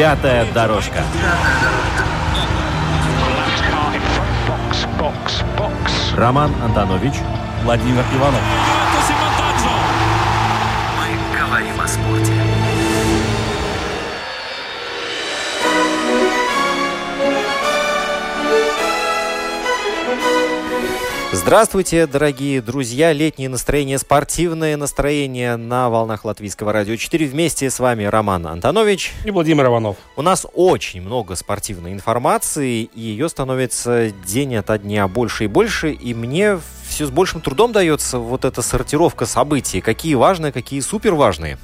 Пятая 0.00 0.46
дорожка. 0.54 1.04
Роман 6.16 6.54
Антонович, 6.64 7.12
Владимир 7.64 8.02
Иванов. 8.16 8.40
Мы 10.96 11.38
говорим 11.38 11.78
о 11.78 11.86
спорте. 11.86 12.49
Здравствуйте, 21.50 22.06
дорогие 22.06 22.62
друзья. 22.62 23.12
Летнее 23.12 23.48
настроение, 23.48 23.98
спортивное 23.98 24.76
настроение 24.76 25.56
на 25.56 25.90
волнах 25.90 26.24
Латвийского 26.24 26.72
радио 26.72 26.94
4. 26.94 27.26
Вместе 27.26 27.68
с 27.68 27.80
вами 27.80 28.04
Роман 28.04 28.46
Антонович. 28.46 29.12
И 29.24 29.32
Владимир 29.32 29.66
Иванов. 29.66 29.96
У 30.14 30.22
нас 30.22 30.46
очень 30.54 31.02
много 31.02 31.34
спортивной 31.34 31.92
информации, 31.92 32.84
и 32.84 33.00
ее 33.00 33.28
становится 33.28 34.12
день 34.24 34.54
ото 34.54 34.78
дня 34.78 35.08
больше 35.08 35.42
и 35.42 35.48
больше, 35.48 35.90
и 35.90 36.14
мне 36.14 36.60
все 36.86 37.06
с 37.06 37.10
большим 37.10 37.40
трудом 37.40 37.72
дается 37.72 38.20
вот 38.20 38.44
эта 38.44 38.62
сортировка 38.62 39.26
событий. 39.26 39.80
Какие 39.80 40.14
важные, 40.14 40.52
какие 40.52 40.78
супер 40.78 41.14
важные. 41.14 41.58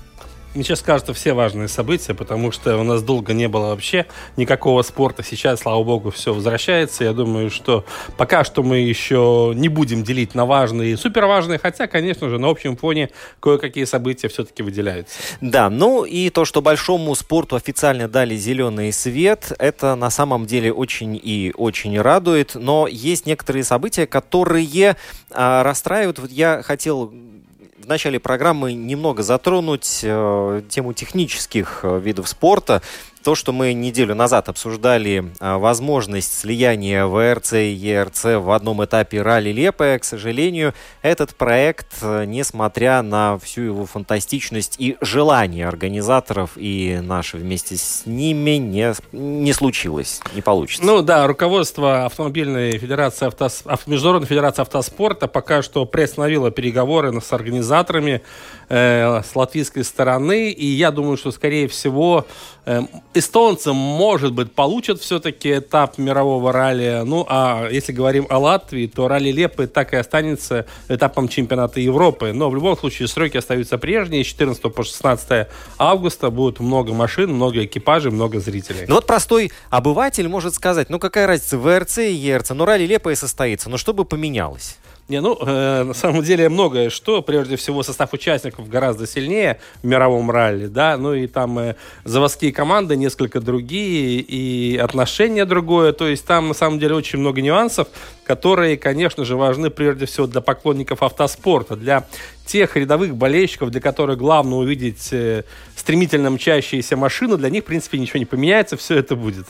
Мне 0.56 0.64
сейчас 0.64 0.80
кажется 0.80 1.12
все 1.12 1.34
важные 1.34 1.68
события, 1.68 2.14
потому 2.14 2.50
что 2.50 2.78
у 2.78 2.82
нас 2.82 3.02
долго 3.02 3.34
не 3.34 3.46
было 3.46 3.66
вообще 3.66 4.06
никакого 4.38 4.80
спорта. 4.80 5.22
Сейчас, 5.22 5.60
слава 5.60 5.84
богу, 5.84 6.10
все 6.10 6.32
возвращается. 6.32 7.04
Я 7.04 7.12
думаю, 7.12 7.50
что 7.50 7.84
пока 8.16 8.42
что 8.42 8.62
мы 8.62 8.78
еще 8.78 9.52
не 9.54 9.68
будем 9.68 10.02
делить 10.02 10.34
на 10.34 10.46
важные 10.46 10.92
и 10.92 10.96
суперважные, 10.96 11.58
хотя, 11.58 11.86
конечно 11.86 12.30
же, 12.30 12.38
на 12.38 12.48
общем 12.48 12.78
фоне 12.78 13.10
кое-какие 13.38 13.84
события 13.84 14.28
все-таки 14.28 14.62
выделяются. 14.62 15.18
Да, 15.42 15.68
ну 15.68 16.06
и 16.06 16.30
то, 16.30 16.46
что 16.46 16.62
большому 16.62 17.14
спорту 17.14 17.56
официально 17.56 18.08
дали 18.08 18.34
зеленый 18.34 18.94
свет, 18.94 19.52
это 19.58 19.94
на 19.94 20.08
самом 20.08 20.46
деле 20.46 20.72
очень 20.72 21.20
и 21.22 21.52
очень 21.54 22.00
радует. 22.00 22.54
Но 22.54 22.86
есть 22.86 23.26
некоторые 23.26 23.62
события, 23.62 24.06
которые 24.06 24.96
а, 25.30 25.62
расстраивают. 25.62 26.18
Вот 26.18 26.30
я 26.30 26.62
хотел 26.62 27.12
в 27.86 27.88
начале 27.88 28.18
программы 28.18 28.72
немного 28.72 29.22
затронуть 29.22 30.00
э, 30.02 30.62
тему 30.68 30.92
технических 30.92 31.80
э, 31.84 32.00
видов 32.00 32.28
спорта. 32.28 32.82
То, 33.26 33.34
что 33.34 33.52
мы 33.52 33.72
неделю 33.72 34.14
назад 34.14 34.48
обсуждали 34.48 35.32
э, 35.40 35.56
возможность 35.56 36.32
слияния 36.38 37.06
ВРЦ 37.06 37.54
и 37.54 37.72
ЕРЦ 37.72 38.24
в 38.38 38.54
одном 38.54 38.84
этапе 38.84 39.20
ралли 39.20 39.50
Лепе, 39.50 39.98
к 39.98 40.04
сожалению, 40.04 40.74
этот 41.02 41.34
проект, 41.34 41.88
э, 42.02 42.24
несмотря 42.24 43.02
на 43.02 43.36
всю 43.40 43.62
его 43.62 43.84
фантастичность 43.84 44.76
и 44.78 44.96
желание 45.00 45.66
организаторов 45.66 46.52
и 46.54 47.00
наши 47.02 47.38
вместе 47.38 47.76
с 47.76 48.06
ними, 48.06 48.58
не, 48.58 48.94
не 49.10 49.52
случилось, 49.52 50.20
не 50.32 50.40
получится. 50.40 50.84
Ну 50.84 51.02
да, 51.02 51.26
руководство 51.26 52.04
Автомобильной 52.04 52.78
Федерации, 52.78 53.26
автос... 53.26 53.64
Международной 53.86 54.28
Федерации 54.28 54.62
Автоспорта 54.62 55.26
пока 55.26 55.62
что 55.62 55.84
приостановило 55.84 56.52
переговоры 56.52 57.20
с 57.20 57.32
организаторами 57.32 58.22
э, 58.68 59.22
с 59.24 59.34
латвийской 59.34 59.82
стороны, 59.82 60.52
и 60.52 60.64
я 60.64 60.92
думаю, 60.92 61.16
что, 61.16 61.32
скорее 61.32 61.66
всего, 61.66 62.24
э, 62.66 62.82
эстонцы, 63.18 63.72
может 63.72 64.32
быть, 64.32 64.52
получат 64.52 65.00
все-таки 65.00 65.58
этап 65.58 65.98
мирового 65.98 66.52
ралли. 66.52 67.02
Ну, 67.04 67.26
а 67.28 67.68
если 67.70 67.92
говорим 67.92 68.26
о 68.28 68.38
Латвии, 68.38 68.86
то 68.86 69.08
ралли 69.08 69.30
Лепы 69.30 69.66
так 69.66 69.92
и 69.92 69.96
останется 69.96 70.66
этапом 70.88 71.28
чемпионата 71.28 71.80
Европы. 71.80 72.32
Но 72.32 72.50
в 72.50 72.54
любом 72.54 72.76
случае 72.76 73.08
сроки 73.08 73.36
остаются 73.36 73.78
прежние. 73.78 74.24
С 74.24 74.26
14 74.26 74.62
по 74.74 74.84
16 74.84 75.48
августа 75.78 76.30
будет 76.30 76.60
много 76.60 76.92
машин, 76.92 77.32
много 77.32 77.64
экипажей, 77.64 78.10
много 78.10 78.40
зрителей. 78.40 78.84
Ну 78.86 78.96
вот 78.96 79.06
простой 79.06 79.50
обыватель 79.70 80.28
может 80.28 80.54
сказать, 80.54 80.90
ну 80.90 80.98
какая 80.98 81.26
разница, 81.26 81.58
ВРЦ 81.58 81.98
и 81.98 82.12
ЕРЦ, 82.12 82.50
ну 82.50 82.64
ралли 82.64 82.86
Лепая 82.86 83.14
состоится, 83.14 83.70
но 83.70 83.78
что 83.78 83.94
бы 83.94 84.04
поменялось? 84.04 84.76
Не, 85.08 85.20
ну, 85.20 85.38
э, 85.40 85.84
на 85.84 85.94
самом 85.94 86.22
деле 86.22 86.48
многое 86.48 86.90
что. 86.90 87.22
Прежде 87.22 87.54
всего, 87.54 87.84
состав 87.84 88.12
участников 88.12 88.68
гораздо 88.68 89.06
сильнее 89.06 89.60
в 89.80 89.86
мировом 89.86 90.32
ралли, 90.32 90.66
да, 90.66 90.96
ну 90.96 91.14
и 91.14 91.28
там 91.28 91.58
э, 91.60 91.76
заводские 92.02 92.52
команды 92.52 92.96
несколько 92.96 93.40
другие, 93.40 94.18
и 94.20 94.76
отношения 94.76 95.44
другое. 95.44 95.92
То 95.92 96.08
есть 96.08 96.26
там, 96.26 96.48
на 96.48 96.54
самом 96.54 96.80
деле, 96.80 96.96
очень 96.96 97.20
много 97.20 97.40
нюансов, 97.40 97.86
которые, 98.24 98.76
конечно 98.76 99.24
же, 99.24 99.36
важны 99.36 99.70
прежде 99.70 100.06
всего 100.06 100.26
для 100.26 100.40
поклонников 100.40 101.04
автоспорта, 101.04 101.76
для 101.76 102.06
тех 102.46 102.76
рядовых 102.76 103.16
болельщиков, 103.16 103.70
для 103.70 103.80
которых 103.80 104.18
главное 104.18 104.58
увидеть 104.58 105.08
э, 105.12 105.42
стремительно 105.74 106.30
мчащиеся 106.30 106.96
машины, 106.96 107.36
для 107.36 107.50
них, 107.50 107.64
в 107.64 107.66
принципе, 107.66 107.98
ничего 107.98 108.18
не 108.18 108.24
поменяется, 108.24 108.76
все 108.76 108.98
это 108.98 109.16
будет. 109.16 109.46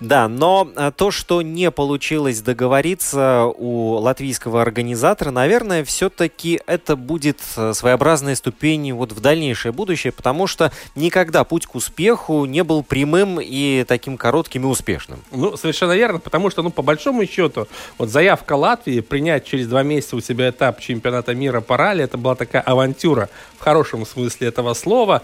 Да, 0.00 0.28
но 0.28 0.68
э, 0.74 0.92
то, 0.96 1.10
что 1.10 1.42
не 1.42 1.70
получилось 1.70 2.40
договориться 2.40 3.44
у 3.44 3.94
латвийского 3.94 4.62
организатора, 4.62 5.30
наверное, 5.30 5.84
все-таки 5.84 6.60
это 6.66 6.96
будет 6.96 7.40
э, 7.56 7.72
своеобразной 7.74 8.36
ступень 8.36 8.92
вот 8.92 9.12
в 9.12 9.20
дальнейшее 9.20 9.72
будущее, 9.72 10.12
потому 10.12 10.46
что 10.46 10.72
никогда 10.94 11.44
путь 11.44 11.66
к 11.66 11.74
успеху 11.74 12.44
не 12.44 12.62
был 12.62 12.82
прямым 12.84 13.40
и 13.40 13.84
таким 13.86 14.16
коротким 14.16 14.64
и 14.64 14.66
успешным. 14.66 15.20
Ну, 15.32 15.56
совершенно 15.56 15.92
верно, 15.92 16.20
потому 16.20 16.50
что, 16.50 16.62
ну, 16.62 16.70
по 16.70 16.82
большому 16.82 17.26
счету, 17.26 17.66
вот 17.98 18.08
заявка 18.08 18.52
Латвии 18.54 19.00
принять 19.00 19.44
через 19.44 19.66
два 19.66 19.82
месяца 19.82 20.16
у 20.16 20.20
себя 20.20 20.50
этап 20.50 20.80
чемпионата 20.80 21.34
мира 21.34 21.60
по 21.60 21.76
ралли, 21.76 22.04
это 22.04 22.16
была 22.16 22.35
такая 22.36 22.62
авантюра 22.62 23.28
в 23.58 23.62
хорошем 23.62 24.06
смысле 24.06 24.48
этого 24.48 24.74
слова. 24.74 25.22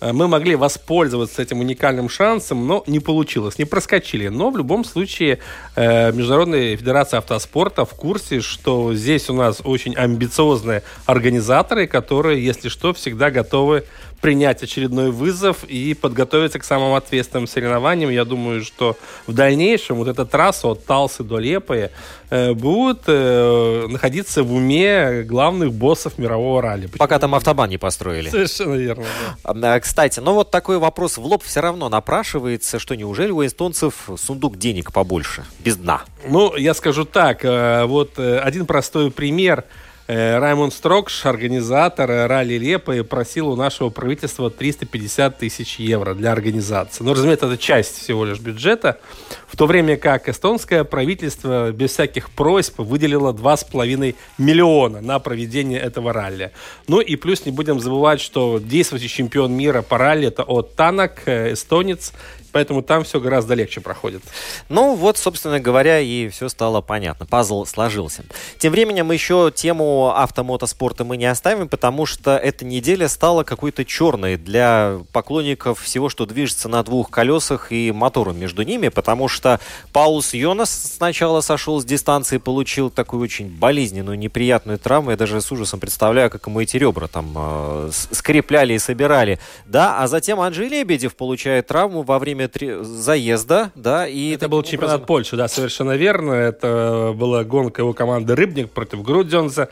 Э, 0.00 0.12
Мы 0.12 0.26
могли 0.28 0.56
воспользоваться 0.56 1.42
этим 1.42 1.60
уникальным 1.60 2.08
шансом, 2.08 2.66
но 2.66 2.82
не 2.86 3.00
получилось, 3.00 3.58
не 3.58 3.64
проскочили. 3.64 4.28
Но 4.28 4.50
в 4.50 4.56
любом 4.56 4.84
случае 4.84 5.38
э, 5.76 6.12
Международная 6.12 6.76
Федерация 6.76 7.18
Автоспорта 7.18 7.84
в 7.84 7.90
курсе, 7.90 8.40
что 8.40 8.94
здесь 8.94 9.30
у 9.30 9.34
нас 9.34 9.60
очень 9.64 9.94
амбициозные 9.94 10.82
организаторы, 11.06 11.86
которые, 11.86 12.44
если 12.44 12.68
что, 12.68 12.92
всегда 12.92 13.30
готовы 13.30 13.84
принять 14.24 14.62
очередной 14.62 15.10
вызов 15.10 15.64
и 15.64 15.92
подготовиться 15.92 16.58
к 16.58 16.64
самым 16.64 16.94
ответственным 16.94 17.46
соревнованиям. 17.46 18.08
Я 18.08 18.24
думаю, 18.24 18.64
что 18.64 18.96
в 19.26 19.34
дальнейшем 19.34 19.96
вот 19.96 20.08
эта 20.08 20.24
трасса 20.24 20.68
от 20.68 20.86
Талсы 20.86 21.22
до 21.22 21.36
Лепы 21.36 21.90
э, 22.30 22.54
будет 22.54 23.02
э, 23.06 23.86
находиться 23.86 24.42
в 24.42 24.54
уме 24.54 25.24
главных 25.24 25.74
боссов 25.74 26.16
мирового 26.16 26.62
ралли. 26.62 26.86
Пока 26.86 27.18
там 27.18 27.34
автобан 27.34 27.68
не 27.68 27.76
построили. 27.76 28.30
Совершенно 28.30 28.76
верно. 28.76 29.04
Да. 29.44 29.74
А, 29.74 29.80
Кстати, 29.80 30.20
ну 30.20 30.32
вот 30.32 30.50
такой 30.50 30.78
вопрос 30.78 31.18
в 31.18 31.26
лоб 31.26 31.42
все 31.44 31.60
равно 31.60 31.90
напрашивается, 31.90 32.78
что 32.78 32.94
неужели 32.94 33.30
у 33.30 33.44
эстонцев 33.44 34.08
сундук 34.16 34.56
денег 34.56 34.90
побольше, 34.90 35.44
без 35.58 35.76
дна? 35.76 36.02
Ну, 36.26 36.56
я 36.56 36.72
скажу 36.72 37.04
так, 37.04 37.44
э, 37.44 37.84
вот 37.84 38.12
э, 38.16 38.38
один 38.38 38.64
простой 38.64 39.10
пример– 39.10 39.64
Э, 39.74 39.92
Раймонд 40.06 40.74
Строкш, 40.74 41.24
организатор 41.24 42.10
э, 42.10 42.26
ралли 42.26 42.58
Лепы, 42.58 43.02
просил 43.04 43.48
у 43.48 43.56
нашего 43.56 43.88
правительства 43.88 44.50
350 44.50 45.38
тысяч 45.38 45.78
евро 45.78 46.12
для 46.12 46.30
организации. 46.32 47.02
Но, 47.02 47.14
разумеется, 47.14 47.46
это 47.46 47.56
часть 47.56 48.02
всего 48.02 48.26
лишь 48.26 48.38
бюджета, 48.38 49.00
в 49.46 49.56
то 49.56 49.66
время 49.66 49.96
как 49.96 50.28
эстонское 50.28 50.84
правительство 50.84 51.72
без 51.72 51.92
всяких 51.92 52.28
просьб 52.30 52.80
выделило 52.80 53.32
2,5 53.32 54.14
миллиона 54.36 55.00
на 55.00 55.18
проведение 55.20 55.80
этого 55.80 56.12
ралли. 56.12 56.52
Ну 56.86 57.00
и 57.00 57.16
плюс 57.16 57.46
не 57.46 57.52
будем 57.52 57.80
забывать, 57.80 58.20
что 58.20 58.58
действующий 58.58 59.08
чемпион 59.08 59.52
мира 59.52 59.80
по 59.80 59.96
ралли 59.96 60.28
это 60.28 60.42
от 60.42 60.74
Танак, 60.76 61.22
э, 61.24 61.54
эстонец, 61.54 62.12
поэтому 62.54 62.82
там 62.82 63.02
все 63.02 63.18
гораздо 63.18 63.54
легче 63.54 63.80
проходит. 63.80 64.22
Ну 64.68 64.94
вот, 64.94 65.18
собственно 65.18 65.58
говоря, 65.58 65.98
и 65.98 66.28
все 66.28 66.48
стало 66.48 66.80
понятно. 66.80 67.26
Пазл 67.26 67.64
сложился. 67.64 68.24
Тем 68.58 68.70
временем 68.70 69.10
еще 69.10 69.52
тему 69.52 70.14
автомотоспорта 70.14 71.04
мы 71.04 71.16
не 71.16 71.26
оставим, 71.26 71.68
потому 71.68 72.06
что 72.06 72.36
эта 72.36 72.64
неделя 72.64 73.08
стала 73.08 73.42
какой-то 73.42 73.84
черной 73.84 74.36
для 74.36 75.00
поклонников 75.12 75.80
всего, 75.80 76.08
что 76.08 76.26
движется 76.26 76.68
на 76.68 76.84
двух 76.84 77.10
колесах 77.10 77.72
и 77.72 77.90
мотором 77.90 78.38
между 78.38 78.62
ними, 78.62 78.88
потому 78.88 79.26
что 79.26 79.58
Паулс 79.92 80.32
Йонас 80.32 80.94
сначала 80.96 81.40
сошел 81.40 81.80
с 81.80 81.84
дистанции, 81.84 82.38
получил 82.38 82.88
такую 82.88 83.24
очень 83.24 83.48
болезненную, 83.48 84.16
неприятную 84.16 84.78
травму. 84.78 85.10
Я 85.10 85.16
даже 85.16 85.40
с 85.40 85.50
ужасом 85.50 85.80
представляю, 85.80 86.30
как 86.30 86.46
ему 86.46 86.60
эти 86.60 86.76
ребра 86.76 87.08
там 87.08 87.34
э, 87.36 87.90
скрепляли 87.92 88.74
и 88.74 88.78
собирали. 88.78 89.40
Да, 89.66 89.98
а 89.98 90.06
затем 90.06 90.40
Анджей 90.40 90.68
Лебедев 90.68 91.16
получает 91.16 91.66
травму 91.66 92.02
во 92.02 92.20
время 92.20 92.43
три... 92.48 92.82
заезда, 92.82 93.70
да, 93.74 94.06
и... 94.06 94.30
Это 94.34 94.48
был 94.48 94.62
чемпионат 94.62 94.96
образом... 94.96 95.06
Польши, 95.06 95.36
да, 95.36 95.48
совершенно 95.48 95.96
верно. 95.96 96.32
Это 96.32 97.12
была 97.14 97.44
гонка 97.44 97.82
его 97.82 97.92
команды 97.92 98.34
«Рыбник» 98.34 98.70
против 98.70 99.02
Грудзенса. 99.02 99.68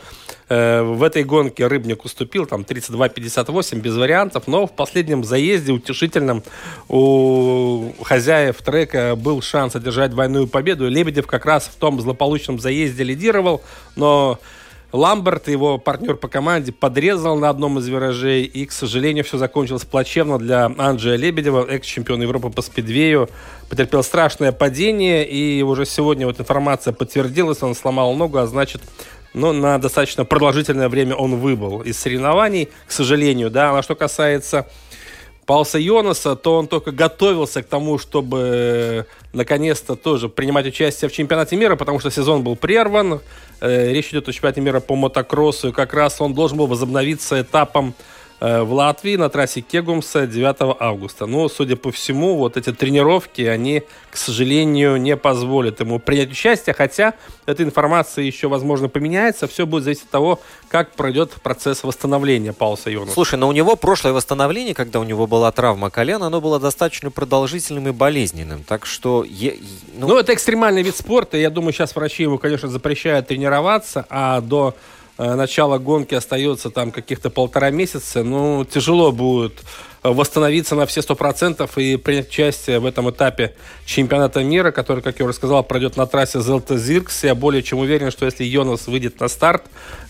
Э, 0.48 0.82
в 0.82 1.02
этой 1.02 1.24
гонке 1.24 1.66
Рыбник 1.66 2.04
уступил, 2.04 2.46
там 2.46 2.62
32-58, 2.62 3.80
без 3.80 3.96
вариантов, 3.96 4.46
но 4.46 4.66
в 4.66 4.72
последнем 4.72 5.24
заезде 5.24 5.72
утешительном 5.72 6.42
у 6.88 7.92
хозяев 8.02 8.60
трека 8.62 9.14
был 9.16 9.40
шанс 9.40 9.76
одержать 9.76 10.10
двойную 10.10 10.46
победу. 10.46 10.88
Лебедев 10.88 11.26
как 11.26 11.46
раз 11.46 11.64
в 11.64 11.76
том 11.76 12.00
злополучном 12.00 12.60
заезде 12.60 13.02
лидировал, 13.02 13.62
но 13.96 14.38
Ламберт, 14.92 15.48
его 15.48 15.78
партнер 15.78 16.16
по 16.16 16.28
команде, 16.28 16.70
подрезал 16.70 17.36
на 17.38 17.48
одном 17.48 17.78
из 17.78 17.88
виражей, 17.88 18.44
и, 18.44 18.66
к 18.66 18.72
сожалению, 18.72 19.24
все 19.24 19.38
закончилось 19.38 19.84
плачевно 19.84 20.38
для 20.38 20.70
Анджея 20.76 21.16
Лебедева, 21.16 21.66
экс-чемпион 21.66 22.22
Европы 22.22 22.50
по 22.50 22.60
спидвею. 22.60 23.30
Потерпел 23.70 24.02
страшное 24.02 24.52
падение, 24.52 25.26
и 25.26 25.62
уже 25.62 25.86
сегодня 25.86 26.26
вот 26.26 26.38
информация 26.38 26.92
подтвердилась, 26.92 27.62
он 27.62 27.74
сломал 27.74 28.14
ногу, 28.14 28.36
а 28.36 28.46
значит, 28.46 28.82
но 29.32 29.54
на 29.54 29.78
достаточно 29.78 30.26
продолжительное 30.26 30.90
время 30.90 31.14
он 31.14 31.36
выбыл 31.36 31.80
из 31.80 31.98
соревнований, 31.98 32.68
к 32.86 32.92
сожалению, 32.92 33.50
да. 33.50 33.76
А 33.78 33.82
что 33.82 33.94
касается 33.94 34.66
Пауса 35.46 35.78
Йонаса, 35.78 36.36
то 36.36 36.56
он 36.56 36.68
только 36.68 36.92
готовился 36.92 37.62
к 37.62 37.66
тому, 37.66 37.98
чтобы 37.98 38.38
э, 38.38 39.04
наконец-то 39.32 39.96
тоже 39.96 40.28
принимать 40.28 40.66
участие 40.66 41.08
в 41.08 41.12
чемпионате 41.12 41.56
мира, 41.56 41.74
потому 41.74 41.98
что 41.98 42.10
сезон 42.10 42.42
был 42.44 42.54
прерван. 42.54 43.20
Э, 43.60 43.92
речь 43.92 44.10
идет 44.10 44.28
о 44.28 44.32
чемпионате 44.32 44.60
мира 44.60 44.78
по 44.78 44.94
мотокроссу, 44.94 45.68
и 45.68 45.72
как 45.72 45.94
раз 45.94 46.20
он 46.20 46.34
должен 46.34 46.58
был 46.58 46.66
возобновиться 46.66 47.40
этапом 47.40 47.94
в 48.42 48.72
Латвии 48.72 49.14
на 49.14 49.28
трассе 49.28 49.60
Кегумса 49.60 50.26
9 50.26 50.76
августа. 50.80 51.26
Но, 51.26 51.48
судя 51.48 51.76
по 51.76 51.92
всему, 51.92 52.36
вот 52.36 52.56
эти 52.56 52.72
тренировки, 52.72 53.42
они, 53.42 53.84
к 54.10 54.16
сожалению, 54.16 54.96
не 54.96 55.16
позволят 55.16 55.78
ему 55.78 56.00
принять 56.00 56.32
участие, 56.32 56.74
хотя 56.74 57.14
эта 57.46 57.62
информация 57.62 58.24
еще, 58.24 58.48
возможно, 58.48 58.88
поменяется. 58.88 59.46
Все 59.46 59.64
будет 59.64 59.84
зависеть 59.84 60.04
от 60.04 60.10
того, 60.10 60.40
как 60.68 60.90
пройдет 60.90 61.30
процесс 61.40 61.84
восстановления 61.84 62.52
Пауса 62.52 62.90
Йонаса. 62.90 63.14
Слушай, 63.14 63.38
но 63.38 63.46
у 63.46 63.52
него 63.52 63.76
прошлое 63.76 64.12
восстановление, 64.12 64.74
когда 64.74 64.98
у 64.98 65.04
него 65.04 65.28
была 65.28 65.52
травма 65.52 65.90
колена, 65.90 66.26
оно 66.26 66.40
было 66.40 66.58
достаточно 66.58 67.12
продолжительным 67.12 67.86
и 67.86 67.92
болезненным. 67.92 68.64
Так 68.64 68.86
что... 68.86 69.24
Ну... 69.94 70.08
ну, 70.08 70.18
это 70.18 70.34
экстремальный 70.34 70.82
вид 70.82 70.96
спорта. 70.96 71.36
Я 71.36 71.50
думаю, 71.50 71.72
сейчас 71.72 71.94
врачи 71.94 72.24
ему, 72.24 72.38
конечно, 72.38 72.68
запрещают 72.68 73.28
тренироваться, 73.28 74.04
а 74.10 74.40
до 74.40 74.74
Э, 74.74 75.01
начало 75.18 75.78
гонки 75.78 76.14
остается 76.14 76.70
там 76.70 76.90
каких-то 76.90 77.30
полтора 77.30 77.70
месяца, 77.70 78.22
ну, 78.24 78.64
тяжело 78.64 79.12
будет 79.12 79.62
восстановиться 80.02 80.74
на 80.74 80.86
все 80.86 81.02
сто 81.02 81.14
процентов 81.14 81.78
и 81.78 81.96
принять 81.96 82.28
участие 82.28 82.80
в 82.80 82.86
этом 82.86 83.10
этапе 83.10 83.54
чемпионата 83.84 84.42
мира, 84.42 84.70
который, 84.70 85.02
как 85.02 85.18
я 85.18 85.24
уже 85.24 85.34
сказал, 85.34 85.62
пройдет 85.62 85.96
на 85.96 86.06
трассе 86.06 86.40
Зелта 86.40 86.76
Зиркс. 86.76 87.24
Я 87.24 87.34
более 87.34 87.62
чем 87.62 87.78
уверен, 87.78 88.10
что 88.10 88.24
если 88.24 88.44
Йонас 88.44 88.86
выйдет 88.86 89.20
на 89.20 89.28
старт, 89.28 89.64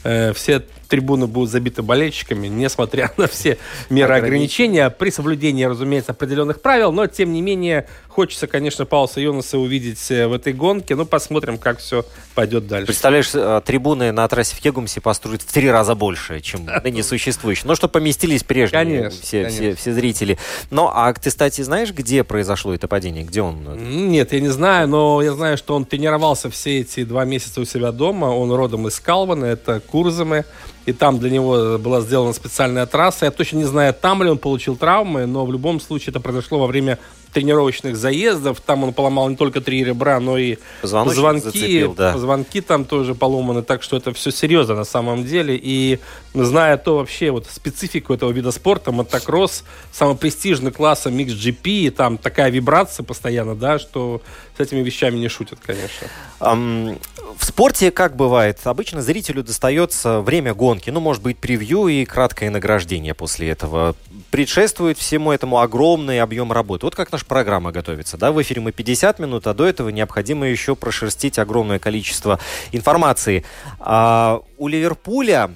э, 0.04 0.32
все 0.32 0.62
трибуны 0.92 1.26
будут 1.26 1.48
забиты 1.48 1.80
болельщиками, 1.80 2.48
несмотря 2.48 3.10
на 3.16 3.26
все 3.26 3.56
меры 3.88 4.14
ограничения, 4.14 4.90
при 4.90 5.08
соблюдении, 5.08 5.64
разумеется, 5.64 6.12
определенных 6.12 6.60
правил, 6.60 6.92
но, 6.92 7.06
тем 7.06 7.32
не 7.32 7.40
менее, 7.40 7.86
хочется, 8.08 8.46
конечно, 8.46 8.84
Пауса 8.84 9.18
Йонаса 9.18 9.56
увидеть 9.58 10.10
э, 10.10 10.26
в 10.26 10.34
этой 10.34 10.52
гонке, 10.52 10.94
ну, 10.94 11.06
посмотрим, 11.06 11.56
как 11.56 11.78
все 11.78 12.04
пойдет 12.34 12.66
дальше. 12.66 12.88
Представляешь, 12.88 13.30
э, 13.32 13.62
трибуны 13.64 14.12
на 14.12 14.28
трассе 14.28 14.54
в 14.54 14.60
Кегумсе 14.60 15.00
построят 15.00 15.40
в 15.40 15.50
три 15.50 15.70
раза 15.70 15.94
больше, 15.94 16.40
чем 16.40 16.66
ныне 16.84 17.02
существующие. 17.02 17.66
Ну, 17.66 17.74
что 17.74 17.88
поместились 17.88 18.44
прежние 18.44 18.84
конечно, 18.84 19.22
все, 19.22 19.44
конечно. 19.44 19.74
все, 19.74 19.74
все 19.82 19.92
зрители. 19.92 20.38
Ну, 20.70 20.88
а 20.92 21.12
ты, 21.12 21.28
кстати, 21.28 21.60
знаешь, 21.62 21.92
где 21.92 22.24
произошло 22.24 22.74
это 22.74 22.88
падение? 22.88 23.24
Где 23.24 23.42
он? 23.42 24.08
Нет, 24.10 24.32
я 24.32 24.40
не 24.40 24.48
знаю, 24.48 24.88
но 24.88 25.20
я 25.22 25.32
знаю, 25.34 25.58
что 25.58 25.74
он 25.74 25.84
тренировался 25.84 26.48
все 26.50 26.80
эти 26.80 27.04
два 27.04 27.24
месяца 27.24 27.60
у 27.60 27.64
себя 27.64 27.92
дома. 27.92 28.26
Он 28.26 28.50
родом 28.52 28.88
из 28.88 28.98
Калвана, 29.00 29.44
это 29.44 29.80
Курзамы 29.80 30.44
и 30.86 30.92
там 30.92 31.18
для 31.18 31.30
него 31.30 31.78
была 31.78 32.00
сделана 32.00 32.32
специальная 32.32 32.86
трасса. 32.86 33.26
Я 33.26 33.30
точно 33.30 33.58
не 33.58 33.64
знаю, 33.64 33.94
там 33.94 34.22
ли 34.22 34.30
он 34.30 34.38
получил 34.38 34.76
травмы, 34.76 35.26
но 35.26 35.46
в 35.46 35.52
любом 35.52 35.80
случае 35.80 36.10
это 36.10 36.20
произошло 36.20 36.58
во 36.58 36.66
время 36.66 36.98
тренировочных 37.32 37.96
заездов. 37.96 38.60
Там 38.60 38.84
он 38.84 38.92
поломал 38.92 39.28
не 39.28 39.36
только 39.36 39.60
три 39.60 39.84
ребра, 39.84 40.20
но 40.20 40.38
и 40.38 40.56
звонки. 40.82 41.40
Зацепил, 41.40 41.94
да. 41.94 42.12
Позвонки 42.12 42.60
там 42.60 42.84
тоже 42.84 43.14
поломаны. 43.14 43.62
Так 43.62 43.82
что 43.82 43.96
это 43.96 44.12
все 44.12 44.30
серьезно 44.30 44.74
на 44.74 44.84
самом 44.84 45.24
деле. 45.24 45.58
И 45.60 45.98
зная 46.34 46.76
то 46.76 46.96
вообще 46.96 47.30
вот 47.30 47.46
специфику 47.50 48.14
этого 48.14 48.30
вида 48.30 48.50
спорта, 48.50 48.92
мотокросс, 48.92 49.64
самый 49.92 50.16
престижный 50.16 50.70
класс 50.72 51.06
MXGP, 51.06 51.90
там 51.90 52.18
такая 52.18 52.50
вибрация 52.50 53.04
постоянно, 53.04 53.54
да, 53.54 53.78
что 53.78 54.22
с 54.56 54.60
этими 54.60 54.80
вещами 54.80 55.18
не 55.18 55.28
шутят, 55.28 55.58
конечно. 55.64 56.08
Um, 56.40 56.98
в 57.38 57.44
спорте 57.44 57.90
как 57.90 58.16
бывает? 58.16 58.58
Обычно 58.64 59.02
зрителю 59.02 59.42
достается 59.42 60.20
время 60.20 60.54
гонки, 60.54 60.90
ну, 60.90 61.00
может 61.00 61.22
быть, 61.22 61.38
превью 61.38 61.88
и 61.88 62.04
краткое 62.04 62.50
награждение 62.50 63.14
после 63.14 63.50
этого. 63.50 63.94
Предшествует 64.30 64.98
всему 64.98 65.32
этому 65.32 65.58
огромный 65.60 66.20
объем 66.20 66.52
работы. 66.52 66.86
Вот 66.86 66.94
как 66.94 67.12
наша 67.22 67.26
программа 67.26 67.72
готовится, 67.72 68.16
да? 68.16 68.32
В 68.32 68.40
эфире 68.42 68.60
мы 68.60 68.72
50 68.72 69.18
минут, 69.18 69.46
а 69.46 69.54
до 69.54 69.64
этого 69.64 69.90
необходимо 69.90 70.46
еще 70.46 70.74
прошерстить 70.74 71.38
огромное 71.38 71.78
количество 71.78 72.38
информации. 72.72 73.44
А 73.78 74.40
у 74.58 74.68
Ливерпуля, 74.68 75.50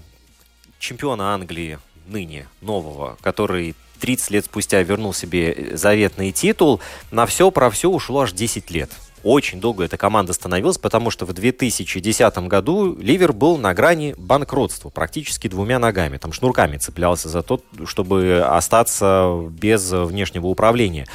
чемпиона 0.79 1.35
Англии, 1.35 1.79
ныне 2.07 2.47
нового, 2.61 3.17
который 3.21 3.75
30 4.01 4.31
лет 4.31 4.45
спустя 4.45 4.83
вернул 4.83 5.13
себе 5.13 5.73
заветный 5.77 6.33
титул, 6.33 6.81
на 7.11 7.27
все 7.27 7.51
про 7.51 7.71
все 7.71 7.89
ушло 7.89 8.23
аж 8.23 8.33
10 8.33 8.71
лет 8.71 8.91
очень 9.27 9.61
долго 9.61 9.85
эта 9.85 9.97
команда 9.97 10.33
становилась, 10.33 10.79
потому 10.79 11.11
что 11.11 11.27
в 11.27 11.33
2010 11.33 12.39
году 12.47 12.97
Ливер 12.97 13.33
был 13.33 13.59
на 13.59 13.75
грани 13.75 14.15
банкротства, 14.17 14.89
практически 14.89 15.49
двумя 15.49 15.81
ногами. 15.81 16.17
Там 16.17 16.33
шнурками 16.33 16.77
цеплялся 16.77 17.29
за 17.29 17.43
то, 17.43 17.61
чтобы 17.87 18.41
остаться 18.47 19.51
без 19.51 19.91
внешнего 19.91 20.47
управления. 20.47 21.09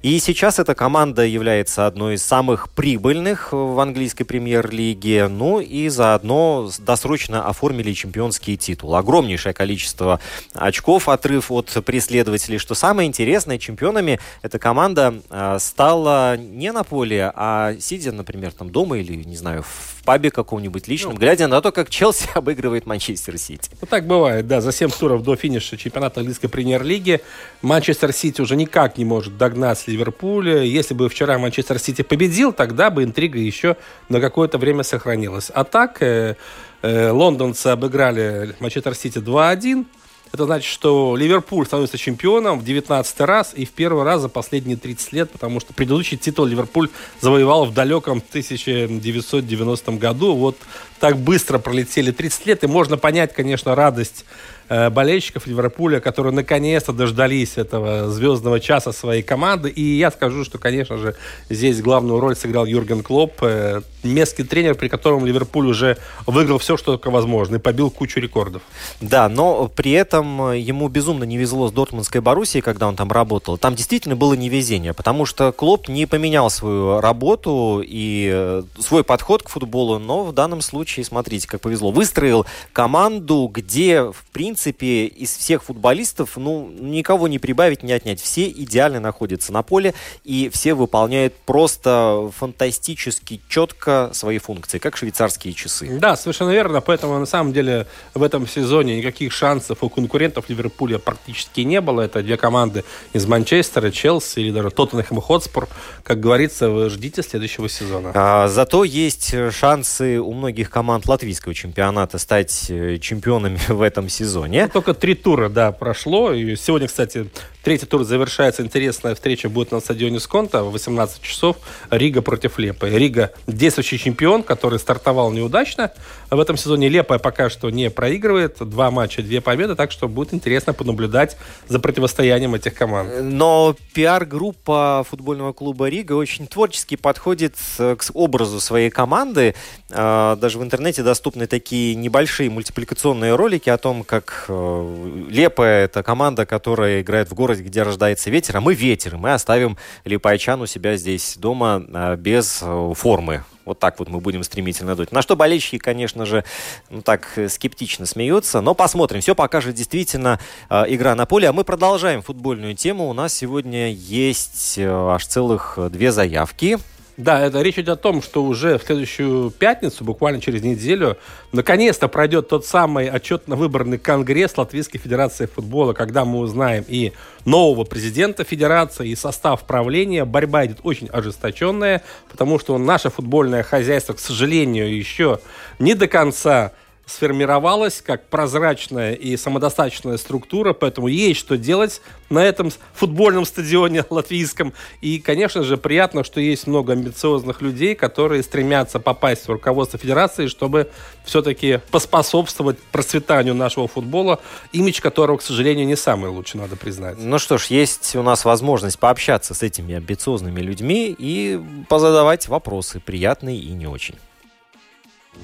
И 0.00 0.18
сейчас 0.18 0.58
эта 0.58 0.74
команда 0.74 1.26
является 1.26 1.86
одной 1.86 2.14
из 2.14 2.24
самых 2.24 2.70
прибыльных 2.70 3.52
в 3.52 3.78
английской 3.80 4.24
премьер-лиге. 4.24 5.28
Ну 5.28 5.60
и 5.60 5.88
заодно 5.88 6.70
досрочно 6.78 7.46
оформили 7.46 7.92
чемпионский 7.92 8.56
титул. 8.56 8.94
Огромнейшее 8.96 9.52
количество 9.52 10.20
очков, 10.54 11.10
отрыв 11.10 11.50
от 11.50 11.76
преследователей. 11.84 12.56
Что 12.56 12.74
самое 12.74 13.06
интересное, 13.06 13.58
чемпионами 13.58 14.20
эта 14.40 14.58
команда 14.58 15.20
а, 15.28 15.58
стала 15.58 16.38
не 16.38 16.72
на 16.72 16.82
поле, 16.82 17.30
а 17.34 17.57
а 17.58 17.74
сидя, 17.80 18.12
например, 18.12 18.52
там 18.52 18.70
дома 18.70 18.98
или, 18.98 19.24
не 19.24 19.36
знаю, 19.36 19.62
в 19.62 20.04
пабе 20.04 20.30
каком-нибудь 20.30 20.86
личном, 20.86 21.14
ну, 21.14 21.18
глядя 21.18 21.48
на 21.48 21.60
то, 21.60 21.72
как 21.72 21.90
Челси 21.90 22.28
обыгрывает 22.34 22.86
Манчестер 22.86 23.36
Сити. 23.36 23.70
Ну, 23.80 23.86
так 23.86 24.06
бывает, 24.06 24.46
да. 24.46 24.60
За 24.60 24.72
7 24.72 24.90
туров 24.90 25.22
до 25.22 25.36
финиша 25.36 25.76
чемпионата 25.76 26.20
английской 26.20 26.48
премьер-лиги 26.48 27.20
Манчестер 27.62 28.12
Сити 28.12 28.40
уже 28.40 28.56
никак 28.56 28.96
не 28.96 29.04
может 29.04 29.36
догнать 29.36 29.82
Ливерпуля. 29.88 30.62
Если 30.62 30.94
бы 30.94 31.08
вчера 31.08 31.38
Манчестер 31.38 31.78
Сити 31.78 32.02
победил, 32.02 32.52
тогда 32.52 32.90
бы 32.90 33.02
интрига 33.02 33.38
еще 33.38 33.76
на 34.08 34.20
какое-то 34.20 34.58
время 34.58 34.82
сохранилась. 34.82 35.50
А 35.52 35.64
так, 35.64 36.00
э, 36.02 36.36
э, 36.82 37.10
лондонцы 37.10 37.68
обыграли 37.68 38.54
Манчестер 38.60 38.94
Сити 38.94 39.18
2-1. 39.18 39.84
Это 40.32 40.44
значит, 40.44 40.70
что 40.70 41.16
Ливерпуль 41.16 41.66
становится 41.66 41.96
чемпионом 41.98 42.58
в 42.58 42.64
19 42.64 43.20
раз 43.20 43.52
и 43.54 43.64
в 43.64 43.70
первый 43.70 44.04
раз 44.04 44.20
за 44.20 44.28
последние 44.28 44.76
30 44.76 45.12
лет, 45.12 45.30
потому 45.30 45.60
что 45.60 45.72
предыдущий 45.72 46.16
титул 46.16 46.44
Ливерпуль 46.44 46.90
завоевал 47.20 47.64
в 47.64 47.72
далеком 47.72 48.18
1990 48.18 49.92
году. 49.92 50.34
Вот 50.34 50.56
так 51.00 51.18
быстро 51.18 51.58
пролетели 51.58 52.10
30 52.10 52.46
лет, 52.46 52.64
и 52.64 52.66
можно 52.66 52.98
понять, 52.98 53.32
конечно, 53.32 53.74
радость 53.74 54.24
болельщиков 54.68 55.46
Ливерпуля, 55.46 56.00
которые 56.00 56.32
наконец-то 56.32 56.92
дождались 56.92 57.56
этого 57.56 58.10
звездного 58.10 58.60
часа 58.60 58.92
своей 58.92 59.22
команды. 59.22 59.70
И 59.70 59.82
я 59.82 60.10
скажу, 60.10 60.44
что, 60.44 60.58
конечно 60.58 60.98
же, 60.98 61.14
здесь 61.48 61.80
главную 61.80 62.20
роль 62.20 62.36
сыграл 62.36 62.66
Юрген 62.66 63.02
Клоп, 63.02 63.32
э, 63.42 63.80
местный 64.02 64.44
тренер, 64.44 64.74
при 64.74 64.88
котором 64.88 65.24
Ливерпуль 65.24 65.66
уже 65.66 65.96
выиграл 66.26 66.58
все, 66.58 66.76
что 66.76 66.92
только 66.92 67.10
возможно, 67.10 67.56
и 67.56 67.58
побил 67.58 67.90
кучу 67.90 68.20
рекордов. 68.20 68.62
Да, 69.00 69.28
но 69.28 69.68
при 69.68 69.92
этом 69.92 70.52
ему 70.52 70.88
безумно 70.88 71.24
не 71.24 71.36
везло 71.36 71.68
с 71.68 71.72
Дортмундской 71.72 72.20
Боруссией, 72.20 72.62
когда 72.62 72.88
он 72.88 72.96
там 72.96 73.10
работал. 73.10 73.58
Там 73.58 73.74
действительно 73.74 74.16
было 74.16 74.34
невезение, 74.34 74.92
потому 74.92 75.26
что 75.26 75.52
Клоп 75.52 75.88
не 75.88 76.06
поменял 76.06 76.50
свою 76.50 77.00
работу 77.00 77.82
и 77.84 78.30
э, 78.32 78.62
свой 78.78 79.02
подход 79.02 79.42
к 79.42 79.48
футболу, 79.48 79.98
но 79.98 80.24
в 80.24 80.32
данном 80.32 80.60
случае, 80.60 81.04
смотрите, 81.04 81.48
как 81.48 81.60
повезло. 81.60 81.90
Выстроил 81.90 82.46
команду, 82.72 83.50
где, 83.52 84.02
в 84.02 84.24
принципе, 84.32 84.57
из 84.66 85.36
всех 85.36 85.64
футболистов, 85.64 86.36
ну, 86.36 86.70
никого 86.78 87.28
не 87.28 87.38
прибавить, 87.38 87.82
не 87.82 87.92
отнять. 87.92 88.20
Все 88.20 88.48
идеально 88.48 89.00
находятся 89.00 89.52
на 89.52 89.62
поле, 89.62 89.94
и 90.24 90.50
все 90.52 90.74
выполняют 90.74 91.34
просто 91.46 92.30
фантастически 92.36 93.40
четко 93.48 94.10
свои 94.12 94.38
функции, 94.38 94.78
как 94.78 94.96
швейцарские 94.96 95.54
часы. 95.54 95.98
Да, 95.98 96.16
совершенно 96.16 96.50
верно. 96.50 96.80
Поэтому, 96.80 97.18
на 97.18 97.26
самом 97.26 97.52
деле, 97.52 97.86
в 98.14 98.22
этом 98.22 98.46
сезоне 98.46 98.98
никаких 98.98 99.32
шансов 99.32 99.78
у 99.82 99.88
конкурентов 99.88 100.48
Ливерпуля 100.48 100.98
практически 100.98 101.60
не 101.60 101.80
было. 101.80 102.02
Это 102.02 102.22
две 102.22 102.36
команды 102.36 102.84
из 103.12 103.26
Манчестера, 103.26 103.90
Челси 103.90 104.40
или 104.40 104.50
даже 104.50 104.70
Тоттенхэм 104.70 105.18
и 105.18 105.20
Хотспур. 105.20 105.68
Как 106.02 106.20
говорится, 106.20 106.70
вы 106.70 106.90
ждите 106.90 107.22
следующего 107.22 107.68
сезона. 107.68 108.12
А, 108.14 108.48
зато 108.48 108.84
есть 108.84 109.34
шансы 109.52 110.18
у 110.18 110.32
многих 110.32 110.70
команд 110.70 111.06
латвийского 111.06 111.54
чемпионата 111.54 112.18
стать 112.18 112.70
э, 112.70 112.98
чемпионами 112.98 113.58
в 113.68 113.82
этом 113.82 114.08
сезоне. 114.08 114.47
Ну, 114.48 114.68
только 114.72 114.94
три 114.94 115.14
тура, 115.14 115.48
да, 115.48 115.72
прошло. 115.72 116.32
И 116.32 116.56
сегодня, 116.56 116.88
кстати, 116.88 117.28
третий 117.62 117.86
тур 117.86 118.04
завершается. 118.04 118.62
Интересная 118.62 119.14
встреча 119.14 119.48
будет 119.48 119.72
на 119.72 119.80
стадионе 119.80 120.20
Сконта 120.20 120.62
в 120.64 120.72
18 120.72 121.20
часов. 121.20 121.56
Рига 121.90 122.22
против 122.22 122.58
Лиепаи. 122.58 122.88
Рига 122.88 123.32
действующий 123.46 123.98
чемпион, 123.98 124.42
который 124.42 124.78
стартовал 124.78 125.30
неудачно. 125.32 125.92
В 126.30 126.40
этом 126.40 126.56
сезоне 126.56 126.88
Лиепая 126.88 127.18
пока 127.18 127.50
что 127.50 127.68
не 127.70 127.90
проигрывает. 127.90 128.56
Два 128.60 128.90
матча, 128.90 129.22
две 129.22 129.40
победы. 129.40 129.74
Так 129.74 129.92
что 129.92 130.08
будет 130.08 130.32
интересно 130.32 130.72
понаблюдать 130.72 131.36
за 131.68 131.78
противостоянием 131.78 132.54
этих 132.54 132.74
команд. 132.74 133.10
Но 133.22 133.76
пиар-группа 133.92 135.04
футбольного 135.08 135.52
клуба 135.52 135.88
Рига 135.88 136.14
очень 136.14 136.46
творчески 136.46 136.96
подходит 136.96 137.56
к 137.76 137.98
образу 138.14 138.60
своей 138.60 138.88
команды. 138.88 139.54
А, 139.90 140.36
даже 140.36 140.58
в 140.58 140.62
интернете 140.62 141.02
доступны 141.02 141.46
такие 141.46 141.94
небольшие 141.94 142.48
мультипликационные 142.50 143.34
ролики 143.34 143.68
о 143.68 143.76
том, 143.78 144.04
как 144.04 144.37
э, 144.48 145.26
Лиепая— 145.28 145.84
это 145.86 146.02
команда, 146.02 146.46
которая 146.46 147.00
играет 147.00 147.30
в 147.30 147.34
городе, 147.34 147.62
где 147.62 147.82
рождается 147.82 148.30
ветер, 148.30 148.56
а 148.56 148.60
мы 148.60 148.74
ветер. 148.74 149.16
Мы 149.16 149.32
оставим 149.32 149.76
Липайчан 150.04 150.60
у 150.60 150.66
себя 150.66 150.96
здесь 150.96 151.36
дома 151.36 151.84
а, 151.92 152.16
без 152.16 152.60
э, 152.62 152.92
формы. 152.94 153.44
Вот 153.68 153.78
так 153.78 153.98
вот 153.98 154.08
мы 154.08 154.20
будем 154.20 154.42
стремительно 154.44 154.96
дуть. 154.96 155.12
На 155.12 155.20
что 155.20 155.36
болельщики, 155.36 155.76
конечно 155.76 156.24
же, 156.24 156.42
ну 156.88 157.02
так 157.02 157.28
э, 157.36 157.50
скептично 157.50 158.06
смеются. 158.06 158.62
Но 158.62 158.74
посмотрим. 158.74 159.20
Все 159.20 159.34
покажет 159.34 159.74
действительно 159.74 160.40
э, 160.70 160.84
игра 160.88 161.14
на 161.14 161.26
поле. 161.26 161.48
А 161.48 161.52
мы 161.52 161.64
продолжаем 161.64 162.22
футбольную 162.22 162.74
тему. 162.74 163.10
У 163.10 163.12
нас 163.12 163.34
сегодня 163.34 163.92
есть 163.92 164.78
э, 164.78 164.88
аж 164.88 165.26
целых 165.26 165.78
две 165.90 166.12
заявки. 166.12 166.78
Да, 167.18 167.44
это 167.44 167.62
речь 167.62 167.74
идет 167.74 167.88
о 167.88 167.96
том, 167.96 168.22
что 168.22 168.44
уже 168.44 168.78
в 168.78 168.84
следующую 168.84 169.50
пятницу, 169.50 170.04
буквально 170.04 170.40
через 170.40 170.62
неделю, 170.62 171.18
наконец-то 171.50 172.06
пройдет 172.06 172.46
тот 172.48 172.64
самый 172.64 173.10
отчетно 173.10 173.56
выбранный 173.56 173.98
конгресс 173.98 174.56
Латвийской 174.56 174.98
Федерации 174.98 175.46
футбола, 175.46 175.94
когда 175.94 176.24
мы 176.24 176.38
узнаем 176.38 176.84
и 176.86 177.12
нового 177.44 177.82
президента 177.82 178.44
Федерации, 178.44 179.08
и 179.08 179.16
состав 179.16 179.64
правления. 179.64 180.24
Борьба 180.24 180.66
идет 180.66 180.78
очень 180.84 181.08
ожесточенная, 181.08 182.04
потому 182.30 182.60
что 182.60 182.78
наше 182.78 183.10
футбольное 183.10 183.64
хозяйство, 183.64 184.12
к 184.12 184.20
сожалению, 184.20 184.96
еще 184.96 185.40
не 185.80 185.94
до 185.94 186.06
конца 186.06 186.70
сформировалась 187.08 188.02
как 188.04 188.28
прозрачная 188.28 189.14
и 189.14 189.36
самодостаточная 189.36 190.18
структура, 190.18 190.74
поэтому 190.74 191.08
есть 191.08 191.40
что 191.40 191.56
делать 191.56 192.02
на 192.28 192.44
этом 192.44 192.70
футбольном 192.92 193.44
стадионе 193.46 194.04
латвийском. 194.10 194.74
И, 195.00 195.18
конечно 195.18 195.62
же, 195.62 195.78
приятно, 195.78 196.22
что 196.22 196.40
есть 196.40 196.66
много 196.66 196.92
амбициозных 196.92 197.62
людей, 197.62 197.94
которые 197.94 198.42
стремятся 198.42 199.00
попасть 199.00 199.48
в 199.48 199.50
руководство 199.50 199.98
федерации, 199.98 200.48
чтобы 200.48 200.90
все-таки 201.24 201.80
поспособствовать 201.90 202.78
процветанию 202.78 203.54
нашего 203.54 203.88
футбола, 203.88 204.40
имидж 204.72 205.00
которого, 205.00 205.38
к 205.38 205.42
сожалению, 205.42 205.86
не 205.86 205.96
самый 205.96 206.30
лучший, 206.30 206.60
надо 206.60 206.76
признать. 206.76 207.16
Ну 207.18 207.38
что 207.38 207.56
ж, 207.56 207.66
есть 207.66 208.14
у 208.16 208.22
нас 208.22 208.44
возможность 208.44 208.98
пообщаться 208.98 209.54
с 209.54 209.62
этими 209.62 209.94
амбициозными 209.94 210.60
людьми 210.60 211.14
и 211.18 211.58
позадавать 211.88 212.48
вопросы, 212.48 213.00
приятные 213.00 213.58
и 213.58 213.70
не 213.70 213.86
очень. 213.86 214.16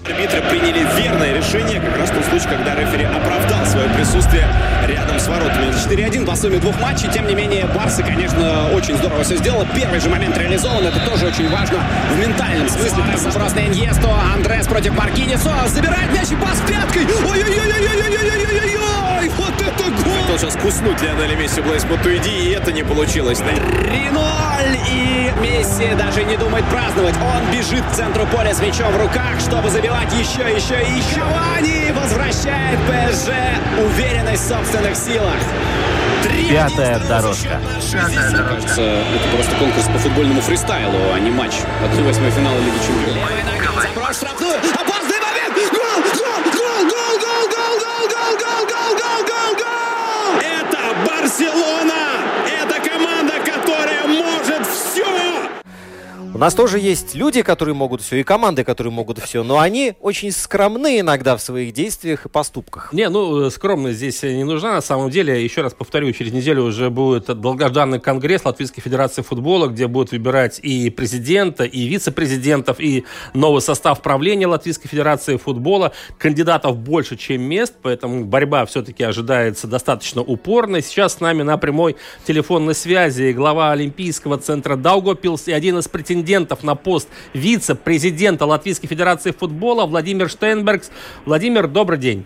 Арбитры 0.02 0.42
приняли 0.50 0.86
верное 0.96 1.36
решение, 1.36 1.80
как 1.80 1.96
раз 1.98 2.10
в 2.10 2.14
том 2.14 2.24
случае, 2.24 2.48
когда 2.48 2.74
рефери 2.74 3.04
оправдал 3.04 3.64
свое 3.66 3.88
присутствие 3.90 4.46
рядом 4.86 5.18
с 5.18 5.26
воротами. 5.26 5.66
4-1 5.72 6.26
по 6.26 6.36
сумме 6.36 6.58
двух 6.58 6.78
матчей. 6.80 7.08
Тем 7.10 7.26
не 7.26 7.34
менее, 7.34 7.66
Барса, 7.74 8.02
конечно, 8.02 8.68
очень 8.72 8.96
здорово 8.96 9.22
все 9.24 9.36
сделала. 9.36 9.66
Первый 9.74 10.00
же 10.00 10.08
момент 10.08 10.36
реализован. 10.36 10.86
Это 10.86 11.00
тоже 11.08 11.26
очень 11.26 11.48
важно 11.50 11.78
в 12.14 12.18
ментальном 12.18 12.68
смысле. 12.68 13.02
Просто 13.32 13.60
Иньесто, 13.60 14.08
Андрес 14.34 14.66
против 14.66 14.94
Маркинесо. 14.96 15.52
Забирает 15.68 16.10
мяч 16.12 16.30
и 16.30 16.36
пас 16.36 16.60
пяткой. 16.68 17.04
Ой-ой-ой-ой-ой-ой-ой-ой-ой! 17.04 18.73
Вот 19.30 19.54
это 19.60 19.84
гол! 20.02 20.12
Хотел 20.22 20.38
сейчас 20.38 20.56
куснуть 20.56 21.00
Лионеля 21.02 21.36
Месси 21.36 21.60
Блейс 21.60 21.84
Матуиди, 21.84 22.28
и 22.28 22.50
это 22.50 22.72
не 22.72 22.82
получилось. 22.82 23.40
3-0! 23.40 24.78
И 24.90 25.32
Месси 25.40 25.94
даже 25.94 26.24
не 26.24 26.36
думает 26.36 26.64
праздновать. 26.66 27.14
Он 27.16 27.50
бежит 27.52 27.84
к 27.84 27.92
центру 27.92 28.26
поля 28.26 28.54
с 28.54 28.60
мячом 28.60 28.92
в 28.92 29.00
руках, 29.00 29.40
чтобы 29.40 29.70
забивать 29.70 30.12
еще, 30.12 30.42
еще 30.42 30.80
и 30.82 30.98
еще. 30.98 31.22
Вани 31.22 31.92
возвращает 31.92 32.78
ПСЖ 32.80 33.30
уверенность 33.78 34.44
в 34.44 34.48
собственных 34.48 34.96
силах. 34.96 35.36
Пятая 36.48 36.98
дорожка. 37.00 37.60
Пятая 37.92 38.30
дорожка. 38.30 38.48
Кажется, 38.48 38.82
это 38.82 39.36
просто 39.36 39.56
конкурс 39.56 39.86
по 39.86 39.98
футбольному 39.98 40.40
фристайлу, 40.40 40.98
а 41.14 41.18
не 41.18 41.30
матч. 41.30 41.52
1-8 41.82 42.30
финала 42.30 42.58
Лиги 42.58 42.78
Чемпионов. 42.86 43.30
Левой 43.30 43.42
ногой 43.44 43.82
заброс 43.82 44.16
штрафную. 44.16 44.83
У 56.34 56.38
нас 56.38 56.52
тоже 56.52 56.80
есть 56.80 57.14
люди, 57.14 57.42
которые 57.42 57.76
могут 57.76 58.02
все, 58.02 58.16
и 58.16 58.24
команды, 58.24 58.64
которые 58.64 58.92
могут 58.92 59.20
все, 59.20 59.44
но 59.44 59.60
они 59.60 59.94
очень 60.00 60.32
скромны 60.32 60.98
иногда 60.98 61.36
в 61.36 61.40
своих 61.40 61.72
действиях 61.72 62.26
и 62.26 62.28
поступках. 62.28 62.92
Не, 62.92 63.08
ну, 63.08 63.48
скромность 63.50 63.98
здесь 63.98 64.20
не 64.24 64.42
нужна. 64.42 64.72
На 64.72 64.80
самом 64.80 65.10
деле, 65.10 65.44
еще 65.44 65.62
раз 65.62 65.74
повторю, 65.74 66.10
через 66.10 66.32
неделю 66.32 66.64
уже 66.64 66.90
будет 66.90 67.26
долгожданный 67.26 68.00
конгресс 68.00 68.44
Латвийской 68.44 68.80
Федерации 68.80 69.22
футбола, 69.22 69.68
где 69.68 69.86
будут 69.86 70.10
выбирать 70.10 70.58
и 70.58 70.90
президента, 70.90 71.62
и 71.62 71.86
вице-президентов, 71.86 72.80
и 72.80 73.04
новый 73.32 73.62
состав 73.62 74.02
правления 74.02 74.48
Латвийской 74.48 74.88
Федерации 74.88 75.36
футбола. 75.36 75.92
Кандидатов 76.18 76.76
больше, 76.78 77.16
чем 77.16 77.42
мест, 77.42 77.74
поэтому 77.80 78.24
борьба 78.24 78.66
все-таки 78.66 79.04
ожидается 79.04 79.68
достаточно 79.68 80.20
упорной. 80.20 80.82
Сейчас 80.82 81.14
с 81.14 81.20
нами 81.20 81.44
на 81.44 81.58
прямой 81.58 81.94
телефонной 82.26 82.74
связи 82.74 83.30
глава 83.30 83.70
Олимпийского 83.70 84.36
центра 84.36 84.74
Даугопилс 84.74 85.46
и 85.46 85.52
один 85.52 85.78
из 85.78 85.86
претендентов 85.86 86.23
на 86.62 86.74
пост 86.74 87.08
вице-президента 87.32 88.46
Латвийской 88.46 88.86
Федерации 88.88 89.30
футбола 89.30 89.86
Владимир 89.86 90.28
Штейнбергс. 90.28 90.90
Владимир, 91.24 91.68
добрый 91.68 91.98
день. 91.98 92.24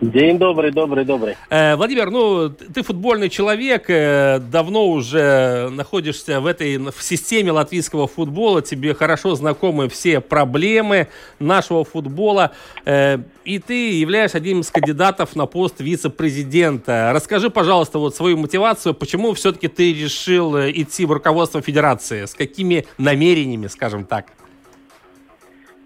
День 0.00 0.38
добрый, 0.38 0.70
добрый, 0.70 1.04
добрый. 1.04 1.36
Э, 1.50 1.76
Владимир, 1.76 2.10
ну, 2.10 2.48
ты 2.48 2.82
футбольный 2.82 3.28
человек, 3.28 3.84
э, 3.88 4.38
давно 4.38 4.88
уже 4.88 5.68
находишься 5.70 6.40
в 6.40 6.46
этой 6.46 6.78
в 6.78 7.02
системе 7.02 7.52
латвийского 7.52 8.06
футбола, 8.06 8.62
тебе 8.62 8.94
хорошо 8.94 9.34
знакомы 9.34 9.90
все 9.90 10.20
проблемы 10.20 11.08
нашего 11.38 11.84
футбола, 11.84 12.52
э, 12.86 13.18
и 13.44 13.58
ты 13.58 13.90
являешься 13.90 14.38
одним 14.38 14.60
из 14.60 14.70
кандидатов 14.70 15.36
на 15.36 15.44
пост 15.44 15.80
вице-президента. 15.80 17.10
Расскажи, 17.12 17.50
пожалуйста, 17.50 17.98
вот 17.98 18.16
свою 18.16 18.38
мотивацию, 18.38 18.94
почему 18.94 19.34
все-таки 19.34 19.68
ты 19.68 19.92
решил 19.92 20.58
идти 20.58 21.04
в 21.04 21.12
руководство 21.12 21.60
федерации, 21.60 22.24
с 22.24 22.32
какими 22.32 22.86
намерениями, 22.96 23.66
скажем 23.66 24.06
так? 24.06 24.32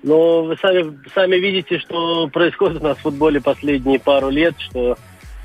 Но 0.04 0.42
вы 0.42 0.56
сами, 0.58 0.98
сами 1.14 1.36
видите, 1.36 1.78
что 1.78 2.28
происходит 2.28 2.82
у 2.82 2.84
нас 2.84 2.98
в 2.98 3.02
футболе 3.02 3.40
последние 3.40 3.98
пару 3.98 4.28
лет, 4.28 4.54
что 4.58 4.98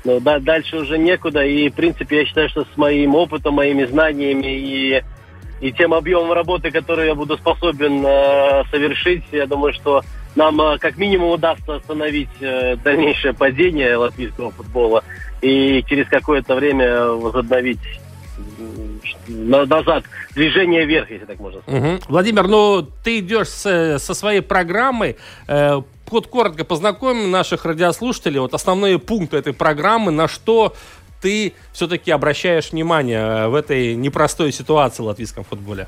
ну, 0.04 0.20
да, 0.20 0.38
дальше 0.38 0.76
уже 0.76 0.98
некуда. 0.98 1.42
И, 1.44 1.70
в 1.70 1.74
принципе, 1.74 2.18
я 2.18 2.24
считаю, 2.26 2.50
что 2.50 2.64
с 2.64 2.76
моим 2.76 3.14
опытом, 3.14 3.54
моими 3.54 3.84
знаниями 3.86 4.46
и 4.46 5.02
и 5.60 5.72
тем 5.72 5.92
объемом 5.92 6.32
работы, 6.32 6.70
который 6.70 7.08
я 7.08 7.14
буду 7.14 7.36
способен 7.36 8.04
э, 8.04 8.64
совершить, 8.70 9.24
я 9.30 9.46
думаю, 9.46 9.74
что 9.74 10.02
нам 10.34 10.58
э, 10.60 10.78
как 10.78 10.96
минимум 10.96 11.32
удастся 11.32 11.76
остановить 11.76 12.30
э, 12.40 12.76
дальнейшее 12.76 13.34
падение 13.34 13.96
латвийского 13.96 14.52
футбола 14.52 15.04
и 15.42 15.84
через 15.86 16.08
какое-то 16.08 16.54
время 16.54 17.08
возобновить 17.08 17.99
назад 19.30 20.04
движение 20.34 20.84
вверх, 20.84 21.10
если 21.10 21.24
так 21.24 21.38
можно 21.40 21.60
сказать. 21.62 21.82
Угу. 21.82 22.02
Владимир, 22.08 22.48
ну 22.48 22.86
ты 23.04 23.20
идешь 23.20 23.48
с, 23.48 23.98
со 23.98 24.14
своей 24.14 24.40
программой. 24.40 25.16
Э, 25.48 25.82
вот 26.10 26.26
коротко 26.26 26.64
познакомим 26.64 27.30
наших 27.30 27.64
радиослушателей. 27.64 28.40
Вот 28.40 28.52
основные 28.54 28.98
пункты 28.98 29.36
этой 29.36 29.52
программы, 29.52 30.10
на 30.10 30.26
что 30.26 30.74
ты 31.20 31.52
все-таки 31.72 32.10
обращаешь 32.10 32.72
внимание 32.72 33.48
в 33.48 33.54
этой 33.54 33.94
непростой 33.94 34.52
ситуации 34.52 35.02
в 35.02 35.06
латвийском 35.06 35.44
футболе? 35.44 35.86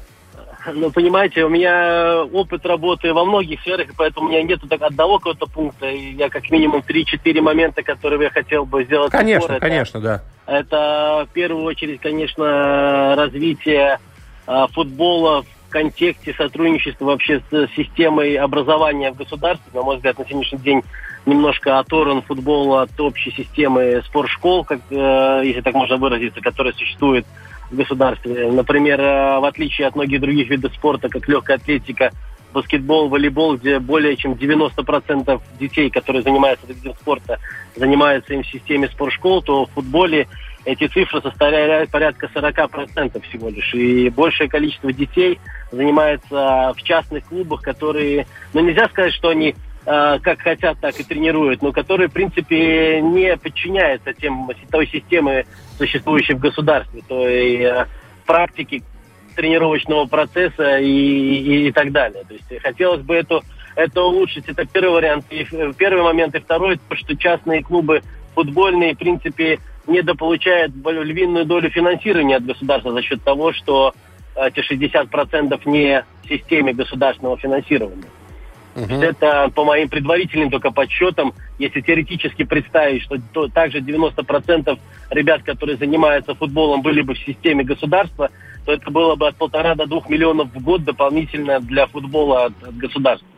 Ну, 0.72 0.90
понимаете, 0.90 1.44
у 1.44 1.48
меня 1.48 2.24
опыт 2.24 2.64
работы 2.66 3.12
во 3.12 3.24
многих 3.24 3.60
сферах, 3.60 3.88
поэтому 3.96 4.26
у 4.26 4.30
меня 4.30 4.42
нет 4.42 4.60
так 4.68 4.82
одного 4.82 5.18
какого-то 5.18 5.46
пункта. 5.46 5.90
И 5.90 6.12
я 6.12 6.28
как 6.28 6.50
минимум 6.50 6.82
3-4 6.86 7.40
момента, 7.40 7.82
которые 7.82 8.22
я 8.22 8.30
хотел 8.30 8.64
бы 8.64 8.84
сделать. 8.84 9.10
Конечно, 9.10 9.56
упор, 9.56 9.60
конечно, 9.60 9.98
это, 9.98 10.06
да. 10.06 10.22
Это 10.46 11.26
в 11.28 11.32
первую 11.32 11.64
очередь, 11.64 12.00
конечно, 12.00 13.14
развитие 13.16 13.98
а, 14.46 14.66
футбола 14.68 15.42
в 15.42 15.70
контексте 15.70 16.34
сотрудничества 16.34 17.06
вообще 17.06 17.42
с 17.50 17.68
системой 17.74 18.36
образования 18.36 19.10
в 19.12 19.16
государстве. 19.16 19.70
На 19.72 19.82
мой 19.82 19.96
взгляд, 19.96 20.18
на 20.18 20.26
сегодняшний 20.26 20.58
день 20.58 20.82
немножко 21.26 21.78
оторван 21.78 22.22
футбол 22.22 22.78
от 22.78 23.00
общей 23.00 23.30
системы 23.32 24.02
спортшкол, 24.04 24.64
как, 24.64 24.80
э, 24.90 25.42
если 25.44 25.60
так 25.60 25.74
можно 25.74 25.96
выразиться, 25.96 26.40
которая 26.40 26.72
существует 26.72 27.24
в 27.51 27.51
государстве. 27.76 28.50
Например, 28.50 29.00
э, 29.00 29.40
в 29.40 29.44
отличие 29.44 29.86
от 29.88 29.96
многих 29.96 30.20
других 30.20 30.48
видов 30.50 30.72
спорта, 30.74 31.08
как 31.08 31.28
легкая 31.28 31.56
атлетика, 31.56 32.12
баскетбол, 32.52 33.08
волейбол, 33.08 33.56
где 33.56 33.78
более 33.78 34.16
чем 34.16 34.32
90% 34.32 35.40
детей, 35.58 35.90
которые 35.90 36.22
занимаются 36.22 36.66
этим 36.66 36.76
видом 36.76 36.94
спорта, 37.00 37.38
занимаются 37.76 38.34
им 38.34 38.42
в 38.42 38.46
системе 38.46 38.88
спортшкол, 38.88 39.42
то 39.42 39.66
в 39.66 39.70
футболе 39.70 40.28
эти 40.64 40.86
цифры 40.86 41.20
составляют 41.20 41.90
порядка 41.90 42.30
40% 42.32 43.20
всего 43.28 43.48
лишь. 43.48 43.74
И 43.74 44.10
большее 44.10 44.48
количество 44.48 44.92
детей 44.92 45.40
занимается 45.70 46.72
в 46.76 46.82
частных 46.82 47.24
клубах, 47.26 47.62
которые, 47.62 48.26
ну 48.52 48.60
нельзя 48.60 48.88
сказать, 48.88 49.12
что 49.14 49.30
они 49.30 49.54
э, 49.86 50.18
как 50.20 50.40
хотят, 50.40 50.78
так 50.80 50.98
и 51.00 51.02
тренируют, 51.02 51.62
но 51.62 51.72
которые, 51.72 52.08
в 52.08 52.12
принципе, 52.12 53.00
не 53.00 53.36
подчиняются 53.36 54.12
тем, 54.12 54.48
той 54.70 54.86
системе, 54.86 55.46
существующей 55.82 56.34
в 56.34 56.38
государстве, 56.38 57.02
той 57.08 57.56
э, 57.56 57.86
практики 58.24 58.82
тренировочного 59.34 60.06
процесса 60.06 60.78
и, 60.78 60.86
и, 60.86 61.68
и 61.68 61.72
так 61.72 61.90
далее. 61.90 62.22
То 62.28 62.34
есть 62.34 62.62
хотелось 62.62 63.00
бы 63.00 63.14
эту, 63.14 63.42
это 63.74 64.02
улучшить. 64.02 64.48
Это 64.48 64.64
первый 64.64 64.94
вариант. 64.94 65.24
И, 65.30 65.44
первый 65.76 66.02
момент. 66.02 66.34
И 66.34 66.38
второй, 66.38 66.78
то, 66.88 66.96
что 66.96 67.16
частные 67.16 67.62
клубы 67.62 68.02
футбольные, 68.34 68.94
в 68.94 68.98
принципе, 68.98 69.58
недополучают 69.86 70.72
львиную 70.74 71.46
долю 71.46 71.70
финансирования 71.70 72.36
от 72.36 72.44
государства 72.44 72.92
за 72.92 73.02
счет 73.02 73.22
того, 73.24 73.52
что 73.52 73.94
эти 74.36 74.60
60% 74.60 75.60
не 75.66 76.04
в 76.22 76.28
системе 76.28 76.72
государственного 76.72 77.36
финансирования. 77.38 78.08
Угу. 78.74 78.94
Это 78.94 79.50
по 79.54 79.64
моим 79.64 79.88
предварительным 79.88 80.50
только 80.50 80.70
подсчетам, 80.70 81.34
если 81.58 81.80
теоретически 81.80 82.44
представить, 82.44 83.02
что 83.02 83.16
то, 83.32 83.48
также 83.48 83.78
90% 83.80 84.78
ребят, 85.12 85.42
которые 85.42 85.76
занимаются 85.76 86.34
футболом, 86.34 86.82
были 86.82 87.02
бы 87.02 87.14
в 87.14 87.18
системе 87.18 87.64
государства, 87.64 88.30
то 88.64 88.72
это 88.72 88.90
было 88.90 89.14
бы 89.14 89.28
от 89.28 89.36
полтора 89.36 89.74
до 89.74 89.86
двух 89.86 90.08
миллионов 90.08 90.52
в 90.54 90.62
год 90.62 90.84
дополнительно 90.84 91.60
для 91.60 91.86
футбола 91.86 92.46
от, 92.46 92.62
от 92.62 92.76
государства. 92.76 93.28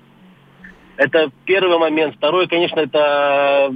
Это 0.96 1.30
первый 1.44 1.78
момент. 1.78 2.14
Второй, 2.16 2.46
конечно, 2.46 2.78
это 2.78 3.74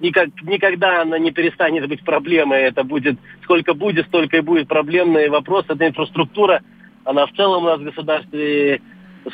никак, 0.00 0.28
никогда 0.42 1.02
она 1.02 1.18
не 1.18 1.30
перестанет 1.30 1.88
быть 1.88 2.04
проблемой. 2.04 2.62
Это 2.62 2.82
будет, 2.82 3.18
сколько 3.42 3.74
будет, 3.74 4.06
столько 4.06 4.38
и 4.38 4.42
будет 4.42 4.66
проблемный 4.66 5.28
вопрос. 5.28 5.66
Это 5.68 5.86
инфраструктура. 5.86 6.62
Она 7.04 7.26
в 7.26 7.32
целом 7.32 7.62
у 7.62 7.66
нас 7.66 7.80
в 7.80 7.84
государстве 7.84 8.80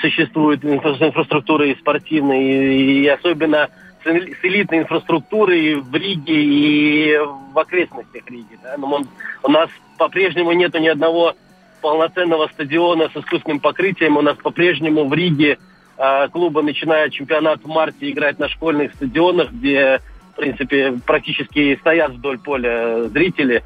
существует 0.00 0.64
инфраструктура 0.64 1.66
и 1.66 1.76
спортивная, 1.76 2.40
и, 2.40 3.04
и 3.04 3.08
особенно 3.08 3.68
с 4.04 4.44
элитной 4.44 4.80
инфраструктурой 4.80 5.76
в 5.76 5.94
Риге 5.94 6.34
и 6.34 7.18
в 7.52 7.58
окрестностях 7.58 8.28
Риги. 8.28 8.58
Да? 8.62 8.76
Но 8.76 8.92
он, 8.92 9.08
у 9.42 9.49
нас 9.49 9.70
по-прежнему 9.99 10.52
нету 10.52 10.78
ни 10.78 10.88
одного 10.88 11.34
полноценного 11.80 12.49
стадиона 12.49 13.08
с 13.08 13.16
искусственным 13.16 13.61
покрытием. 13.61 14.16
У 14.16 14.23
нас 14.23 14.37
по-прежнему 14.37 15.06
в 15.06 15.14
Риге 15.14 15.58
э, 15.96 16.28
клубы 16.28 16.62
начинают 16.62 17.12
чемпионат 17.12 17.62
в 17.62 17.68
марте 17.68 18.11
играть 18.11 18.38
на 18.38 18.49
школьных 18.49 18.94
стадионах, 18.94 19.50
где, 19.50 20.00
в 20.32 20.37
принципе, 20.37 20.94
практически 21.06 21.76
стоят 21.76 22.12
вдоль 22.12 22.38
поля 22.38 23.04
зрители. 23.08 23.62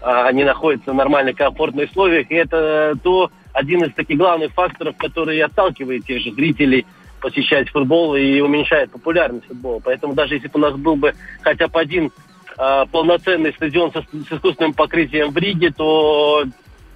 Э, 0.00 0.24
они 0.26 0.44
находятся 0.44 0.92
в 0.92 0.94
нормальных, 0.94 1.36
комфортных 1.36 1.90
условиях. 1.90 2.30
И 2.30 2.34
это 2.34 2.94
то, 3.02 3.30
один 3.52 3.84
из 3.84 3.94
таких 3.94 4.18
главных 4.18 4.52
факторов, 4.52 4.96
который 4.96 5.40
отталкивает 5.40 6.04
тех 6.06 6.22
же 6.22 6.32
зрителей 6.32 6.86
посещать 7.24 7.70
футбол 7.70 8.14
и 8.16 8.40
уменьшает 8.40 8.90
популярность 8.90 9.46
футбола. 9.46 9.80
Поэтому 9.82 10.12
даже 10.12 10.34
если 10.34 10.48
бы 10.48 10.58
у 10.58 10.62
нас 10.62 10.74
был 10.74 10.96
бы 10.96 11.14
хотя 11.40 11.68
бы 11.68 11.80
один 11.80 12.12
э, 12.58 12.84
полноценный 12.92 13.54
стадион 13.54 13.92
со, 13.92 14.02
с 14.02 14.30
искусственным 14.30 14.74
покрытием 14.74 15.30
в 15.30 15.38
Риге, 15.38 15.70
то 15.70 16.44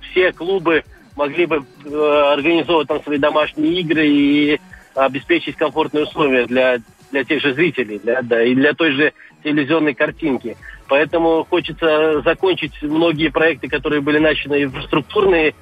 все 0.03 0.33
клубы 0.33 0.85
могли 1.17 1.47
бы 1.47 1.65
э, 1.87 2.33
организовывать 2.35 2.89
там 2.89 3.03
свои 3.03 3.17
домашние 3.17 3.81
игры 3.81 4.07
и 4.07 4.61
обеспечить 4.95 5.57
комфортные 5.57 6.05
условия 6.05 6.45
для, 6.45 6.77
для 7.11 7.25
тех 7.25 7.41
же 7.41 7.55
зрителей, 7.55 7.99
для, 7.99 8.21
да, 8.21 8.43
и 8.43 8.55
для 8.55 8.75
той 8.75 8.93
же 8.93 9.15
телевизионной 9.43 9.95
картинки. 9.95 10.59
Поэтому 10.89 11.47
хочется 11.49 12.21
закончить 12.21 12.83
многие 12.83 13.29
проекты, 13.31 13.69
которые 13.69 14.03
были 14.03 14.19
начаны 14.19 14.65
инфраструктурные, 14.65 15.55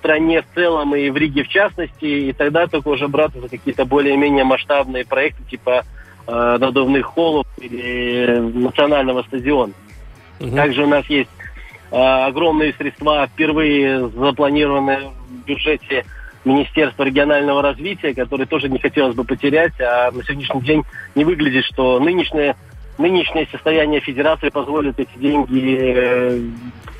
стране 0.00 0.42
в 0.42 0.46
целом 0.54 0.94
и 0.96 1.10
в 1.10 1.16
Риге 1.16 1.44
в 1.44 1.48
частности, 1.48 2.04
и 2.04 2.32
тогда 2.32 2.66
только 2.66 2.88
уже 2.88 3.06
браться 3.06 3.40
за 3.40 3.48
какие-то 3.48 3.84
более-менее 3.84 4.44
масштабные 4.44 5.04
проекты 5.04 5.44
типа 5.44 5.84
э, 6.26 6.56
надувных 6.58 7.06
холлов 7.06 7.46
или 7.58 8.38
национального 8.38 9.22
стадиона. 9.22 9.72
Угу. 10.40 10.56
Также 10.56 10.84
у 10.84 10.88
нас 10.88 11.06
есть 11.06 11.30
э, 11.90 11.96
огромные 11.96 12.72
средства, 12.72 13.26
впервые 13.26 14.08
запланированные 14.08 15.10
в 15.28 15.46
бюджете 15.46 16.04
Министерства 16.44 17.02
регионального 17.02 17.60
развития, 17.62 18.14
которые 18.14 18.46
тоже 18.46 18.68
не 18.68 18.78
хотелось 18.78 19.14
бы 19.14 19.24
потерять, 19.24 19.78
а 19.80 20.10
на 20.10 20.24
сегодняшний 20.24 20.62
день 20.62 20.82
не 21.14 21.24
выглядит, 21.24 21.64
что 21.66 22.00
нынешнее, 22.00 22.56
нынешнее 22.96 23.46
состояние 23.52 24.00
Федерации 24.00 24.48
позволит 24.48 24.98
эти 24.98 25.18
деньги 25.18 25.78
э, 25.78 26.40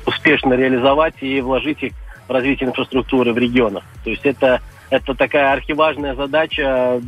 успешно 0.05 0.53
реализовать 0.53 1.15
и 1.21 1.41
вложить 1.41 1.81
их 1.81 1.93
развития 2.31 2.65
инфраструктуры 2.65 3.33
в 3.33 3.37
регионах. 3.37 3.83
То 4.03 4.09
есть 4.09 4.25
это, 4.25 4.61
это 4.89 5.13
такая 5.13 5.53
архиважная 5.53 6.15
задача 6.15 7.01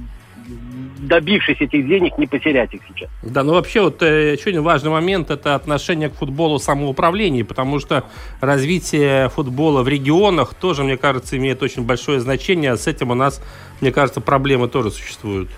добившись 0.99 1.57
этих 1.59 1.87
денег, 1.87 2.17
не 2.17 2.27
потерять 2.27 2.73
их 2.73 2.81
сейчас. 2.87 3.09
Да, 3.21 3.43
ну 3.43 3.53
вообще 3.53 3.81
вот 3.81 4.01
э, 4.01 4.33
еще 4.33 4.49
один 4.49 4.63
важный 4.63 4.89
момент– 4.89 5.29
это 5.31 5.55
отношение 5.55 6.09
к 6.09 6.15
футболу 6.15 6.59
самоуправления, 6.59 7.43
потому 7.43 7.79
что 7.79 8.05
развитие 8.41 9.29
футбола 9.29 9.83
в 9.83 9.87
регионах 9.87 10.53
тоже, 10.53 10.83
мне 10.83 10.97
кажется, 10.97 11.37
имеет 11.37 11.61
очень 11.61 11.83
большое 11.83 12.19
значение. 12.19 12.75
С 12.75 12.87
этим 12.87 13.11
у 13.11 13.15
нас, 13.15 13.41
мне 13.81 13.91
кажется, 13.91 14.21
проблемы 14.21 14.67
тоже 14.67 14.91
существуют. 14.91 15.49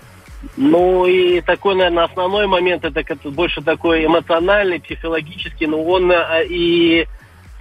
Ну 0.56 1.06
и 1.06 1.40
такой, 1.40 1.74
наверное, 1.74 2.04
основной 2.04 2.46
момент– 2.46 2.84
это 2.84 3.02
больше 3.30 3.62
такой 3.62 4.04
эмоциональный, 4.04 4.80
психологический, 4.80 5.66
но 5.66 5.82
он 5.82 6.10
э, 6.10 6.44
и 6.48 7.06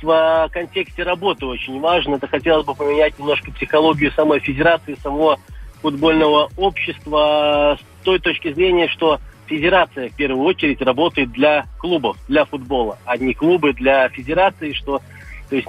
в 0.05 0.49
контексте 0.51 1.03
работы 1.03 1.45
очень 1.45 1.79
важно. 1.79 2.15
Это 2.15 2.27
хотелось 2.27 2.65
бы 2.65 2.75
поменять 2.75 3.17
немножко 3.17 3.51
психологию 3.51 4.11
самой 4.11 4.39
федерации, 4.39 4.95
самого 5.01 5.39
футбольного 5.81 6.49
общества 6.55 7.77
с 7.79 8.05
той 8.05 8.19
точки 8.19 8.53
зрения, 8.53 8.87
что 8.87 9.19
федерация 9.47 10.09
в 10.09 10.15
первую 10.15 10.45
очередь 10.45 10.81
работает 10.81 11.31
для 11.31 11.65
клубов, 11.79 12.17
для 12.27 12.45
футбола, 12.45 12.97
а 13.05 13.17
не 13.17 13.33
клубы 13.33 13.73
для 13.73 14.07
федерации, 14.09 14.73
что 14.73 15.01
то 15.49 15.55
есть 15.55 15.67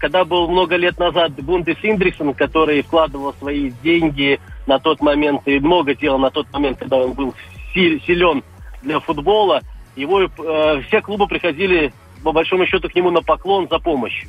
когда 0.00 0.24
был 0.24 0.48
много 0.48 0.74
лет 0.74 0.98
назад 0.98 1.32
Бундес 1.34 1.76
Индриксон, 1.82 2.34
который 2.34 2.82
вкладывал 2.82 3.34
свои 3.34 3.70
деньги 3.82 4.40
на 4.66 4.80
тот 4.80 5.00
момент 5.00 5.42
и 5.46 5.60
много 5.60 5.94
делал 5.94 6.18
на 6.18 6.30
тот 6.30 6.52
момент, 6.52 6.78
когда 6.78 6.96
он 6.96 7.12
был 7.12 7.34
силен 7.72 8.42
для 8.82 8.98
футбола, 8.98 9.60
его 9.94 10.22
э, 10.22 10.82
все 10.88 11.00
клубы 11.00 11.26
приходили 11.28 11.92
по 12.26 12.32
большому 12.32 12.66
счету, 12.66 12.88
к 12.88 12.94
нему 12.96 13.12
на 13.12 13.22
поклон 13.22 13.68
за 13.70 13.78
помощью. 13.78 14.28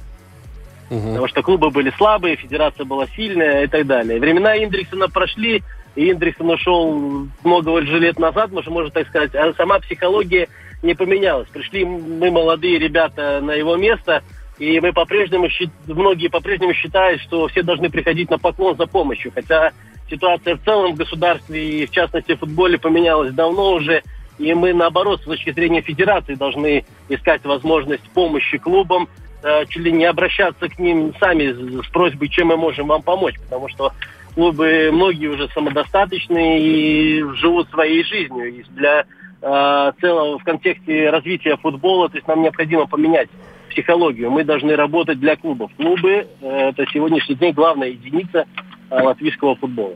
Угу. 0.92 1.00
Потому 1.02 1.28
что 1.30 1.42
клубы 1.42 1.72
были 1.72 1.92
слабые, 1.98 2.36
федерация 2.36 2.86
была 2.86 3.08
сильная 3.08 3.64
и 3.64 3.68
так 3.68 3.88
далее. 3.88 4.20
Времена 4.20 4.56
Индриксона 4.56 5.10
прошли, 5.10 5.64
и 5.96 6.12
Индриксон 6.12 6.52
ушел 6.52 7.28
много 7.44 7.70
уже 7.70 7.98
лет 7.98 8.20
назад, 8.20 8.52
можно, 8.52 8.72
можно 8.72 8.92
так 8.92 9.08
сказать, 9.08 9.34
а 9.34 9.52
сама 9.54 9.80
психология 9.80 10.48
не 10.84 10.94
поменялась. 10.94 11.48
Пришли 11.48 11.86
мы, 11.86 12.30
молодые 12.30 12.78
ребята, 12.78 13.42
на 13.42 13.54
его 13.54 13.76
место, 13.78 14.22
И 14.60 14.80
мы 14.80 14.94
по-прежнему, 14.94 15.48
многие 15.88 16.28
по-прежнему 16.28 16.76
считают, 16.76 17.20
что 17.22 17.48
все 17.48 17.64
должны 17.64 17.90
приходить 17.90 18.30
на 18.30 18.38
поклон 18.38 18.78
за 18.78 18.86
помощью. 18.86 19.32
Хотя 19.34 19.72
ситуация 20.08 20.56
в 20.56 20.64
целом 20.64 20.94
в 20.94 20.98
государстве 20.98 21.82
и 21.82 21.86
в 21.88 21.90
частности 21.90 22.36
в 22.36 22.40
футболе 22.42 22.78
поменялась 22.78 23.34
давно 23.34 23.74
уже. 23.74 24.04
И 24.38 24.54
мы, 24.54 24.74
наоборот, 24.74 25.22
с 25.22 25.26
точки 25.26 25.52
зрения 25.52 25.82
федерации 25.82 26.36
должны 26.36 26.86
искать 27.10 27.44
возможность 27.44 28.08
помощи 28.12 28.58
клубам, 28.58 29.08
э, 29.44 29.66
чуть 29.66 29.84
ли 29.84 29.92
не 29.92 30.06
обращаться 30.06 30.70
к 30.70 30.78
ним 30.80 31.14
сами 31.20 31.82
с 31.82 31.88
просьбой, 31.90 32.30
чем 32.30 32.48
мы 32.48 32.58
можем 32.58 32.88
вам 32.88 33.02
помочь. 33.02 33.36
Потому 33.40 33.70
что 33.70 33.94
клубы, 34.36 34.90
многие 34.92 35.28
уже 35.28 35.48
самодостаточные 35.50 36.62
и 36.62 37.24
живут 37.36 37.70
своей 37.70 38.04
жизнью. 38.04 38.60
И 38.60 38.64
для 38.70 39.06
э, 39.42 39.92
целого 40.00 40.38
в 40.38 40.44
контексте 40.44 41.10
развития 41.10 41.58
футбола, 41.58 42.10
то 42.10 42.18
есть 42.18 42.28
нам 42.28 42.44
необходимо 42.44 42.86
поменять 42.86 43.30
психологию. 43.72 44.32
Мы 44.32 44.44
должны 44.44 44.76
работать 44.76 45.20
для 45.20 45.36
клубов. 45.36 45.72
Клубы 45.78 46.28
э, 46.42 46.70
это 46.70 46.86
сегодняшний 46.92 47.36
день 47.36 47.54
главная 47.54 47.90
единица 47.90 48.46
латвийского 48.90 49.56
футбола. 49.56 49.96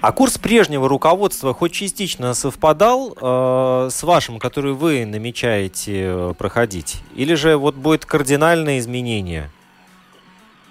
А 0.00 0.12
курс 0.12 0.38
прежнего 0.38 0.88
руководства 0.88 1.54
хоть 1.54 1.72
частично 1.72 2.34
совпадал 2.34 3.14
э, 3.14 3.88
с 3.90 4.02
вашим, 4.02 4.38
который 4.38 4.72
вы 4.72 5.04
намечаете 5.06 6.04
э, 6.06 6.34
проходить? 6.36 7.02
Или 7.14 7.34
же 7.34 7.56
вот 7.56 7.74
будет 7.74 8.04
кардинальное 8.04 8.78
изменение? 8.78 9.50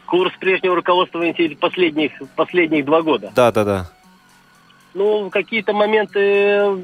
Курс 0.05 0.33
прежнего 0.39 0.75
руководства 0.75 1.23
последних, 1.59 2.11
последних 2.35 2.85
два 2.85 3.01
года. 3.01 3.31
Да, 3.35 3.51
да, 3.51 3.63
да. 3.63 3.89
Ну, 4.95 5.29
какие-то 5.29 5.73
моменты 5.73 6.19
э, 6.21 6.77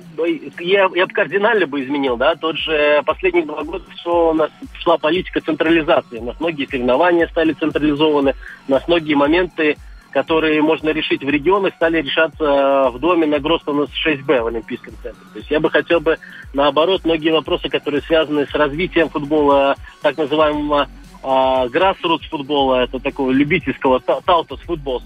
я, 0.60 0.90
я 0.94 1.08
бы 1.08 1.14
кардинально 1.14 1.66
бы 1.66 1.82
изменил, 1.82 2.18
да, 2.18 2.36
тот 2.36 2.58
же 2.58 3.02
последние 3.06 3.46
два 3.46 3.64
года 3.64 3.86
что 3.96 4.32
у 4.32 4.34
нас 4.34 4.50
шла 4.80 4.98
политика 4.98 5.40
централизации. 5.40 6.18
У 6.18 6.26
нас 6.26 6.38
многие 6.42 6.66
соревнования 6.66 7.28
стали 7.28 7.54
централизованы, 7.54 8.36
у 8.68 8.72
нас 8.72 8.86
многие 8.90 9.14
моменты, 9.14 9.78
которые 10.12 10.62
можно 10.62 10.89
решить 10.89 11.24
в 11.24 11.30
регионах, 11.30 11.74
стали 11.76 12.02
решаться 12.02 12.89
в 12.89 13.00
доме 13.00 13.26
на 13.26 13.39
Гростона 13.39 13.88
6Б 14.06 14.41
в 14.41 14.47
Олимпийском 14.47 14.93
центре. 15.02 15.24
То 15.34 15.39
есть 15.39 15.50
я 15.50 15.60
бы 15.60 15.69
хотел 15.69 16.00
бы, 16.00 16.17
наоборот, 16.54 17.06
многие 17.06 17.32
вопросы, 17.32 17.69
которые 17.69 18.02
связаны 18.02 18.45
с 18.45 18.54
развитием 18.54 19.10
футбола, 19.10 19.76
так 20.02 20.17
называемого 20.17 20.89
а, 21.24 21.67
grassroots 21.67 22.28
футбола, 22.30 22.84
это 22.84 23.00
такого 23.00 23.32
любительского 23.32 24.00
таутос 24.00 24.60
футбол, 24.62 25.02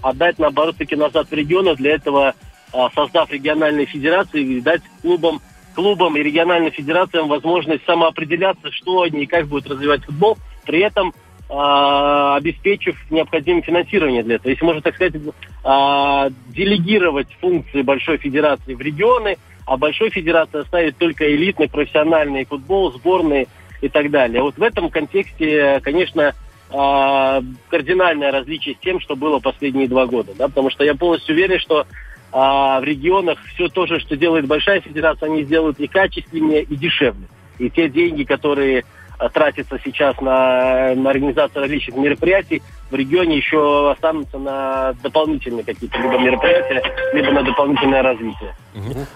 отдать 0.00 0.38
наоборот 0.38 0.76
таки 0.76 0.96
назад 0.96 1.28
в 1.28 1.32
регионы, 1.32 1.74
для 1.74 1.94
этого 1.94 2.34
а, 2.72 2.90
создав 2.90 3.30
региональные 3.30 3.86
федерации 3.86 4.42
и 4.42 4.60
дать 4.60 4.82
клубам, 5.02 5.40
клубам 5.74 6.16
и 6.16 6.22
региональным 6.22 6.72
федерациям 6.72 7.28
возможность 7.28 7.84
самоопределяться, 7.84 8.70
что 8.72 9.02
они 9.02 9.24
и 9.24 9.26
как 9.26 9.46
будут 9.46 9.70
развивать 9.70 10.04
футбол, 10.04 10.38
при 10.64 10.80
этом 10.80 11.08
э, 11.08 11.12
обеспечив 11.48 12.96
необходимое 13.10 13.62
финансирование 13.62 14.22
для 14.22 14.36
этого. 14.36 14.50
Если 14.50 14.64
можно 14.64 14.82
так 14.82 14.94
сказать, 14.96 15.14
э, 15.14 16.30
делегировать 16.48 17.28
функции 17.40 17.82
большой 17.82 18.18
федерации 18.18 18.74
в 18.74 18.80
регионы, 18.80 19.36
а 19.64 19.76
большой 19.76 20.10
федерации 20.10 20.60
оставить 20.60 20.96
только 20.96 21.32
элитный 21.32 21.68
профессиональный 21.68 22.44
футбол, 22.44 22.92
сборные 22.92 23.46
и 23.80 23.88
так 23.88 24.10
далее. 24.10 24.42
Вот 24.42 24.56
в 24.56 24.62
этом 24.62 24.90
контексте, 24.90 25.80
конечно, 25.82 26.34
э, 26.70 27.42
кардинальное 27.68 28.32
различие 28.32 28.74
с 28.74 28.78
тем, 28.78 29.00
что 29.00 29.14
было 29.14 29.38
последние 29.38 29.88
два 29.88 30.06
года. 30.06 30.32
Да? 30.36 30.48
Потому 30.48 30.70
что 30.70 30.84
я 30.84 30.94
полностью 30.94 31.34
уверен, 31.34 31.60
что 31.60 31.86
а 32.32 32.80
в 32.80 32.84
регионах 32.84 33.38
все 33.54 33.68
то 33.68 33.86
же, 33.86 34.00
что 34.00 34.16
делает 34.16 34.46
большая 34.46 34.80
федерация, 34.80 35.30
они 35.30 35.44
сделают 35.44 35.78
и 35.78 35.86
качественнее, 35.86 36.62
и 36.64 36.76
дешевле. 36.76 37.28
И 37.58 37.70
те 37.70 37.88
деньги, 37.88 38.24
которые 38.24 38.84
а, 39.18 39.28
тратятся 39.28 39.78
сейчас 39.84 40.20
на, 40.20 40.94
на 40.94 41.10
организацию 41.10 41.62
различных 41.62 41.96
мероприятий, 41.96 42.62
в 42.90 42.94
регионе 42.94 43.36
еще 43.36 43.90
останутся 43.90 44.38
на 44.38 44.92
дополнительные 45.02 45.64
какие-то 45.64 45.98
либо 45.98 46.18
мероприятия, 46.18 46.82
либо 47.12 47.32
на 47.32 47.42
дополнительное 47.42 48.02
развитие. 48.02 48.54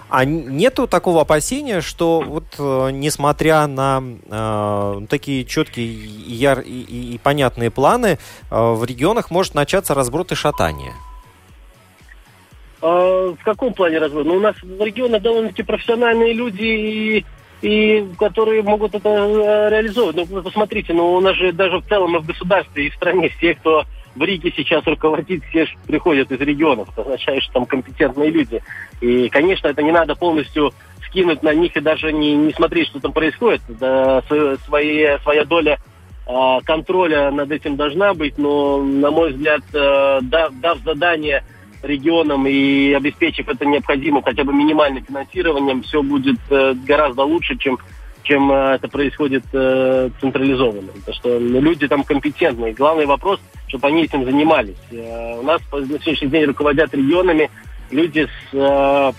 А 0.09 0.25
нету 0.25 0.87
такого 0.87 1.21
опасения, 1.21 1.81
что 1.81 2.21
вот 2.21 2.45
э, 2.57 2.89
несмотря 2.91 3.67
на 3.67 4.03
э, 4.29 5.05
такие 5.07 5.45
четкие 5.45 5.85
и, 5.85 6.33
яр, 6.33 6.59
и, 6.61 7.13
и 7.13 7.19
понятные 7.19 7.71
планы, 7.71 8.17
э, 8.17 8.17
в 8.51 8.83
регионах 8.83 9.31
может 9.31 9.53
начаться 9.55 9.93
разброд 9.93 10.31
и 10.31 10.35
шатание? 10.35 10.93
А, 12.81 13.33
в 13.39 13.43
каком 13.43 13.73
плане 13.73 13.99
развода? 13.99 14.27
Ну, 14.27 14.35
у 14.35 14.39
нас 14.39 14.55
в 14.61 14.83
регионах 14.83 15.21
довольно-таки 15.21 15.63
профессиональные 15.63 16.33
люди, 16.33 16.63
и, 16.63 17.25
и 17.61 18.07
которые 18.17 18.63
могут 18.63 18.95
это 18.95 19.09
э, 19.09 19.69
реализовывать. 19.69 20.29
Ну, 20.29 20.41
посмотрите, 20.41 20.93
ну, 20.93 21.13
у 21.13 21.21
нас 21.21 21.35
же 21.35 21.51
даже 21.51 21.77
в 21.77 21.87
целом 21.87 22.15
и 22.15 22.19
в 22.19 22.25
государстве, 22.25 22.87
и 22.87 22.89
в 22.89 22.95
стране 22.95 23.29
все, 23.29 23.55
кто 23.55 23.85
в 24.15 24.21
Риге 24.21 24.51
сейчас 24.55 24.85
руководит, 24.85 25.43
все 25.45 25.67
приходят 25.87 26.31
из 26.31 26.39
регионов. 26.39 26.89
Это 26.91 27.01
означает, 27.01 27.43
что 27.43 27.53
там 27.53 27.65
компетентные 27.65 28.29
люди. 28.29 28.61
И, 28.99 29.29
конечно, 29.29 29.67
это 29.67 29.83
не 29.83 29.91
надо 29.91 30.15
полностью 30.15 30.73
скинуть 31.07 31.43
на 31.43 31.53
них 31.53 31.75
и 31.75 31.81
даже 31.81 32.11
не, 32.11 32.35
не 32.35 32.53
смотреть, 32.53 32.87
что 32.87 32.99
там 32.99 33.13
происходит. 33.13 33.61
Да, 33.67 34.21
свои, 34.65 35.17
своя 35.19 35.45
доля 35.45 35.77
э, 36.27 36.59
контроля 36.65 37.31
над 37.31 37.51
этим 37.51 37.75
должна 37.75 38.13
быть, 38.13 38.37
но, 38.37 38.81
на 38.81 39.11
мой 39.11 39.31
взгляд, 39.31 39.61
э, 39.73 40.19
дав, 40.23 40.51
дав 40.59 40.79
задание 40.79 41.43
регионам 41.83 42.47
и 42.47 42.93
обеспечив 42.93 43.47
это 43.49 43.65
необходимым 43.65 44.23
хотя 44.23 44.43
бы 44.43 44.53
минимальным 44.53 45.03
финансированием, 45.03 45.81
все 45.83 46.01
будет 46.01 46.39
э, 46.49 46.73
гораздо 46.85 47.23
лучше, 47.23 47.57
чем 47.57 47.79
чем 48.23 48.51
э, 48.51 48.75
это 48.75 48.87
происходит 48.87 49.43
э, 49.53 50.09
централизованно. 50.19 50.91
Потому 50.91 51.15
что 51.15 51.39
ну, 51.39 51.61
люди 51.61 51.87
там 51.87 52.03
компетентные. 52.03 52.73
Главный 52.73 53.05
вопрос, 53.05 53.39
чтобы 53.67 53.87
они 53.87 54.03
этим 54.03 54.25
занимались. 54.25 54.77
Э, 54.91 55.39
у 55.39 55.43
нас 55.43 55.61
на 55.71 55.85
сегодняшний 55.85 56.29
день 56.29 56.45
руководят 56.45 56.93
регионами 56.93 57.49
люди 57.89 58.27
с 58.27 58.53
э, 58.53 59.11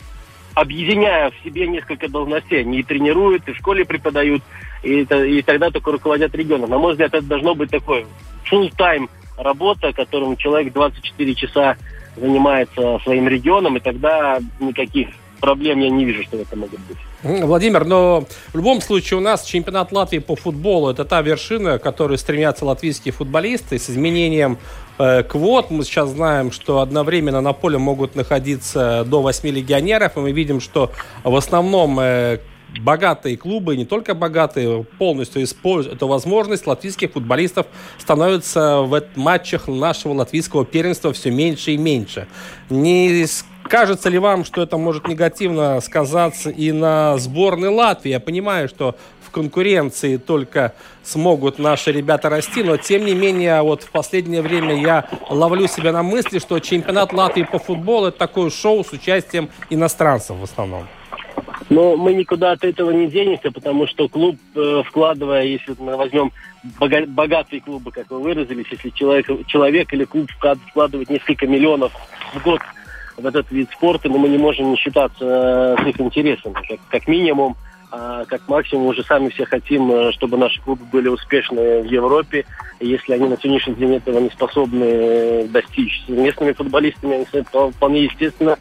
объединяя 0.55 1.31
в 1.31 1.45
себе 1.45 1.67
несколько 1.67 2.09
должностей. 2.09 2.61
Они 2.61 2.81
и 2.81 2.83
тренируют, 2.83 3.49
и 3.49 3.53
в 3.53 3.57
школе 3.57 3.85
преподают, 3.85 4.43
и, 4.83 5.03
и 5.03 5.43
тогда 5.43 5.71
только 5.71 5.93
руководят 5.93 6.35
регионом. 6.35 6.71
На 6.71 6.79
мой 6.79 6.93
взгляд, 6.93 7.15
это 7.15 7.27
должно 7.27 7.55
быть 7.55 7.71
такой 7.71 8.07
full-time 8.51 9.09
работа, 9.37 9.93
которым 9.93 10.37
человек 10.37 10.73
24 10.73 11.35
часа 11.35 11.77
занимается 12.17 12.99
своим 13.05 13.29
регионом, 13.29 13.77
и 13.77 13.81
тогда 13.81 14.39
никаких 14.61 15.09
проблем 15.43 15.81
я 15.81 15.91
не 15.91 16.05
вижу, 16.05 16.23
что 16.23 16.39
это 16.39 16.57
может 16.57 16.79
быть. 16.89 16.97
Владимир, 17.23 17.85
но 17.85 18.25
в 18.53 18.57
любом 18.57 18.81
случае 18.81 19.19
у 19.19 19.21
нас 19.21 19.45
чемпионат 19.45 19.93
Латвии 19.93 20.19
по 20.19 20.37
футболу 20.37 20.91
это 20.91 21.05
та 21.05 21.21
вершина, 21.21 21.79
к 21.79 21.83
которой 21.83 22.17
стремятся 22.17 22.65
латвийские 22.65 23.13
футболисты. 23.13 23.79
С 23.79 23.91
изменением 23.91 24.59
э, 24.99 25.23
квот 25.25 25.71
мы 25.71 25.85
сейчас 25.85 26.11
знаем, 26.11 26.53
что 26.53 26.81
одновременно 26.81 27.41
на 27.41 27.53
поле 27.53 27.79
могут 27.79 28.15
находиться 28.15 29.05
до 29.05 29.21
8 29.21 29.49
легионеров, 29.49 30.17
и 30.17 30.21
мы 30.21 30.33
видим, 30.33 30.61
что 30.61 30.93
в 31.25 31.35
основном 31.35 31.99
э, 32.01 32.39
богатые 32.81 33.37
клубы, 33.37 33.77
не 33.77 33.85
только 33.85 34.15
богатые, 34.15 34.85
полностью 34.99 35.43
используют 35.43 35.97
эту 35.97 36.07
возможность. 36.09 36.67
Латвийских 36.67 37.13
футболистов 37.13 37.67
становится 37.99 38.81
в 38.81 39.03
матчах 39.17 39.69
нашего 39.69 40.15
латвийского 40.15 40.65
первенства 40.65 41.13
все 41.13 41.31
меньше 41.31 41.73
и 41.73 41.77
меньше. 41.77 42.29
Не 42.71 43.27
кажется 43.65 44.09
ли 44.09 44.19
вам, 44.19 44.45
что 44.45 44.63
это 44.63 44.77
может 44.77 45.09
негативно 45.09 45.81
сказаться 45.81 46.51
и 46.51 46.73
на 46.73 47.17
сборной 47.19 47.69
Латвии? 47.69 48.11
Я 48.11 48.21
понимаю, 48.21 48.69
что 48.69 48.97
в 49.21 49.31
конкуренции 49.31 50.17
только 50.19 50.75
смогут 51.03 51.59
наши 51.59 51.91
ребята 51.91 52.29
расти, 52.29 52.63
но 52.63 52.77
тем 52.77 53.05
не 53.05 53.15
менее, 53.15 53.63
вот 53.63 53.83
в 53.83 53.91
последнее 53.91 54.43
время 54.43 54.81
я 54.81 55.09
ловлю 55.31 55.67
себя 55.69 55.93
на 55.93 56.03
мысли, 56.03 56.39
что 56.39 56.59
чемпионат 56.59 57.13
Латвии 57.13 57.45
по 57.45 57.59
футболу 57.59 58.09
это 58.09 58.19
такое 58.19 58.51
шоу 58.51 58.85
с 58.85 58.93
участием 58.93 59.49
иностранцев 59.71 60.37
в 60.37 60.43
основном. 60.43 60.87
Но 61.73 61.97
мы 61.97 62.13
никуда 62.13 62.53
от 62.53 62.65
этого 62.65 62.91
не 62.91 63.07
денемся, 63.07 63.51
потому 63.51 63.87
что 63.87 64.07
клуб, 64.07 64.37
э, 64.55 64.83
вкладывая, 64.87 65.45
если 65.45 65.75
мы 65.79 65.97
возьмем 65.97 66.31
богатые 67.09 67.63
клубы, 67.63 67.91
как 67.91 68.11
вы 68.11 68.21
выразились, 68.21 68.67
если 68.71 68.91
человек, 68.91 69.27
человек 69.47 69.91
или 69.95 70.05
клуб 70.05 70.29
вкладывает 70.69 71.09
несколько 71.09 71.47
миллионов 71.47 71.93
в 72.35 72.43
год 72.43 72.61
в 73.17 73.27
этот 73.27 73.51
вид 73.51 73.71
спорта, 73.73 74.11
но 74.11 74.19
мы 74.19 74.29
не 74.29 74.37
можем 74.37 74.71
не 74.71 74.77
считаться 74.77 75.25
э, 75.79 75.83
с 75.83 75.87
их 75.87 75.99
интересами. 75.99 76.53
Как, 76.53 76.79
как 76.91 77.09
минимум, 77.09 77.57
а 77.91 78.27
как 78.27 78.47
максимум 78.49 78.89
уже 78.89 79.03
сами 79.05 79.31
все 79.31 79.47
хотим, 79.47 79.91
э, 79.91 80.13
чтобы 80.13 80.37
наши 80.37 80.61
клубы 80.61 80.85
были 80.93 81.09
успешны 81.09 81.81
в 81.81 81.87
Европе. 81.87 82.45
И 82.81 82.89
если 82.89 83.15
они 83.15 83.29
на 83.29 83.39
сегодняшний 83.39 83.77
день 83.77 83.97
этого 83.97 84.19
не 84.19 84.29
способны 84.29 85.49
достичь 85.49 86.05
с 86.05 86.09
местными 86.11 86.53
футболистами, 86.53 87.27
они 87.33 87.73
вполне 87.73 88.05
естественно 88.05 88.59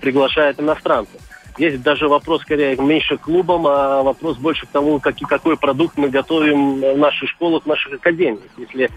приглашают 0.00 0.60
иностранцев. 0.60 1.20
Здесь 1.56 1.78
даже 1.80 2.08
вопрос 2.08 2.42
скорее 2.42 2.76
меньше 2.76 3.18
клубам, 3.18 3.66
а 3.66 4.02
вопрос 4.02 4.38
больше 4.38 4.66
к 4.66 4.70
тому, 4.70 4.98
как, 5.00 5.16
какой 5.28 5.56
продукт 5.56 5.98
мы 5.98 6.08
готовим 6.08 6.80
в 6.80 6.98
наших 6.98 7.28
школах, 7.28 7.64
в 7.64 7.66
наших 7.66 7.94
академиях. 7.94 8.40
Если 8.56 8.90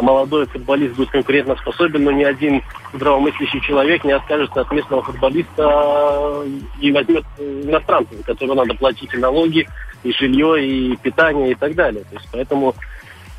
молодой 0.00 0.46
футболист 0.46 0.94
будет 0.94 1.10
конкурентно 1.10 1.56
способен, 1.56 2.04
но 2.04 2.12
ни 2.12 2.22
один 2.22 2.62
здравомыслящий 2.92 3.60
человек 3.60 4.04
не 4.04 4.12
откажется 4.12 4.60
от 4.60 4.70
местного 4.70 5.02
футболиста 5.02 6.44
и 6.80 6.92
возьмет 6.92 7.24
иностранца, 7.38 8.14
которому 8.24 8.54
надо 8.54 8.74
платить 8.74 9.12
и 9.12 9.18
налоги, 9.18 9.66
и 10.04 10.12
жилье, 10.12 10.64
и 10.64 10.96
питание, 10.96 11.52
и 11.52 11.54
так 11.54 11.74
далее. 11.74 12.04
То 12.04 12.16
есть 12.16 12.28
поэтому 12.30 12.74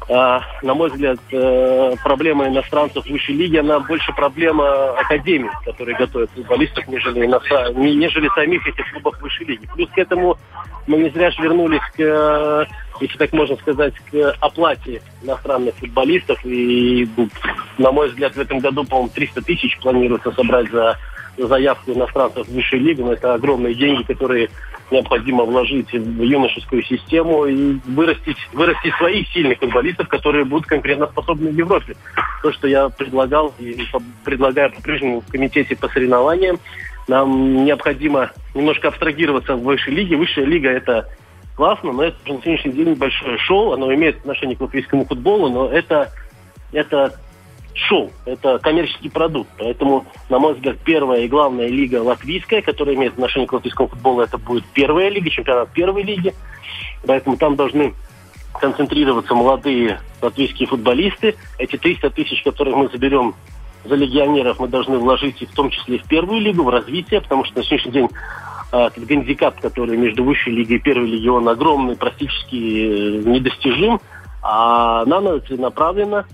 на 0.09 0.73
мой 0.73 0.89
взгляд, 0.89 1.19
э, 1.31 1.95
проблема 2.01 2.47
иностранцев 2.47 3.05
в 3.05 3.09
высшей 3.09 3.35
лиге, 3.35 3.59
она 3.59 3.79
больше 3.81 4.13
проблема 4.13 4.91
академий, 4.91 5.49
которые 5.65 5.97
готовят 5.97 6.29
футболистов, 6.31 6.87
нежели, 6.87 7.25
иностран... 7.25 7.73
нежели 7.75 8.29
самих 8.29 8.65
этих 8.65 8.89
клубов 8.93 9.19
высшей 9.21 9.45
лиги. 9.47 9.67
Плюс 9.75 9.89
к 9.89 9.97
этому 9.97 10.37
мы 10.87 10.97
не 10.97 11.09
зря 11.09 11.29
же 11.31 11.41
вернулись 11.41 11.81
к, 11.95 11.99
э, 11.99 12.65
если 13.01 13.17
так 13.17 13.33
можно 13.33 13.57
сказать, 13.57 13.93
к 14.09 14.35
оплате 14.39 15.01
иностранных 15.21 15.75
футболистов. 15.75 16.39
И, 16.45 17.07
на 17.77 17.91
мой 17.91 18.07
взгляд, 18.07 18.33
в 18.33 18.39
этом 18.39 18.59
году, 18.59 18.85
по-моему, 18.85 19.09
300 19.13 19.41
тысяч 19.41 19.77
планируется 19.79 20.31
собрать 20.31 20.71
за 20.71 20.97
заявку 21.37 21.91
иностранцев 21.91 22.47
в 22.47 22.53
высшую 22.53 22.81
лигу. 22.81 23.05
Но 23.05 23.13
это 23.13 23.33
огромные 23.33 23.75
деньги, 23.75 24.03
которые 24.03 24.49
необходимо 24.91 25.43
вложить 25.43 25.91
в 25.91 26.21
юношескую 26.21 26.83
систему 26.83 27.45
и 27.45 27.77
вырастить, 27.85 28.37
вырастить 28.53 28.93
своих 28.95 29.27
сильных 29.29 29.59
футболистов, 29.59 30.07
которые 30.07 30.45
будут 30.45 30.67
конкурентоспособны 30.67 31.51
в 31.51 31.57
Европе. 31.57 31.95
То, 32.41 32.51
что 32.53 32.67
я 32.67 32.89
предлагал 32.89 33.53
и 33.59 33.77
предлагаю 34.23 34.71
по-прежнему 34.71 35.21
в 35.21 35.27
комитете 35.27 35.75
по 35.75 35.87
соревнованиям, 35.89 36.59
нам 37.07 37.65
необходимо 37.65 38.31
немножко 38.53 38.89
абстрагироваться 38.89 39.55
в 39.55 39.63
высшей 39.63 39.93
лиге. 39.93 40.17
Высшая 40.17 40.45
лига– 40.45 40.69
это 40.71 41.09
классно, 41.55 41.91
но 41.91 42.03
это 42.03 42.17
на 42.25 42.41
сегодняшний 42.41 42.71
день 42.71 42.93
большое 42.95 43.37
шоу. 43.39 43.73
Оно 43.73 43.93
имеет 43.93 44.17
отношение 44.17 44.55
к 44.55 44.61
латвийскому 44.61 45.05
футболу, 45.05 45.49
но 45.49 45.69
это, 45.69 46.11
это 46.71 47.19
шоу, 47.77 48.11
это 48.25 48.59
коммерческий 48.59 49.09
продукт. 49.09 49.49
Поэтому, 49.57 50.05
на 50.29 50.39
мой 50.39 50.53
взгляд, 50.53 50.77
первая 50.83 51.21
и 51.21 51.27
главная 51.27 51.67
лига 51.67 52.01
латвийская, 52.01 52.61
которая 52.61 52.95
имеет 52.95 53.13
отношение 53.13 53.47
к 53.47 53.53
латвийскому 53.53 53.89
футболу, 53.89 54.21
это 54.21 54.37
будет 54.37 54.65
первая 54.73 55.09
лига, 55.09 55.29
чемпионат 55.29 55.71
первой 55.71 56.03
лиги. 56.03 56.33
Поэтому 57.05 57.37
там 57.37 57.55
должны 57.55 57.93
концентрироваться 58.59 59.35
молодые 59.35 60.01
латвийские 60.21 60.67
футболисты. 60.67 61.35
Эти 61.57 61.77
300 61.77 62.09
тысяч, 62.09 62.43
которых 62.43 62.75
мы 62.75 62.89
заберем 62.89 63.35
за 63.85 63.95
легионеров, 63.95 64.59
мы 64.59 64.67
должны 64.67 64.97
вложить 64.97 65.41
и 65.41 65.45
в 65.45 65.51
том 65.51 65.69
числе 65.69 65.99
в 65.99 66.07
первую 66.07 66.41
лигу, 66.41 66.63
в 66.63 66.69
развитие, 66.69 67.21
потому 67.21 67.45
что 67.45 67.57
на 67.57 67.63
сегодняшний 67.63 67.91
день 67.91 68.09
а, 68.71 68.87
этот 68.87 69.05
гандикап, 69.05 69.59
который 69.61 69.97
между 69.97 70.23
высшей 70.23 70.53
лигой 70.53 70.77
и 70.77 70.79
первой 70.79 71.07
лигой, 71.07 71.29
он 71.29 71.47
огромный, 71.47 71.95
практически 71.95 72.55
э, 72.55 73.23
недостижим. 73.23 73.99
А 74.41 75.05
нам 75.05 75.25
надо 75.25 75.39
целенаправленно 75.41 76.25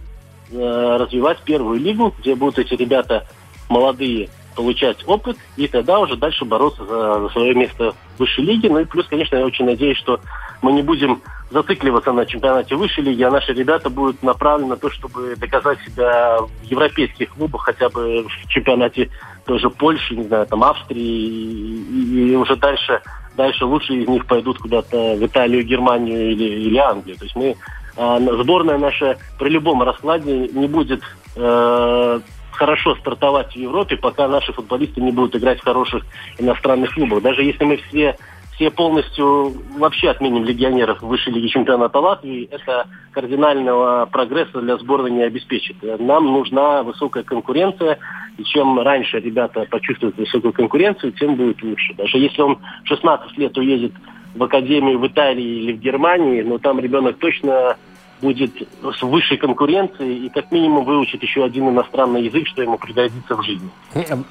развивать 0.54 1.40
первую 1.44 1.80
лигу, 1.80 2.14
где 2.20 2.36
будут 2.36 2.60
эти 2.60 2.74
ребята 2.74 3.26
молодые 3.70 4.30
получать 4.56 4.98
опыт 5.08 5.38
и 5.56 5.68
тогда 5.68 6.00
уже 6.00 6.16
дальше 6.16 6.46
бороться 6.46 6.86
за, 6.86 7.22
за 7.22 7.30
свое 7.30 7.56
место 7.56 7.94
в 8.16 8.20
высшей 8.20 8.44
лиге. 8.44 8.70
Ну 8.70 8.80
и 8.80 8.86
плюс, 8.86 9.08
конечно, 9.08 9.36
я 9.36 9.46
очень 9.46 9.66
надеюсь, 9.66 9.98
что 9.98 10.20
мы 10.62 10.74
не 10.74 10.82
будем 10.82 11.22
зацикливаться 11.50 12.12
на 12.12 12.26
чемпионате 12.26 12.76
высшей 12.76 13.04
лиги, 13.04 13.22
а 13.24 13.32
наши 13.32 13.54
ребята 13.54 13.90
будут 13.90 14.22
направлены 14.24 14.72
на 14.72 14.78
то, 14.78 14.90
чтобы 14.90 15.36
доказать 15.36 15.80
себя 15.82 16.40
в 16.40 16.64
европейских 16.64 17.30
клубах, 17.30 17.64
хотя 17.64 17.90
бы 17.90 18.24
в 18.24 18.48
чемпионате 18.48 19.10
тоже 19.46 19.70
Польши, 19.70 20.16
не 20.16 20.24
знаю, 20.24 20.48
там 20.48 20.64
Австрии, 20.64 21.00
и, 21.00 22.32
и 22.32 22.36
уже 22.36 22.56
дальше, 22.56 23.02
дальше 23.36 23.66
лучше 23.66 23.94
из 23.94 24.08
них 24.08 24.26
пойдут 24.26 24.58
куда-то 24.60 25.16
в 25.16 25.26
Италию, 25.26 25.64
Германию 25.64 26.32
или, 26.32 26.44
или 26.44 26.78
Англию. 26.78 27.18
То 27.18 27.26
есть 27.26 27.36
мы 27.36 27.56
сборная 27.96 28.78
наша 28.78 29.18
при 29.40 29.50
любом 29.50 29.84
раскладе 29.84 30.48
не 30.50 30.68
будет 30.68 31.02
э, 31.36 32.20
хорошо 32.52 32.96
стартовать 32.96 33.54
в 33.54 33.56
Европе, 33.56 33.98
пока 33.98 34.28
наши 34.28 34.54
футболисты 34.54 35.02
не 35.02 35.12
будут 35.12 35.36
играть 35.36 35.60
в 35.60 35.64
хороших 35.64 36.04
иностранных 36.38 36.94
клубах. 36.94 37.22
Даже 37.22 37.44
если 37.44 37.64
мы 37.64 37.78
все 37.78 38.18
все 38.56 38.70
полностью 38.70 39.54
вообще 39.78 40.10
отменим 40.10 40.44
легионеров 40.44 41.02
в 41.02 41.08
высшей 41.08 41.34
лиге 41.34 41.50
чемпионата 41.50 42.00
Латвии, 42.00 42.48
это 42.52 42.88
кардинального 43.12 44.06
прогресса 44.06 44.62
для 44.62 44.78
сборной 44.78 45.12
не 45.12 45.24
обеспечит. 45.24 45.78
Нам 45.82 46.26
нужна 46.26 46.84
высокая 46.84 47.24
конкуренция, 47.24 47.98
и 48.38 48.44
чем 48.44 48.80
раньше 48.80 49.20
ребята 49.20 49.66
почувствуют 49.70 50.18
высокую 50.18 50.54
конкуренцию, 50.54 51.14
тем 51.14 51.36
будет 51.36 51.64
лучше. 51.64 51.94
Даже 51.96 52.18
если 52.18 52.42
он 52.42 52.60
16 52.84 53.38
лет 53.38 53.58
уедет 53.58 53.94
в 54.36 54.44
академию 54.44 55.00
в 55.00 55.08
Италии 55.08 55.62
или 55.64 55.74
в 55.74 55.80
Германии, 55.80 56.42
но 56.42 56.58
там 56.58 56.80
ребенок 56.80 57.18
точно 57.18 57.78
будет 58.22 58.52
с 58.82 59.02
высшей 59.02 59.38
конкуренцией 59.38 60.26
и 60.26 60.30
как 60.30 60.52
минимум 60.52 60.86
выучит 60.86 61.22
еще 61.22 61.44
один 61.44 61.70
иностранный 61.70 62.24
язык, 62.24 62.48
что 62.48 62.62
ему 62.62 62.78
пригодится 62.78 63.36
в 63.36 63.44
жизни. 63.44 63.70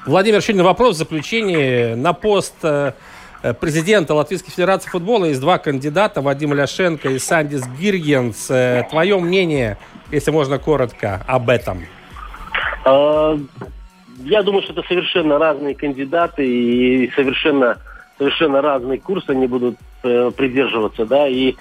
Владимир, 0.06 0.38
еще 0.38 0.52
один 0.52 0.64
вопрос 0.64 0.96
в 0.96 0.98
заключение. 0.98 1.94
На 1.94 2.14
пост 2.14 2.54
э, 2.62 2.92
президента 3.60 4.14
Латвийской 4.14 4.50
Федерации 4.50 4.88
футбола 4.88 5.26
есть 5.26 5.40
два 5.40 5.58
кандидата, 5.58 6.22
Вадим 6.22 6.54
Ляшенко 6.54 7.10
и 7.10 7.18
Сандис 7.18 7.66
Гиргенс. 7.78 8.50
Э, 8.50 8.86
твое 8.88 9.18
мнение, 9.18 9.76
если 10.10 10.30
можно 10.30 10.58
коротко, 10.58 11.22
об 11.26 11.50
этом? 11.50 11.82
А, 12.84 13.38
я 14.24 14.42
думаю, 14.42 14.62
что 14.62 14.72
это 14.72 14.82
совершенно 14.88 15.38
разные 15.38 15.74
кандидаты 15.74 16.46
и 16.46 17.10
совершенно, 17.14 17.78
совершенно 18.18 18.60
разный 18.60 18.98
курс 18.98 19.24
они 19.28 19.46
будут 19.46 19.76
э, 20.02 20.30
придерживаться, 20.36 21.06
да, 21.06 21.28
и 21.28 21.54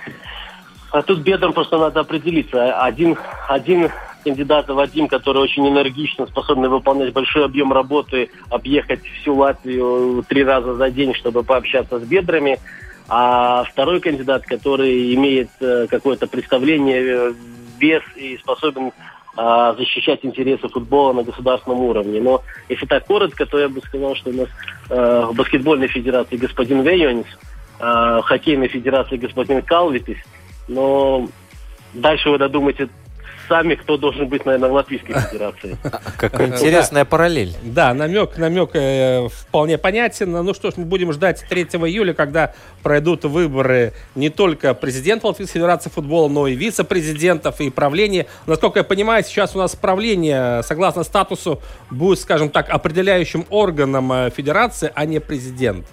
а 0.91 1.01
тут 1.01 1.19
бедам 1.19 1.53
просто 1.53 1.77
надо 1.77 2.01
определиться. 2.01 2.73
Один, 2.81 3.17
один 3.47 3.89
кандидат 4.23 4.67
Вадим, 4.67 5.07
который 5.07 5.41
очень 5.41 5.67
энергично, 5.67 6.27
способный 6.27 6.67
выполнять 6.67 7.13
большой 7.13 7.45
объем 7.45 7.71
работы, 7.71 8.29
объехать 8.49 9.01
всю 9.21 9.35
Латвию 9.35 10.23
три 10.27 10.43
раза 10.43 10.75
за 10.75 10.91
день, 10.91 11.13
чтобы 11.13 11.43
пообщаться 11.43 11.99
с 11.99 12.03
бедрами. 12.03 12.59
А 13.07 13.63
второй 13.63 13.99
кандидат, 13.99 14.45
который 14.45 15.13
имеет 15.15 15.49
э, 15.59 15.87
какое-то 15.89 16.27
представление, 16.27 17.01
э, 17.01 17.33
вес 17.79 18.03
и 18.15 18.37
способен 18.37 18.91
э, 19.37 19.75
защищать 19.77 20.19
интересы 20.23 20.67
футбола 20.67 21.13
на 21.13 21.23
государственном 21.23 21.79
уровне. 21.81 22.21
Но 22.21 22.43
если 22.69 22.85
так 22.85 23.05
коротко, 23.05 23.45
то 23.45 23.59
я 23.59 23.69
бы 23.69 23.81
сказал, 23.81 24.15
что 24.15 24.29
у 24.29 24.33
нас 24.33 24.49
э, 24.89 25.25
в 25.29 25.35
баскетбольной 25.35 25.87
федерации 25.87 26.37
господин 26.37 26.81
Вейонис, 26.81 27.27
э, 27.79 27.83
в 27.83 28.23
хоккейной 28.23 28.67
федерации 28.67 29.17
господин 29.17 29.61
Калвитис– 29.61 30.17
но 30.71 31.27
дальше 31.93 32.29
вы 32.29 32.37
додумайте 32.37 32.89
сами, 33.51 33.75
кто 33.75 33.97
должен 33.97 34.29
быть, 34.29 34.45
наверное, 34.45 34.69
в 34.69 34.73
Латвийской 34.73 35.13
Федерации. 35.13 35.77
Какая 36.17 36.47
интересная 36.47 37.03
параллель. 37.03 37.53
Да, 37.63 37.93
намек, 37.93 38.37
намек 38.37 38.69
э, 38.75 39.27
вполне 39.27 39.77
понятен. 39.77 40.31
Ну 40.31 40.53
что 40.53 40.71
ж, 40.71 40.75
мы 40.77 40.85
будем 40.85 41.11
ждать 41.11 41.43
3 41.49 41.63
июля, 41.63 42.13
когда 42.13 42.53
пройдут 42.81 43.25
выборы 43.25 43.91
не 44.15 44.29
только 44.29 44.73
президента 44.73 45.27
Латвийской 45.27 45.55
Федерации 45.55 45.89
футбола, 45.89 46.29
но 46.29 46.47
и 46.47 46.55
вице-президентов 46.55 47.59
и 47.59 47.69
правления. 47.69 48.25
Насколько 48.47 48.79
я 48.79 48.83
понимаю, 48.85 49.21
сейчас 49.25 49.53
у 49.53 49.59
нас 49.59 49.75
правление, 49.75 50.63
согласно 50.63 51.03
статусу, 51.03 51.61
будет, 51.89 52.19
скажем 52.19 52.49
так, 52.49 52.69
определяющим 52.69 53.45
органом 53.49 54.13
э, 54.13 54.29
федерации, 54.29 54.93
а 54.95 55.05
не 55.05 55.19
президент. 55.19 55.85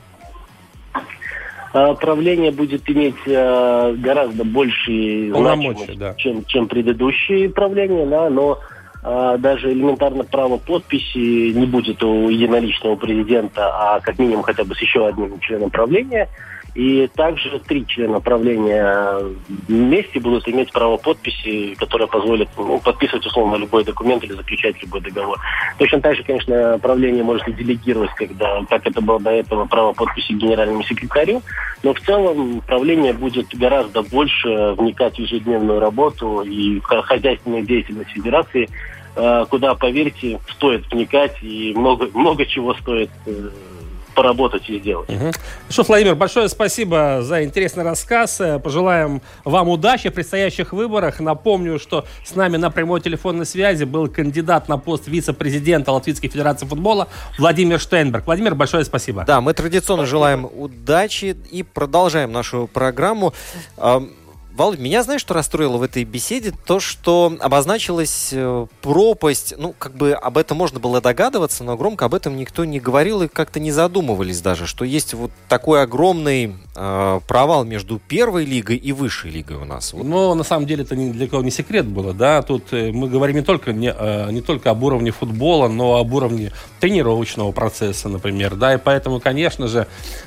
А, 1.73 1.95
правление 1.95 2.51
будет 2.51 2.89
иметь 2.89 3.17
э, 3.27 3.95
гораздо 3.99 4.45
большие 4.45 5.33
значимость, 5.33 5.99
да. 5.99 6.15
чем, 6.15 6.45
чем 6.47 6.67
предыдущие 6.67 7.51
правления, 7.51 8.07
да, 8.07 8.31
но 8.31 8.59
э, 9.03 9.37
даже 9.39 9.73
элементарно 9.73 10.25
право 10.25 10.57
подписи 10.57 11.53
не 11.53 11.67
будет 11.67 12.03
у 12.03 12.29
единоличного 12.29 12.97
президента, 12.97 13.69
а 13.69 14.01
как 14.01 14.19
минимум 14.19 14.43
хотя 14.43 14.65
бы 14.65 14.75
с 14.75 14.81
еще 14.81 15.07
одним 15.07 15.39
членом 15.41 15.71
правления– 15.71 16.29
и 16.75 17.09
также 17.15 17.59
три 17.61 17.87
члена 17.87 18.21
правления 18.21 19.19
вместе 19.67 20.21
будут 20.21 20.49
иметь 20.49 20.73
право 20.73 20.97
подписи, 20.97 21.75
которое 21.75 22.07
позволит 22.07 22.49
ну, 22.57 22.79
подписывать 22.81 23.27
условно 23.27 23.57
любой 23.57 23.85
документ 23.85 24.23
или 24.25 24.33
заключать 24.33 24.81
любой 24.83 25.01
договор. 25.01 25.39
Точно 25.79 26.01
так 26.01 26.17
же, 26.17 26.23
конечно, 26.23 26.79
правление 26.81 27.25
может 27.25 27.55
делегировать, 27.57 28.11
когда, 28.15 28.65
как 28.69 28.87
это 28.87 29.01
было 29.01 29.19
до 29.21 29.31
этого, 29.31 29.67
право 29.67 29.93
подписи 29.93 30.33
генеральному 30.33 30.83
секретарю. 30.85 31.43
Но 31.83 31.95
в 31.95 32.01
целом 32.01 32.61
правление 32.67 33.13
будет 33.13 33.49
гораздо 33.57 34.03
больше 34.03 34.75
вникать 34.77 35.17
в 35.17 35.21
ежедневную 35.21 35.81
работу 35.81 36.43
и 36.43 36.81
хозяйственную 36.81 37.65
деятельность 37.65 38.11
Федерации, 38.11 38.69
э, 39.17 39.45
куда, 39.49 39.75
поверьте, 39.75 40.41
стоит 40.51 40.91
вникать 40.91 41.37
и 41.43 41.73
много, 41.77 42.09
много 42.15 42.47
чего 42.47 42.75
стоит 42.75 43.11
э, 43.27 43.51
поработать 44.19 44.69
и 44.69 44.81
сделать. 44.81 45.09
Угу. 45.09 45.31
Что, 45.69 45.83
Владимир, 45.85 46.17
большое 46.17 46.49
спасибо 46.49 47.21
за 47.23 47.45
интересный 47.45 47.85
рассказ. 47.85 48.41
Э, 48.41 48.59
пожелаем 48.59 49.23
вам 49.45 49.69
удачи 49.69 50.11
в 50.11 50.13
предстоящих 50.15 50.73
выборах. 50.73 51.21
Напомню, 51.21 51.79
что 51.79 52.05
с 52.25 52.35
нами 52.35 52.57
на 52.57 52.71
прямой 52.71 53.01
телефонной 53.01 53.47
связи 53.47 53.85
был 53.85 54.09
кандидат 54.09 54.69
на 54.69 54.77
пост 54.77 55.07
вице-президента 55.07 55.93
Латвийской 55.93 56.29
Федерации 56.29 56.67
футбола 56.67 57.07
Владимир 57.39 57.79
Штейнберг. 57.79 58.27
Владимир, 58.27 58.57
большое 58.57 58.85
спасибо. 58.85 59.25
Да, 59.25 59.41
мы 59.41 59.55
традиционно 59.55 60.03
спасибо. 60.03 60.19
желаем 60.19 60.49
удачи 60.53 61.37
и 61.53 61.63
продолжаем 61.63 62.33
нашу 62.33 62.69
программу. 62.73 63.33
Володь, 64.59 64.81
меня 64.81 65.05
знаешь, 65.05 65.21
что 65.21 65.35
расстроило 65.35 65.77
в 65.77 65.85
этой 65.85 66.03
беседе? 66.03 66.53
То, 66.66 66.81
что 66.81 67.33
обозначилась 67.38 68.31
э, 68.33 68.66
пропасть, 68.83 69.55
ну, 69.57 69.73
как 69.79 69.94
бы 69.94 70.14
об 70.14 70.37
этом 70.37 70.59
можно 70.59 70.81
было 70.81 71.01
догадываться, 71.01 71.62
но 71.62 71.77
громко 71.77 72.07
об 72.07 72.14
этом 72.14 72.37
никто 72.37 72.64
не 72.64 72.81
говорил 72.81 73.23
и 73.23 73.29
как-то 73.29 73.61
не 73.61 73.71
задумывались 73.71 74.40
даже, 74.40 74.66
что 74.66 74.85
есть 74.85 75.14
вот 75.14 75.31
такой 75.49 75.81
огромный 75.81 76.57
э, 76.75 77.21
провал 77.29 77.64
между 77.64 78.01
первой 78.01 78.44
лигой 78.44 78.75
и 78.75 78.90
высшей 78.90 79.31
лигой 79.31 79.59
у 79.59 79.64
нас. 79.64 79.92
Вот. 79.92 80.05
Но 80.05 80.35
на 80.35 80.42
самом 80.42 80.66
деле 80.66 80.83
это 80.83 80.97
ни 80.97 81.12
для 81.12 81.29
кого 81.29 81.44
не 81.44 81.53
секрет 81.53 81.87
было, 81.87 82.12
да, 82.12 82.42
тут 82.42 82.73
э, 82.73 82.90
мы 82.90 83.09
говорим 83.09 83.37
не 83.37 83.42
только, 83.42 83.73
не, 83.73 83.94
э, 83.97 84.33
не 84.33 84.40
только 84.40 84.71
об 84.71 84.83
уровне 84.83 85.12
футбола, 85.12 85.68
но 85.68 85.99
об 85.99 86.12
уровне 86.12 86.51
тренировочного 86.81 87.53
процесса, 87.53 88.09
например, 88.09 88.57
да, 88.57 88.75
и 88.75 88.79
поэтому, 88.79 89.21
конечно 89.21 89.68
же, 89.68 89.87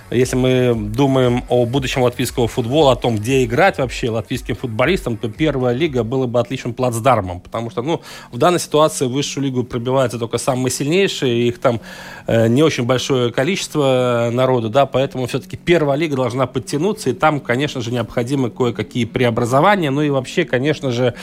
если 0.10 0.38
мы 0.38 0.74
думаем 0.74 1.44
о 1.50 1.66
будущем 1.66 2.04
латвийского 2.04 2.48
футбола, 2.48 2.94
о 2.94 2.96
том, 2.96 3.18
где 3.18 3.44
играть 3.44 3.78
вообще 3.78 4.10
латвийским 4.22 4.56
футболистам, 4.56 5.18
то 5.18 5.30
первая 5.30 5.76
лига 5.76 6.04
была 6.04 6.28
бы 6.28 6.40
отличным 6.40 6.74
плацдармом, 6.74 7.42
потому 7.42 7.70
что, 7.70 7.82
ну, 7.82 8.02
в 8.32 8.38
данной 8.38 8.60
ситуации 8.60 9.06
в 9.06 9.12
высшую 9.12 9.46
лигу 9.46 9.64
пробиваются 9.64 10.20
только 10.20 10.38
самые 10.38 10.72
сильнейшие, 10.72 11.48
их 11.48 11.60
там 11.60 11.82
э, 12.28 12.48
не 12.48 12.64
очень 12.64 12.86
большое 12.86 13.32
количество 13.32 14.30
народу, 14.32 14.70
да, 14.70 14.86
поэтому 14.86 15.26
все-таки 15.28 15.58
первая 15.58 15.98
лига 15.98 16.16
должна 16.16 16.48
подтянуться, 16.48 17.10
и 17.10 17.14
там, 17.14 17.40
конечно 17.40 17.82
же, 17.82 17.92
необходимы 17.92 18.50
кое-какие 18.50 19.06
преобразования, 19.06 19.92
ну 19.92 20.02
и 20.02 20.10
вообще, 20.10 20.46
конечно 20.46 20.92
же, 20.92 21.14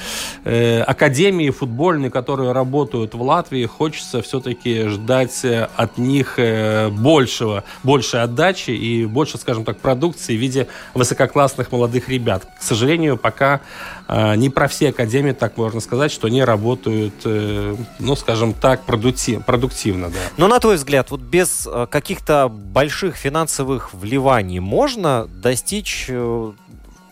э, 0.44 0.80
академии 0.80 1.50
футбольные, 1.50 2.10
которые 2.10 2.52
работают 2.52 3.14
в 3.14 3.22
Латвии, 3.22 3.64
хочется 3.66 4.22
все-таки 4.22 4.88
ждать 4.88 5.44
от 5.76 5.98
них 5.98 6.34
э, 6.38 6.88
большего, 6.88 7.64
большей 7.82 8.22
отдачи 8.22 8.70
и 8.70 9.06
больше, 9.06 9.38
скажем 9.38 9.64
так, 9.64 9.78
продукции 9.78 10.36
в 10.36 10.40
виде 10.40 10.66
высококлассных 10.94 11.70
молодых 11.72 12.08
ребят. 12.08 12.46
К 12.58 12.62
сожалению, 12.62 12.87
пока 13.16 13.60
э, 14.08 14.36
не 14.36 14.50
про 14.50 14.68
все 14.68 14.90
академии, 14.90 15.32
так 15.32 15.56
можно 15.56 15.80
сказать, 15.80 16.10
что 16.10 16.26
они 16.26 16.42
работают, 16.44 17.14
э, 17.24 17.76
ну, 17.98 18.16
скажем 18.16 18.54
так, 18.54 18.84
продуктив, 18.84 19.44
продуктивно. 19.44 20.08
Да. 20.08 20.18
Но 20.36 20.48
на 20.48 20.58
твой 20.58 20.76
взгляд, 20.76 21.10
вот 21.10 21.20
без 21.20 21.66
э, 21.66 21.86
каких-то 21.90 22.48
больших 22.48 23.16
финансовых 23.16 23.92
вливаний 23.94 24.60
можно 24.60 25.26
достичь 25.26 26.06
э, 26.08 26.52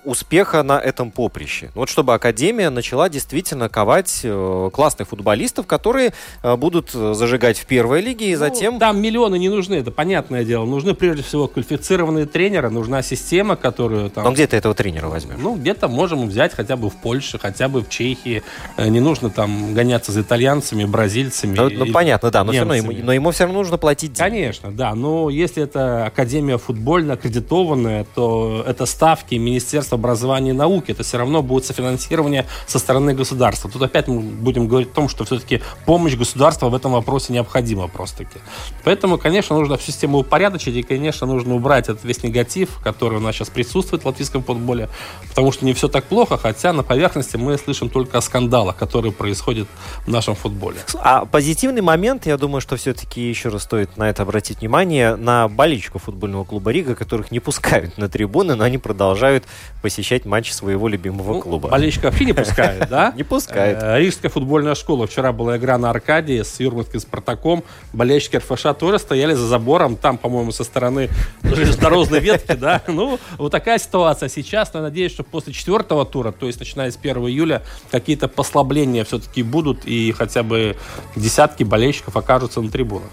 успеха 0.07 0.62
на 0.62 0.79
этом 0.79 1.11
поприще. 1.11 1.71
Вот 1.75 1.88
чтобы 1.88 2.14
Академия 2.14 2.71
начала 2.71 3.09
действительно 3.09 3.69
ковать 3.69 4.21
э, 4.23 4.71
классных 4.73 5.09
футболистов, 5.09 5.66
которые 5.66 6.12
э, 6.42 6.57
будут 6.57 6.90
зажигать 6.92 7.59
в 7.59 7.66
первой 7.66 8.01
лиге 8.01 8.31
и 8.31 8.35
ну, 8.35 8.38
затем... 8.38 8.79
Там 8.79 9.01
миллионы 9.01 9.38
не 9.38 9.49
нужны, 9.49 9.75
это 9.75 9.90
понятное 9.90 10.45
дело. 10.45 10.64
Нужны 10.64 10.95
прежде 10.95 11.23
всего 11.23 11.49
квалифицированные 11.49 12.27
тренеры, 12.27 12.71
нужна 12.71 13.03
система, 13.03 13.57
которую 13.57 14.11
там... 14.11 14.25
Но 14.25 14.33
где 14.33 14.47
ты 14.47 14.57
этого 14.57 14.75
тренера 14.75 15.09
возьмешь? 15.09 15.38
Ну, 15.38 15.57
где-то 15.57 15.88
можем 15.88 16.29
взять 16.29 16.55
хотя 16.55 16.77
бы 16.77 16.88
в 16.88 16.95
Польше, 16.95 17.38
хотя 17.38 17.69
бы 17.69 17.83
в 17.83 17.88
Чехии. 17.88 18.42
Э, 18.77 18.88
не 18.88 19.01
нужно 19.01 19.31
там 19.31 19.75
гоняться 19.75 20.12
за 20.12 20.21
итальянцами, 20.21 20.85
бразильцами. 20.85 21.57
Ну, 21.57 21.69
ну 21.69 21.92
понятно, 21.92 22.31
да, 22.31 22.45
но 22.45 22.53
все, 22.53 22.61
равно 22.61 22.75
ему, 22.75 22.92
но 22.92 23.12
ему 23.12 23.33
все 23.33 23.45
равно 23.45 23.59
нужно 23.59 23.77
платить 23.77 24.12
деньги. 24.12 24.31
Конечно, 24.31 24.71
да, 24.71 24.95
но 24.95 25.31
если 25.31 25.64
это 25.64 26.07
Академия 26.07 26.59
футбольная, 26.59 27.14
аккредитованная, 27.14 28.07
то 28.14 28.64
это 28.66 28.87
ставки 28.87 29.35
Министерства 29.35 29.95
образования 29.96 30.50
и 30.50 30.54
науки. 30.54 30.92
Это 30.92 31.02
все 31.02 31.18
равно 31.18 31.42
будет 31.42 31.64
софинансирование 31.64 32.46
со 32.66 32.78
стороны 32.78 33.14
государства. 33.14 33.70
Тут 33.70 33.82
опять 33.82 34.09
мы 34.09 34.20
будем 34.20 34.68
говорить 34.68 34.90
о 34.92 34.94
том, 34.94 35.09
что 35.09 35.24
все-таки 35.24 35.62
помощь 35.85 36.14
государства 36.14 36.68
в 36.68 36.74
этом 36.74 36.92
вопросе 36.92 37.32
необходима 37.32 37.88
просто-таки. 37.88 38.38
Поэтому, 38.85 39.18
конечно, 39.18 39.56
нужно 39.56 39.76
всю 39.76 39.92
систему 39.92 40.18
упорядочить 40.18 40.76
и, 40.76 40.82
конечно, 40.82 41.26
нужно 41.26 41.54
убрать 41.54 41.88
этот 41.88 42.04
весь 42.04 42.22
негатив, 42.22 42.78
который 42.82 43.18
у 43.18 43.20
нас 43.20 43.35
сейчас 43.35 43.50
присутствует 43.50 44.04
в 44.04 44.06
латвийском 44.06 44.42
футболе, 44.42 44.88
потому 45.28 45.52
что 45.52 45.64
не 45.64 45.72
все 45.72 45.88
так 45.88 46.04
плохо, 46.04 46.37
хотя 46.37 46.72
на 46.72 46.82
поверхности 46.82 47.37
мы 47.37 47.59
слышим 47.59 47.88
только 47.88 48.18
о 48.18 48.20
скандалах, 48.20 48.76
которые 48.76 49.12
происходят 49.12 49.68
в 50.06 50.11
нашем 50.11 50.35
футболе. 50.35 50.78
А 50.96 51.24
позитивный 51.24 51.82
момент, 51.82 52.26
я 52.26 52.37
думаю, 52.37 52.61
что 52.61 52.76
все-таки 52.76 53.20
еще 53.20 53.48
раз 53.48 53.62
стоит 53.62 53.96
на 53.96 54.09
это 54.09 54.22
обратить 54.22 54.61
внимание, 54.61 55.16
на 55.16 55.48
болельщиков 55.48 56.04
футбольного 56.04 56.44
клуба 56.44 56.70
Рига, 56.70 56.94
которых 56.94 57.30
не 57.30 57.40
пускают 57.40 57.98
на 57.98 58.09
трибуны, 58.09 58.54
но 58.54 58.64
они 58.64 58.78
продолжают 58.78 59.44
посещать 59.87 60.25
матчи 60.25 60.51
своего 60.51 60.88
любимого 60.88 61.35
ну, 61.35 61.40
клуба. 61.42 61.68
Болельщиков 61.68 62.11
вообще 62.11 62.25
не 62.25 62.33
пускают, 62.33 62.88
да? 62.88 63.12
Не 63.16 63.22
пускают. 63.22 63.79
Э, 63.81 64.01
Рижская 64.01 64.29
футбольная 64.29 64.75
школа. 64.75 65.07
Вчера 65.07 65.31
была 65.31 65.59
игра 65.59 65.79
на 65.79 65.90
Аркадии 65.90 66.42
с 66.42 66.59
Юрманским 66.59 66.99
Спартаком. 66.99 67.62
Болельщики 67.92 68.35
РФШ 68.35 68.77
тоже 68.77 68.99
стояли 68.99 69.35
за 69.35 69.46
забором. 69.46 69.94
Там, 69.94 70.18
по-моему, 70.18 70.51
со 70.51 70.64
стороны 70.64 71.09
железнодорожной 71.44 72.18
ветки, 72.18 72.55
да. 72.55 72.83
Ну, 72.88 73.20
вот 73.38 73.53
такая 73.53 73.79
ситуация 73.79 74.29
сейчас. 74.29 74.75
Но 74.75 74.81
я 74.81 74.85
надеюсь, 74.87 75.12
что 75.12 75.22
после 75.22 75.53
четвертого 75.53 76.05
тура, 76.05 76.33
то 76.33 76.46
есть 76.46 76.59
начиная 76.59 76.90
с 76.90 76.96
1 76.96 77.16
июля, 77.18 77.62
какие-то 77.92 78.27
послабления 78.27 79.05
все-таки 79.05 79.44
будут. 79.44 79.85
И 79.85 80.11
хотя 80.11 80.42
бы 80.42 80.77
десятки 81.14 81.62
болельщиков 81.62 82.16
окажутся 82.16 82.61
на 82.61 82.72
трибунах. 82.72 83.11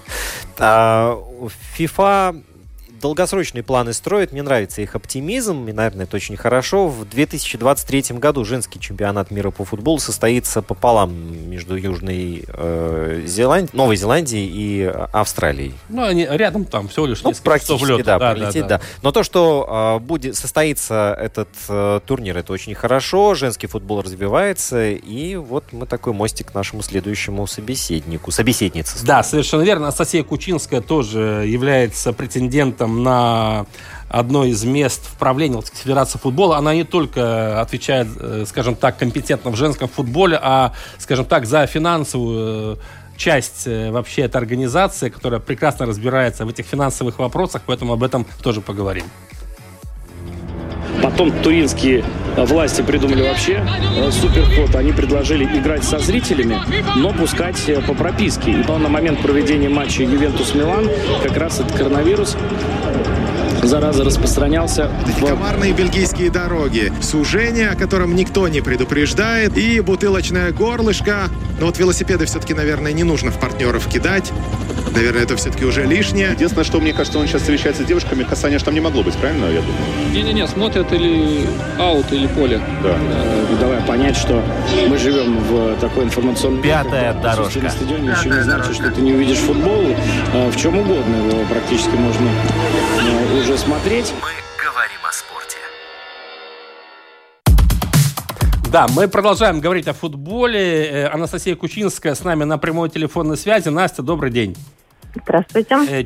ФИФА 1.75 2.35
долгосрочные 3.03 3.63
планы 3.63 3.91
строят, 3.91 4.31
мне 4.31 4.41
нравится 4.41 4.81
их 4.81 4.95
оптимизм, 4.95 5.67
и, 5.67 5.73
наверное, 5.73 6.05
это 6.05 6.15
очень 6.15 6.37
хорошо. 6.37 6.87
В 6.87 7.03
2023 7.03 8.17
году 8.17 8.45
женский 8.45 8.79
чемпионат 8.79 9.29
мира 9.29 9.51
по 9.51 9.65
футболу 9.65 9.99
состоится 9.99 10.61
пополам 10.61 11.11
между 11.49 11.75
Южной 11.75 12.45
э, 12.47 13.23
Зеландией, 13.25 13.75
Новой 13.75 13.97
Зеландией 13.97 14.49
и 14.49 14.83
Австралией. 15.11 15.73
Ну, 15.89 16.03
они 16.03 16.25
рядом 16.25 16.63
там 16.63 16.87
всего 16.87 17.05
лишь 17.05 17.21
ну, 17.23 17.33
практически, 17.43 17.91
лета. 17.91 18.03
Да, 18.05 18.19
да, 18.19 18.31
прилететь, 18.31 18.61
да, 18.61 18.67
да. 18.69 18.77
да. 18.77 18.83
Но 19.01 19.11
то, 19.11 19.23
что 19.23 19.97
э, 19.99 19.99
будет 19.99 20.37
состоится 20.37 21.17
этот 21.19 21.49
э, 21.67 21.99
турнир, 22.05 22.37
это 22.37 22.53
очень 22.53 22.73
хорошо. 22.73 23.35
Женский 23.35 23.67
футбол 23.67 24.01
развивается, 24.01 24.91
и 24.91 25.35
вот 25.35 25.65
мы 25.73 25.87
такой 25.87 26.13
мостик 26.13 26.53
к 26.53 26.55
нашему 26.55 26.81
следующему 26.81 27.45
собеседнику, 27.47 28.31
собеседнице. 28.31 29.05
Да, 29.05 29.23
совершенно 29.23 29.63
верно. 29.63 29.87
Анастасия 29.87 30.23
Кучинская 30.23 30.79
тоже 30.79 31.43
является 31.45 32.13
претендентом 32.13 32.92
на 33.01 33.65
одно 34.13 34.45
из 34.45 34.63
мест 34.63 35.01
в 35.07 35.17
правлении 35.17 35.55
Латвийской 35.55 35.83
Федерации 35.83 36.19
футбола, 36.19 36.57
она 36.57 36.75
не 36.75 36.83
только 36.83 37.59
отвечает, 37.59 38.07
э, 38.19 38.45
скажем 38.47 38.75
так, 38.75 38.97
компетентно 38.97 39.49
в 39.49 39.55
женском 39.55 39.89
футболе, 39.89 40.39
а, 40.39 40.73
скажем 40.99 41.25
так, 41.25 41.47
за 41.47 41.65
финансовую 41.65 42.75
э, 42.75 42.77
часть 43.17 43.65
э, 43.65 43.89
вообще 43.89 44.21
этой 44.23 44.37
организации, 44.37 45.09
которая 45.09 45.39
прекрасно 45.39 45.87
разбирается 45.87 46.45
в 46.45 46.49
этих 46.49 46.65
финансовых 46.65 47.17
вопросах, 47.17 47.63
поэтому 47.65 47.93
об 47.93 48.03
этом 48.03 48.25
тоже 48.43 48.61
поговорим. 48.61 49.05
Потом 51.01 51.31
туринские 51.31 52.03
власти 52.37 52.81
придумали 52.81 53.21
вообще 53.21 53.65
суперход. 54.11 54.75
Они 54.75 54.91
предложили 54.91 55.45
играть 55.45 55.83
со 55.83 55.99
зрителями, 55.99 56.59
но 56.95 57.11
пускать 57.11 57.69
по 57.87 57.93
прописке. 57.93 58.51
И 58.51 58.63
на 58.81 58.89
момент 58.89 59.21
проведения 59.21 59.69
матча 59.69 60.03
Ювентус-Милан 60.03 60.89
как 61.21 61.37
раз 61.37 61.59
этот 61.59 61.73
коронавирус 61.73 62.37
зараза 63.67 64.03
распространялся. 64.03 64.89
В... 65.19 65.25
Комарные 65.25 65.73
бельгийские 65.73 66.29
дороги, 66.29 66.91
сужение, 67.01 67.69
о 67.69 67.75
котором 67.75 68.15
никто 68.15 68.47
не 68.47 68.61
предупреждает, 68.61 69.57
и 69.57 69.79
бутылочное 69.79 70.51
горлышко. 70.51 71.29
Но 71.59 71.67
вот 71.67 71.77
велосипеды 71.77 72.25
все-таки, 72.25 72.53
наверное, 72.53 72.93
не 72.93 73.03
нужно 73.03 73.31
в 73.31 73.39
партнеров 73.39 73.87
кидать. 73.87 74.31
Наверное, 74.93 75.23
это 75.23 75.35
все-таки 75.37 75.65
уже 75.65 75.85
лишнее. 75.85 76.31
Единственное, 76.31 76.63
что 76.63 76.79
мне 76.79 76.93
кажется, 76.93 77.17
он 77.17 77.27
сейчас 77.27 77.41
встречается 77.41 77.83
с 77.83 77.85
девушками, 77.85 78.23
касания 78.23 78.59
же 78.59 78.65
там 78.65 78.73
не 78.73 78.79
могло 78.79 79.01
быть, 79.01 79.15
правильно, 79.15 79.45
я 79.45 79.61
думаю? 79.61 80.11
Не-не-не, 80.11 80.47
смотрят 80.47 80.91
или 80.93 81.47
аут, 81.79 82.11
или 82.11 82.27
поле. 82.27 82.61
Да. 82.83 82.95
Э, 82.99 83.55
давай 83.59 83.81
понять, 83.81 84.15
что 84.15 84.43
мы 84.87 84.97
живем 84.97 85.39
в 85.39 85.75
такой 85.79 86.03
информационной... 86.03 86.61
Пятая 86.61 87.13
дорожка. 87.13 87.59
На 87.61 87.69
стадионе 87.71 88.09
еще 88.09 88.29
не 88.29 88.43
значит, 88.43 88.75
что 88.75 88.91
ты 88.91 89.01
не 89.01 89.13
увидишь 89.13 89.37
футбол. 89.37 89.95
Э, 90.33 90.49
в 90.49 90.57
чем 90.57 90.77
угодно 90.77 91.15
его 91.15 91.43
практически 91.49 91.95
можно 91.95 92.27
э, 92.27 93.43
уже 93.53 93.61
смотреть. 93.61 94.13
Мы 94.21 94.31
говорим 94.63 94.99
о 95.07 95.11
спорте. 95.11 95.57
Да, 98.71 98.87
мы 98.95 99.07
продолжаем 99.07 99.59
говорить 99.59 99.87
о 99.87 99.93
футболе. 99.93 100.85
Э, 100.85 101.07
Анастасия 101.09 101.55
Кучинская 101.55 102.15
с 102.15 102.23
нами 102.23 102.45
на 102.45 102.57
прямой 102.57 102.89
телефонной 102.89 103.37
связи. 103.37 103.69
Настя, 103.69 104.01
добрый 104.01 104.31
день. 104.31 104.55
Здравствуйте. 105.15 105.75
Э, 105.87 106.03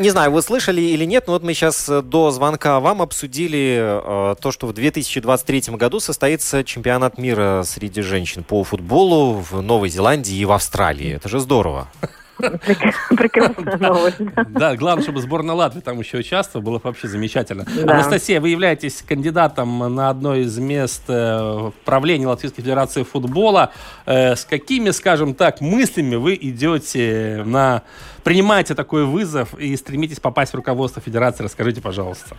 не 0.00 0.10
знаю, 0.10 0.32
вы 0.32 0.42
слышали 0.42 0.80
или 0.80 1.04
нет, 1.04 1.28
но 1.28 1.34
вот 1.34 1.44
мы 1.44 1.54
сейчас 1.54 1.88
э, 1.88 2.02
до 2.02 2.32
звонка 2.32 2.80
вам 2.80 3.02
обсудили 3.02 3.78
э, 3.80 4.34
то, 4.40 4.50
что 4.50 4.66
в 4.66 4.72
2023 4.72 5.76
году 5.76 6.00
состоится 6.00 6.64
чемпионат 6.64 7.18
мира 7.18 7.62
среди 7.64 8.02
женщин 8.02 8.42
по 8.42 8.64
футболу 8.64 9.34
в 9.34 9.60
Новой 9.62 9.90
Зеландии 9.90 10.34
и 10.34 10.44
в 10.44 10.50
Австралии. 10.50 11.14
Это 11.14 11.28
же 11.28 11.38
здорово. 11.38 11.88
Прекрасная 13.16 13.76
новость. 13.78 14.18
Да, 14.48 14.76
главное, 14.76 15.02
чтобы 15.02 15.20
сборная 15.20 15.54
Латвии 15.54 15.80
там 15.80 15.98
еще 15.98 16.18
участвовала, 16.18 16.64
было 16.64 16.78
бы 16.78 16.84
вообще 16.84 17.08
замечательно. 17.08 17.64
Анастасия, 17.82 18.40
вы 18.40 18.50
являетесь 18.50 19.02
кандидатом 19.02 19.94
на 19.94 20.10
одно 20.10 20.34
из 20.34 20.58
мест 20.58 21.04
э, 21.08 21.70
правления 21.84 22.26
Латвийской 22.26 22.62
Федерации 22.62 23.02
футбола. 23.02 23.72
Э, 24.06 24.34
с 24.34 24.44
какими, 24.44 24.90
скажем 24.90 25.34
так, 25.34 25.60
мыслями 25.60 26.16
вы 26.16 26.34
идете 26.40 27.42
на... 27.44 27.82
Принимаете 28.22 28.74
такой 28.74 29.04
вызов 29.04 29.54
и 29.54 29.76
стремитесь 29.76 30.18
попасть 30.18 30.52
в 30.52 30.56
руководство 30.56 31.02
Федерации? 31.02 31.44
Расскажите, 31.44 31.82
пожалуйста. 31.82 32.36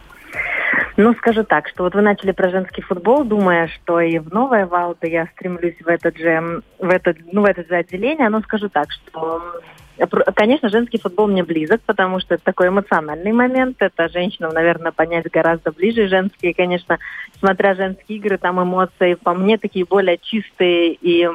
Ну, 0.97 1.13
скажу 1.15 1.43
так, 1.43 1.67
что 1.67 1.83
вот 1.83 1.93
вы 1.93 2.01
начали 2.01 2.31
про 2.31 2.49
женский 2.49 2.81
футбол, 2.81 3.25
думая, 3.25 3.67
что 3.67 3.99
и 3.99 4.17
в 4.17 4.33
новое 4.33 4.65
Валда 4.65 5.07
я 5.07 5.27
стремлюсь 5.35 5.75
в 5.81 5.87
этот 5.87 6.17
же, 6.17 6.61
в 6.79 6.89
этот, 6.89 7.17
ну, 7.33 7.41
в 7.41 7.45
это 7.45 7.65
же 7.65 7.75
отделение, 7.75 8.29
но 8.29 8.39
скажу 8.41 8.69
так, 8.69 8.87
что 8.91 9.41
Конечно, 10.35 10.69
женский 10.69 10.99
футбол 10.99 11.27
мне 11.27 11.43
близок, 11.43 11.81
потому 11.85 12.19
что 12.19 12.35
это 12.35 12.43
такой 12.43 12.67
эмоциональный 12.67 13.31
момент. 13.31 13.77
Это 13.79 14.09
женщинам, 14.09 14.53
наверное, 14.53 14.91
понять 14.91 15.29
гораздо 15.31 15.71
ближе. 15.71 16.07
Женские, 16.07 16.53
конечно, 16.53 16.99
смотря 17.39 17.75
женские 17.75 18.17
игры, 18.17 18.37
там 18.37 18.61
эмоции 18.61 19.13
по 19.13 19.33
мне 19.33 19.57
такие 19.57 19.85
более 19.85 20.17
чистые 20.17 20.93
и 20.93 21.29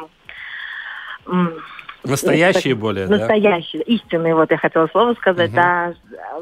Настоящие 2.03 2.75
более, 2.75 3.07
Настоящие, 3.07 3.85
да? 3.85 3.93
истинные, 3.93 4.35
вот 4.35 4.51
я 4.51 4.57
хотела 4.57 4.87
слово 4.89 5.15
сказать, 5.15 5.51
угу. 5.51 5.57
да, 5.57 5.95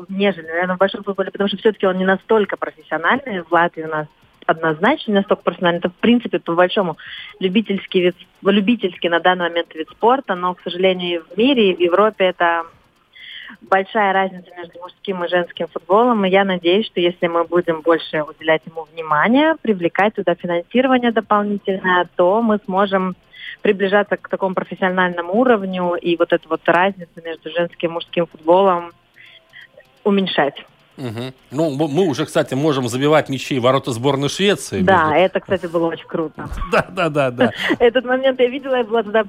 нежели, 0.09 0.47
наверное, 0.47 0.77
в 0.77 0.79
большом 0.79 1.03
футболе, 1.03 1.33
потому 1.33 1.49
что 1.49 1.57
все-таки 1.57 1.87
он 1.87 1.99
не 1.99 2.05
настолько 2.05 2.57
профессиональный. 2.57 3.43
В 3.43 3.51
Латвии 3.51 3.83
у 3.83 3.89
нас 3.89 4.07
однозначно 4.51 5.15
настолько 5.15 5.43
профессиональный. 5.43 5.79
Это, 5.79 5.91
в 5.91 5.95
принципе, 5.95 6.39
по 6.39 6.55
большому 6.55 6.97
любительский 7.41 8.01
вид, 8.01 8.17
любительский 8.43 9.09
на 9.09 9.21
данный 9.21 9.49
момент 9.49 9.75
вид 9.75 9.89
спорта, 9.91 10.35
но, 10.35 10.55
к 10.55 10.61
сожалению, 10.63 11.25
в 11.31 11.37
мире, 11.37 11.71
и 11.73 11.77
в 11.77 11.81
Европе 11.81 12.27
это 12.27 12.65
большая 13.63 14.13
разница 14.13 14.51
между 14.57 14.79
мужским 14.81 15.25
и 15.25 15.29
женским 15.29 15.67
футболом, 15.69 16.25
и 16.25 16.31
я 16.31 16.45
надеюсь, 16.45 16.87
что 16.87 17.01
если 17.01 17.27
мы 17.27 17.45
будем 17.45 17.81
больше 17.81 18.23
уделять 18.23 18.63
ему 18.67 18.87
внимание, 18.93 19.57
привлекать 19.61 20.15
туда 20.15 20.35
финансирование 20.35 21.13
дополнительное, 21.13 22.09
то 22.17 22.43
мы 22.43 22.59
сможем 22.65 23.17
приближаться 23.63 24.17
к 24.17 24.29
такому 24.29 24.55
профессиональному 24.55 25.35
уровню 25.35 25.95
и 25.95 26.17
вот 26.17 26.33
эту 26.33 26.49
вот 26.49 26.61
разницу 26.67 27.11
между 27.25 27.51
женским 27.51 27.91
и 27.91 27.93
мужским 27.95 28.27
футболом 28.27 28.93
уменьшать. 30.05 30.65
Угу. 30.99 31.33
Ну, 31.53 31.89
мы 31.89 32.07
уже, 32.07 32.27
кстати, 32.27 32.55
можем 32.55 32.89
забивать 32.89 33.29
мячи 33.29 33.59
в 33.59 33.63
ворота 33.63 33.93
сборной 33.93 34.29
Швеции. 34.29 34.81
Да, 34.81 35.11
между... 35.11 35.15
это, 35.15 35.41
кстати, 35.41 35.67
было 35.67 35.87
очень 35.87 36.07
круто. 36.07 36.49
Да, 36.73 36.87
да, 36.91 37.09
да, 37.09 37.31
да. 37.31 37.51
Этот 37.79 38.05
момент 38.05 38.41
я 38.41 38.49
видела, 38.49 38.77
я 38.77 38.85
была 38.85 39.03
тогда 39.03 39.25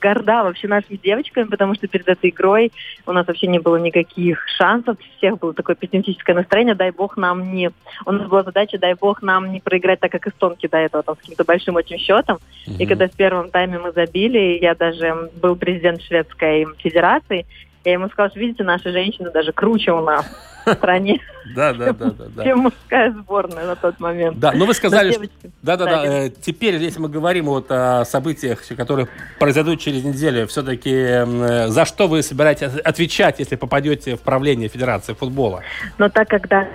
горда 0.00 0.42
вообще 0.42 0.68
нашими 0.68 0.96
девочками, 0.96 1.44
потому 1.44 1.74
что 1.74 1.86
перед 1.86 2.08
этой 2.08 2.30
игрой 2.30 2.72
у 3.06 3.12
нас 3.12 3.26
вообще 3.26 3.46
не 3.46 3.60
было 3.60 3.76
никаких 3.76 4.44
шансов, 4.58 4.96
у 4.98 5.16
всех 5.18 5.38
было 5.38 5.54
такое 5.54 5.76
пессимистическое 5.76 6.34
настроение, 6.34 6.74
дай 6.74 6.90
бог 6.90 7.16
нам 7.16 7.54
не... 7.54 7.70
У 8.04 8.12
нас 8.12 8.28
была 8.28 8.42
задача, 8.42 8.78
дай 8.78 8.94
бог 8.94 9.22
нам 9.22 9.52
не 9.52 9.60
проиграть 9.60 10.00
так, 10.00 10.12
как 10.12 10.26
эстонки 10.26 10.66
до 10.66 10.78
этого, 10.78 11.02
там, 11.02 11.16
с 11.16 11.18
каким-то 11.20 11.44
большим 11.44 11.76
очень 11.76 11.98
счетом. 11.98 12.38
И 12.78 12.84
когда 12.86 13.08
в 13.08 13.12
первом 13.12 13.50
тайме 13.50 13.78
мы 13.78 13.92
забили, 13.92 14.58
я 14.60 14.74
даже 14.74 15.30
был 15.40 15.56
президент 15.56 16.02
шведской 16.02 16.66
федерации, 16.78 17.46
я 17.84 17.92
ему 17.92 18.08
сказала, 18.08 18.30
что, 18.30 18.40
видите, 18.40 18.64
наши 18.64 18.90
женщины 18.92 19.30
даже 19.30 19.52
круче 19.52 19.92
у 19.92 20.00
нас 20.00 20.26
в 20.64 20.72
стране. 20.74 21.20
Да, 21.54 21.72
да, 21.72 21.92
да, 21.92 22.12
да. 22.36 22.44
Чем 22.44 22.60
мужская 22.60 23.10
сборная 23.12 23.66
на 23.66 23.76
тот 23.76 23.98
момент. 23.98 24.38
Да, 24.38 24.52
ну 24.52 24.66
вы 24.66 24.74
сказали, 24.74 25.12
что... 25.12 25.22
Да, 25.62 25.76
да, 25.76 25.84
да. 25.86 26.28
Теперь, 26.28 26.76
если 26.76 27.00
мы 27.00 27.08
говорим 27.08 27.46
вот 27.46 27.66
о 27.70 28.04
событиях, 28.04 28.60
которые 28.76 29.08
произойдут 29.38 29.80
через 29.80 30.04
неделю, 30.04 30.46
все-таки 30.46 31.68
за 31.68 31.84
что 31.84 32.06
вы 32.06 32.22
собираетесь 32.22 32.76
отвечать, 32.78 33.40
если 33.40 33.56
попадете 33.56 34.16
в 34.16 34.20
правление 34.20 34.68
Федерации 34.68 35.14
футбола? 35.14 35.62
Ну, 35.98 36.08
так 36.08 36.28
когда 36.28 36.68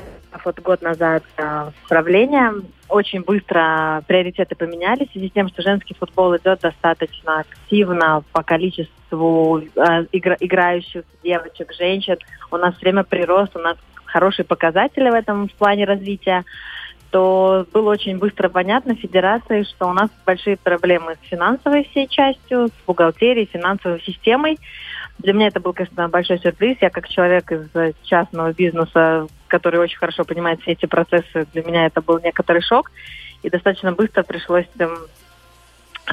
вот 0.46 0.60
год 0.60 0.82
назад 0.82 1.24
э, 1.38 1.72
правление, 1.88 2.54
очень 2.90 3.22
быстро 3.22 4.04
приоритеты 4.08 4.56
поменялись 4.56 5.10
в 5.10 5.12
связи 5.12 5.30
с 5.30 5.34
тем, 5.34 5.50
что 5.50 5.62
женский 5.62 5.94
футбол 5.94 6.36
идет 6.38 6.62
достаточно 6.62 7.40
активно 7.40 8.24
по 8.32 8.44
количеству 8.44 9.60
э, 9.60 10.06
игра, 10.12 10.36
играющих 10.40 11.04
девочек, 11.24 11.74
женщин. 11.78 12.18
У 12.52 12.58
нас 12.58 12.80
время 12.80 13.04
прирост, 13.04 13.56
у 13.56 13.60
нас 13.60 13.78
хорошие 14.06 14.46
показатели 14.46 15.10
в 15.10 15.14
этом 15.14 15.48
в 15.48 15.54
плане 15.54 15.86
развития 15.86 16.46
то 17.10 17.66
было 17.74 17.92
очень 17.92 18.18
быстро 18.18 18.50
понятно 18.50 18.96
Федерации, 18.96 19.64
что 19.64 19.88
у 19.88 19.94
нас 19.94 20.10
большие 20.26 20.58
проблемы 20.58 21.16
с 21.16 21.30
финансовой 21.30 21.86
всей 21.86 22.08
частью, 22.08 22.68
с 22.68 22.86
бухгалтерией, 22.86 23.50
финансовой 23.52 24.02
системой. 24.02 24.60
Для 25.20 25.34
меня 25.34 25.48
это 25.48 25.60
был, 25.60 25.74
конечно, 25.74 26.08
большой 26.10 26.40
сюрприз. 26.40 26.78
Я 26.82 26.90
как 26.90 27.08
человек 27.10 27.52
из 27.52 27.96
частного 28.04 28.54
бизнеса, 28.54 29.28
который 29.48 29.80
очень 29.80 29.98
хорошо 29.98 30.24
понимает 30.24 30.62
все 30.62 30.74
эти 30.74 30.86
процессы, 30.86 31.48
для 31.54 31.64
меня 31.64 31.86
это 31.86 32.02
был 32.02 32.20
некоторый 32.20 32.62
шок. 32.62 32.92
И 33.44 33.50
достаточно 33.50 33.92
быстро 33.92 34.24
пришлось 34.24 34.66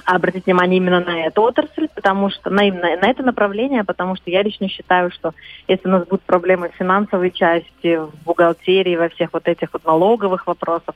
обратить 0.04 0.46
внимание 0.46 0.78
именно 0.78 1.00
на 1.00 1.26
эту 1.26 1.42
отрасль, 1.42 1.88
потому 1.94 2.30
что 2.30 2.50
на, 2.50 2.66
именно 2.66 2.96
на 2.96 3.08
это 3.08 3.22
направление, 3.22 3.84
потому 3.84 4.16
что 4.16 4.30
я 4.30 4.42
лично 4.42 4.68
считаю, 4.68 5.10
что 5.10 5.32
если 5.68 5.88
у 5.88 5.92
нас 5.92 6.06
будут 6.06 6.22
проблемы 6.22 6.68
в 6.68 6.74
финансовой 6.74 7.30
части, 7.30 7.96
в 7.96 8.10
бухгалтерии, 8.24 8.96
во 8.96 9.08
всех 9.08 9.32
вот 9.32 9.46
этих 9.46 9.72
вот 9.72 9.84
налоговых 9.84 10.46
вопросах, 10.46 10.94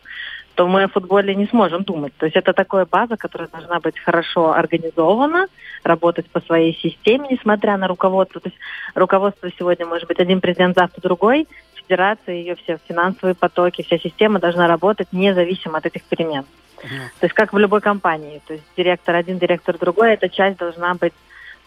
то 0.59 0.66
мы 0.66 0.82
о 0.82 0.88
футболе 0.88 1.36
не 1.36 1.46
сможем 1.46 1.84
думать. 1.84 2.12
То 2.16 2.26
есть 2.26 2.36
это 2.36 2.52
такая 2.52 2.84
база, 2.84 3.16
которая 3.16 3.48
должна 3.48 3.78
быть 3.78 3.96
хорошо 3.96 4.52
организована, 4.52 5.46
работать 5.84 6.28
по 6.28 6.40
своей 6.40 6.74
системе, 6.74 7.28
несмотря 7.30 7.76
на 7.76 7.86
руководство. 7.86 8.40
То 8.40 8.48
есть 8.48 8.59
руководство 8.96 9.48
сегодня 9.56 9.86
может 9.86 10.09
быть 10.09 10.18
один 10.18 10.40
президент, 10.40 10.76
завтра 10.76 11.00
другой. 11.00 11.46
Федерация, 11.74 12.34
ее 12.34 12.56
все 12.56 12.80
финансовые 12.88 13.36
потоки, 13.36 13.82
вся 13.82 13.98
система 13.98 14.40
должна 14.40 14.66
работать 14.66 15.12
независимо 15.12 15.78
от 15.78 15.86
этих 15.86 16.02
перемен. 16.02 16.42
То 16.82 17.26
есть 17.26 17.34
как 17.34 17.52
в 17.52 17.59
любой 17.59 17.80
компании. 17.80 18.42
То 18.48 18.54
есть 18.54 18.64
директор 18.76 19.14
один, 19.14 19.38
директор 19.38 19.78
другой, 19.78 20.14
эта 20.14 20.28
часть 20.28 20.59
должна 20.59 20.94
быть 20.94 21.14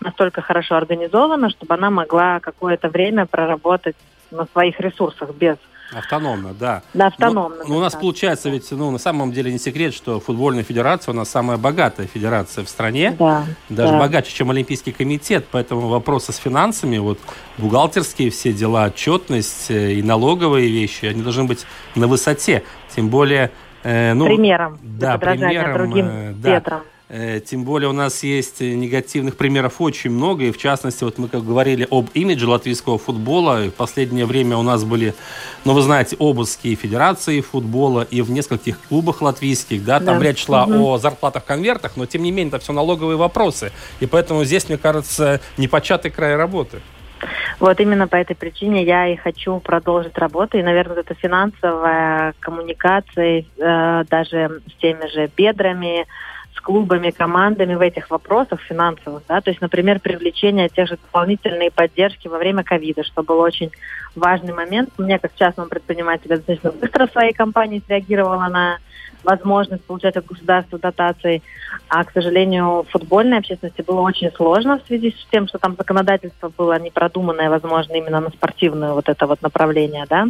настолько 0.01 0.41
хорошо 0.41 0.75
организована, 0.75 1.49
чтобы 1.49 1.75
она 1.75 1.91
могла 1.91 2.41
какое-то 2.41 2.89
время 2.89 3.25
проработать 3.25 3.95
на 4.31 4.47
своих 4.47 4.81
ресурсах 4.81 5.33
без 5.33 5.55
Автономно, 5.93 6.53
да. 6.53 6.83
Да, 6.93 7.07
автономно. 7.07 7.57
Но, 7.63 7.69
но 7.69 7.77
у 7.77 7.79
нас 7.81 7.93
получается 7.93 8.49
ведь, 8.49 8.71
ну, 8.71 8.91
на 8.91 8.97
самом 8.97 9.31
деле 9.31 9.51
не 9.51 9.59
секрет, 9.59 9.93
что 9.93 10.19
футбольная 10.19 10.63
федерация 10.63 11.13
у 11.13 11.15
нас 11.15 11.29
самая 11.29 11.57
богатая 11.57 12.07
федерация 12.07 12.63
в 12.63 12.69
стране. 12.69 13.15
Да. 13.19 13.45
Даже 13.69 13.93
да. 13.93 13.99
богаче, 13.99 14.31
чем 14.31 14.51
Олимпийский 14.51 14.91
комитет. 14.93 15.45
Поэтому 15.51 15.87
вопросы 15.89 16.31
с 16.31 16.37
финансами, 16.37 16.97
вот 16.97 17.19
бухгалтерские 17.57 18.29
все 18.29 18.53
дела, 18.53 18.85
отчетность 18.85 19.69
э, 19.69 19.93
и 19.93 20.03
налоговые 20.03 20.69
вещи, 20.69 21.05
они 21.05 21.21
должны 21.21 21.43
быть 21.43 21.65
на 21.95 22.07
высоте. 22.07 22.63
Тем 22.95 23.09
более... 23.09 23.51
Э, 23.83 24.13
ну, 24.13 24.25
примером. 24.25 24.79
Да, 24.81 25.17
примером. 25.17 25.73
другим 25.73 26.07
э, 26.07 26.33
да. 26.35 26.55
ветром. 26.55 26.81
Э, 27.13 27.41
тем 27.41 27.65
более 27.65 27.89
у 27.89 27.93
нас 27.93 28.23
есть 28.23 28.61
негативных 28.61 29.35
примеров 29.35 29.81
очень 29.81 30.11
много. 30.11 30.45
И 30.45 30.51
в 30.51 30.57
частности, 30.57 31.03
вот 31.03 31.17
мы 31.17 31.27
как 31.27 31.45
говорили 31.45 31.85
об 31.91 32.09
имидже 32.13 32.47
латвийского 32.47 32.97
футбола. 32.97 33.65
И 33.65 33.69
в 33.69 33.73
последнее 33.73 34.25
время 34.25 34.55
у 34.55 34.61
нас 34.61 34.85
были, 34.85 35.13
ну 35.65 35.73
вы 35.73 35.81
знаете, 35.81 36.15
обыски 36.19 36.73
Федерации 36.73 37.41
футбола, 37.41 38.07
и 38.09 38.21
в 38.21 38.31
нескольких 38.31 38.79
клубах 38.87 39.21
латвийских. 39.21 39.83
Да, 39.83 39.99
там 39.99 40.19
да. 40.19 40.25
речь 40.25 40.45
шла 40.45 40.63
угу. 40.63 40.87
о 40.87 40.97
зарплатах-конвертах, 40.99 41.97
но 41.97 42.05
тем 42.05 42.23
не 42.23 42.31
менее 42.31 42.47
это 42.47 42.59
все 42.59 42.71
налоговые 42.71 43.17
вопросы. 43.17 43.73
И 43.99 44.05
поэтому 44.05 44.45
здесь, 44.45 44.69
мне 44.69 44.77
кажется, 44.77 45.41
непочатый 45.57 46.11
край 46.11 46.37
работы. 46.37 46.79
Вот 47.59 47.79
именно 47.81 48.07
по 48.07 48.15
этой 48.15 48.35
причине 48.35 48.83
я 48.83 49.07
и 49.07 49.17
хочу 49.17 49.59
продолжить 49.59 50.17
работу. 50.17 50.57
И, 50.57 50.63
наверное, 50.63 51.01
это 51.01 51.13
финансовая 51.13 52.33
коммуникация 52.39 53.43
э, 53.57 54.03
даже 54.09 54.61
с 54.67 54.81
теми 54.81 55.07
же 55.13 55.29
бедрами, 55.35 56.07
клубами, 56.61 57.11
командами 57.11 57.75
в 57.75 57.81
этих 57.81 58.09
вопросах 58.09 58.61
финансовых, 58.61 59.23
да, 59.27 59.41
то 59.41 59.49
есть, 59.49 59.61
например, 59.61 59.99
привлечение 59.99 60.69
тех 60.69 60.87
же 60.87 60.97
дополнительной 60.97 61.71
поддержки 61.71 62.27
во 62.27 62.37
время 62.37 62.63
ковида, 62.63 63.03
что 63.03 63.23
был 63.23 63.39
очень 63.39 63.71
важный 64.15 64.53
момент. 64.53 64.89
Мне, 64.97 65.19
как 65.19 65.35
частному 65.35 65.69
предпринимателю, 65.69 66.37
достаточно 66.37 66.71
быстро 66.71 67.07
в 67.07 67.11
своей 67.11 67.33
компании 67.33 67.81
среагировала 67.85 68.47
на 68.47 68.77
возможность 69.23 69.85
получать 69.85 70.17
от 70.17 70.25
государства 70.25 70.79
дотации. 70.79 71.41
А, 71.87 72.03
к 72.03 72.11
сожалению, 72.11 72.85
футбольной 72.89 73.39
общественности 73.39 73.81
было 73.81 74.01
очень 74.01 74.31
сложно 74.31 74.79
в 74.79 74.87
связи 74.87 75.11
с 75.11 75.31
тем, 75.31 75.47
что 75.47 75.59
там 75.59 75.75
законодательство 75.77 76.51
было 76.55 76.79
не 76.79 76.91
продуманное, 76.91 77.49
возможно, 77.49 77.93
именно 77.93 78.19
на 78.19 78.29
спортивное 78.29 78.93
вот 78.93 79.09
это 79.09 79.27
вот 79.27 79.41
направление, 79.41 80.05
да. 80.09 80.27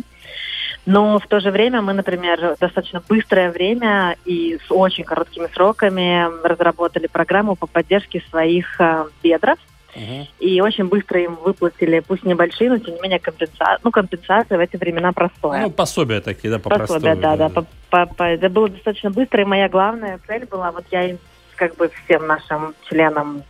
Но 0.85 1.19
в 1.19 1.27
то 1.27 1.39
же 1.39 1.51
время 1.51 1.81
мы, 1.81 1.93
например, 1.93 2.55
достаточно 2.59 3.01
быстрое 3.07 3.51
время 3.51 4.17
и 4.25 4.59
с 4.67 4.71
очень 4.71 5.03
короткими 5.03 5.47
сроками 5.53 6.27
разработали 6.45 7.07
программу 7.07 7.55
по 7.55 7.67
поддержке 7.67 8.23
своих 8.29 8.79
э, 8.79 9.05
бедров. 9.23 9.57
Uh-huh. 9.93 10.25
И 10.39 10.61
очень 10.61 10.85
быстро 10.85 11.19
им 11.19 11.35
выплатили, 11.35 11.99
пусть 11.99 12.23
небольшие, 12.23 12.69
но 12.69 12.77
тем 12.77 12.95
не 12.95 13.01
менее 13.01 13.19
компенса... 13.19 13.77
ну, 13.83 13.91
компенсация 13.91 14.57
в 14.57 14.61
эти 14.61 14.77
времена 14.77 15.11
простое. 15.11 15.63
Ну, 15.63 15.69
пособия 15.69 16.21
такие, 16.21 16.49
да, 16.49 16.59
по 16.59 16.69
Пособия, 16.69 17.15
да, 17.15 17.35
да. 17.35 17.49
По, 17.49 17.65
по, 17.89 18.05
по... 18.05 18.23
Это 18.23 18.49
было 18.49 18.69
достаточно 18.69 19.11
быстро, 19.11 19.41
и 19.41 19.45
моя 19.45 19.67
главная 19.67 20.19
цель 20.27 20.45
была, 20.45 20.71
вот 20.71 20.85
я 20.91 21.09
им, 21.09 21.17
как 21.55 21.75
бы 21.75 21.91
всем 22.05 22.25
нашим 22.25 22.73
членам 22.87 23.43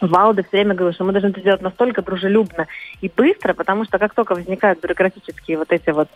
Валда 0.00 0.42
все 0.42 0.58
время 0.58 0.74
говорил, 0.74 0.94
что 0.94 1.04
мы 1.04 1.12
должны 1.12 1.28
это 1.28 1.40
сделать 1.40 1.62
настолько 1.62 2.02
дружелюбно 2.02 2.66
и 3.00 3.10
быстро, 3.14 3.54
потому 3.54 3.84
что 3.84 3.98
как 3.98 4.14
только 4.14 4.34
возникают 4.34 4.80
бюрократические 4.80 5.58
вот 5.58 5.72
эти 5.72 5.90
вот 5.90 6.08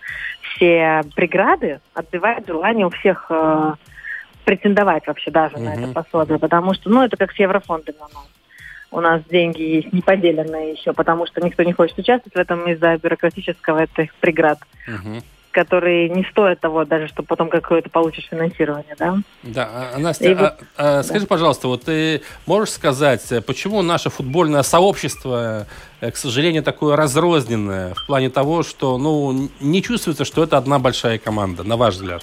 все 0.42 1.02
преграды, 1.14 1.80
отбивает 1.94 2.46
желание 2.46 2.86
у 2.86 2.90
всех 2.90 3.26
э, 3.30 3.74
претендовать 4.44 5.06
вообще 5.06 5.30
даже 5.30 5.56
mm-hmm. 5.56 5.64
на 5.64 5.74
это 5.74 5.88
пособие, 5.88 6.38
потому 6.38 6.74
что, 6.74 6.90
ну, 6.90 7.02
это 7.02 7.16
как 7.16 7.32
с 7.32 7.38
еврофондами 7.38 7.96
у 7.98 8.14
нас. 8.14 8.28
У 8.90 9.00
нас 9.00 9.22
деньги 9.24 9.62
есть 9.62 9.92
неподеленные 9.92 10.72
еще, 10.72 10.92
потому 10.92 11.26
что 11.26 11.40
никто 11.40 11.62
не 11.62 11.72
хочет 11.72 11.98
участвовать 11.98 12.34
в 12.34 12.38
этом 12.38 12.70
из-за 12.70 12.98
бюрократического 12.98 13.84
этих 13.84 14.14
преград. 14.16 14.58
Mm-hmm. 14.86 15.22
Которые 15.52 16.08
не 16.08 16.24
стоят 16.24 16.60
того 16.60 16.84
даже, 16.84 17.08
чтобы 17.08 17.26
потом 17.26 17.48
какое-то 17.48 17.90
получишь 17.90 18.26
финансирование, 18.30 18.94
да. 18.98 19.18
Да, 19.42 19.68
а, 19.94 19.98
Настя, 19.98 20.24
И 20.30 20.34
а, 20.34 20.36
вот- 20.40 20.66
а, 20.76 21.02
скажи, 21.02 21.26
пожалуйста, 21.26 21.68
вот 21.68 21.84
ты 21.84 22.22
можешь 22.46 22.74
сказать, 22.74 23.30
э, 23.30 23.40
почему 23.40 23.82
наше 23.82 24.10
футбольное 24.10 24.62
сообщество, 24.62 25.66
э, 26.00 26.10
к 26.10 26.16
сожалению, 26.16 26.62
такое 26.62 26.96
разрозненное 26.96 27.94
в 27.94 28.06
плане 28.06 28.30
того, 28.30 28.62
что, 28.62 28.98
ну, 28.98 29.48
не 29.60 29.82
чувствуется, 29.82 30.24
что 30.24 30.42
это 30.42 30.56
одна 30.56 30.78
большая 30.78 31.18
команда, 31.18 31.62
на 31.62 31.76
ваш 31.76 31.94
взгляд? 31.94 32.22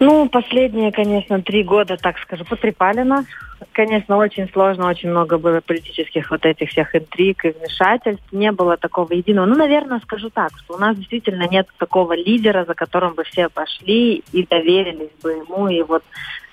Ну, 0.00 0.28
последние, 0.28 0.90
конечно, 0.90 1.40
три 1.42 1.62
года, 1.62 1.96
так 1.96 2.18
скажу, 2.18 2.44
потрепали 2.44 3.02
нас. 3.02 3.24
Конечно, 3.72 4.16
очень 4.16 4.48
сложно, 4.50 4.88
очень 4.88 5.10
много 5.10 5.38
было 5.38 5.60
политических 5.60 6.30
вот 6.30 6.44
этих 6.44 6.70
всех 6.70 6.94
интриг 6.94 7.44
и 7.44 7.50
вмешательств. 7.50 8.24
Не 8.32 8.52
было 8.52 8.76
такого 8.76 9.12
единого. 9.12 9.46
Ну, 9.46 9.56
наверное, 9.56 10.00
скажу 10.00 10.30
так, 10.30 10.50
что 10.58 10.74
у 10.74 10.78
нас 10.78 10.96
действительно 10.96 11.48
нет 11.48 11.68
такого 11.78 12.14
лидера, 12.14 12.64
за 12.64 12.74
которым 12.74 13.14
бы 13.14 13.24
все 13.24 13.48
пошли 13.48 14.22
и 14.32 14.46
доверились 14.46 15.10
бы 15.22 15.32
ему, 15.32 15.68
и 15.68 15.82
вот 15.82 16.02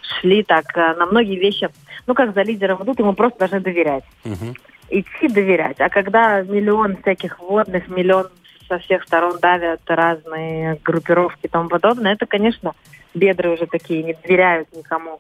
шли 0.02 0.44
так 0.44 0.66
э, 0.76 0.96
на 0.96 1.06
многие 1.06 1.38
вещи. 1.38 1.70
Ну, 2.08 2.14
как 2.14 2.34
за 2.34 2.42
лидером 2.42 2.84
идут, 2.84 3.00
ему 3.00 3.14
просто 3.14 3.40
должны 3.40 3.60
доверять. 3.60 4.04
Мгм. 4.24 4.56
идти 4.90 5.28
доверять. 5.28 5.80
А 5.80 5.90
когда 5.90 6.42
миллион 6.42 6.98
всяких 6.98 7.40
водных, 7.40 7.88
миллион 7.90 8.28
со 8.68 8.80
всех 8.80 9.04
сторон 9.04 9.40
давят 9.40 9.82
разные 9.88 10.80
группировки 10.84 11.46
и 11.46 11.48
тому 11.48 11.70
подобное, 11.70 12.14
это, 12.14 12.26
конечно, 12.26 12.74
бедры 13.14 13.52
уже 13.52 13.66
такие, 13.66 14.04
не 14.04 14.14
доверяют 14.14 14.68
никому. 14.76 15.20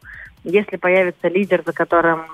Если 0.50 0.78
появится 0.78 1.28
лидер, 1.28 1.64
за 1.66 1.74
которым 1.74 2.26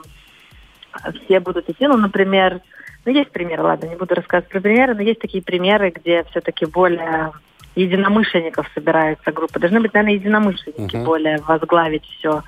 все 1.26 1.40
будут 1.40 1.70
идти, 1.70 1.88
ну, 1.88 1.98
например, 1.98 2.62
ну, 3.06 3.12
есть 3.12 3.32
примеры, 3.32 3.64
ладно, 3.64 3.88
не 3.88 3.96
буду 3.96 4.16
рассказывать 4.16 4.50
про 4.50 4.62
примеры, 4.62 4.96
но 4.96 5.02
есть 5.02 5.20
такие 5.20 5.44
примеры, 5.44 5.92
где 5.92 6.24
все-таки 6.32 6.66
более 6.66 7.32
единомышленников 7.76 8.68
собирается 8.74 9.32
группа. 9.32 9.60
Должны 9.60 9.82
быть, 9.82 9.94
наверное, 9.94 10.16
единомышленники 10.16 10.96
Мгм. 10.96 11.06
более 11.06 11.38
возглавить 11.42 12.06
все 12.06 12.42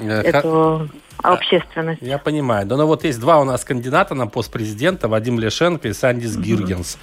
Э, 0.00 0.20
эту 0.22 0.88
общественность. 1.22 2.00
Я 2.00 2.18
понимаю. 2.18 2.66
Да, 2.66 2.76
но 2.76 2.86
вот 2.86 3.04
есть 3.04 3.20
два 3.20 3.38
у 3.40 3.44
нас 3.44 3.64
кандидата 3.64 4.14
на 4.14 4.26
пост 4.26 4.50
президента, 4.50 5.08
Вадим 5.08 5.38
Лешенко 5.38 5.88
и 5.88 5.92
Сандис 5.92 6.36
Гиргенс. 6.36 6.98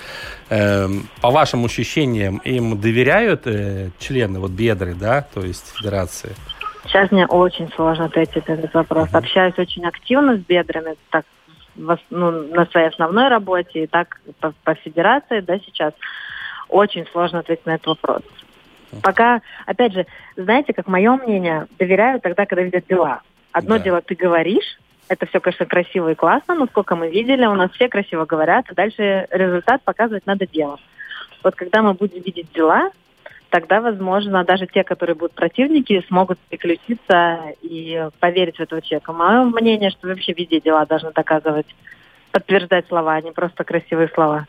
Эм, 0.50 1.08
по 1.22 1.30
вашим 1.30 1.64
ощущениям, 1.66 2.38
им 2.38 2.80
доверяют 2.80 3.46
э, 3.46 3.92
члены 4.00 4.40
вот 4.40 4.52
бедры, 4.52 4.96
да, 4.96 5.22
то 5.34 5.42
есть 5.42 5.72
федерации? 5.76 6.36
Сейчас 6.88 7.12
мне 7.12 7.26
очень 7.26 7.70
сложно 7.74 8.06
ответить 8.06 8.48
на 8.48 8.54
этот 8.54 8.74
вопрос. 8.74 9.10
Общаюсь 9.14 9.58
очень 9.58 9.86
активно 9.86 10.38
с 10.38 10.40
бедрами, 10.40 10.96
так 11.10 11.26
ну, 11.76 12.32
на 12.32 12.66
своей 12.68 12.88
основной 12.88 13.28
работе, 13.28 13.84
и 13.84 13.88
так 13.88 14.20
по, 14.40 14.54
по 14.64 14.74
федерации, 14.76 15.42
да, 15.42 15.60
сейчас. 15.60 15.94
Очень 16.70 17.06
сложно 17.12 17.40
ответить 17.40 17.66
на 17.66 17.76
этот 17.76 17.88
вопрос. 17.88 18.22
Пока, 19.04 19.42
опять 19.66 19.94
же, 19.94 20.06
знаете, 20.36 20.74
как 20.74 20.88
мое 20.88 21.16
мнение, 21.18 21.68
доверяют 21.78 22.24
тогда, 22.24 22.46
когда 22.46 22.64
видят 22.64 22.86
дела. 22.88 23.22
Одно 23.52 23.78
Да. 23.78 23.84
дело, 23.84 24.02
ты 24.02 24.16
говоришь, 24.16 24.80
это 25.10 25.26
все, 25.26 25.40
конечно, 25.40 25.66
красиво 25.66 26.12
и 26.12 26.16
классно, 26.16 26.56
но 26.56 26.66
сколько 26.68 26.96
мы 26.96 27.10
видели, 27.10 27.46
у 27.46 27.56
нас 27.56 27.72
все 27.72 27.90
красиво 27.90 28.26
говорят, 28.26 28.66
а 28.70 28.76
дальше 28.76 29.28
результат 29.32 29.82
показывать 29.84 30.26
надо 30.26 30.48
делом. 30.48 30.80
Вот 31.44 31.56
когда 31.56 31.82
мы 31.82 31.94
будем 31.94 32.22
видеть 32.22 32.52
дела, 32.54 32.92
тогда, 33.50 33.82
возможно, 33.82 34.44
даже 34.44 34.68
те, 34.68 34.84
которые 34.84 35.16
будут 35.16 35.34
противники, 35.34 36.04
смогут 36.08 36.40
переключиться 36.50 37.54
и 37.62 38.08
поверить 38.20 38.58
в 38.58 38.62
этого 38.62 38.82
человека. 38.82 39.14
Мое 39.14 39.44
мнение, 39.44 39.90
что 39.90 40.08
вообще 40.08 40.34
везде 40.34 40.60
дела 40.60 40.86
должны 40.86 41.12
доказывать, 41.12 41.68
подтверждать 42.32 42.88
слова, 42.88 43.16
а 43.16 43.22
не 43.22 43.32
просто 43.32 43.64
красивые 43.64 44.10
слова. 44.10 44.48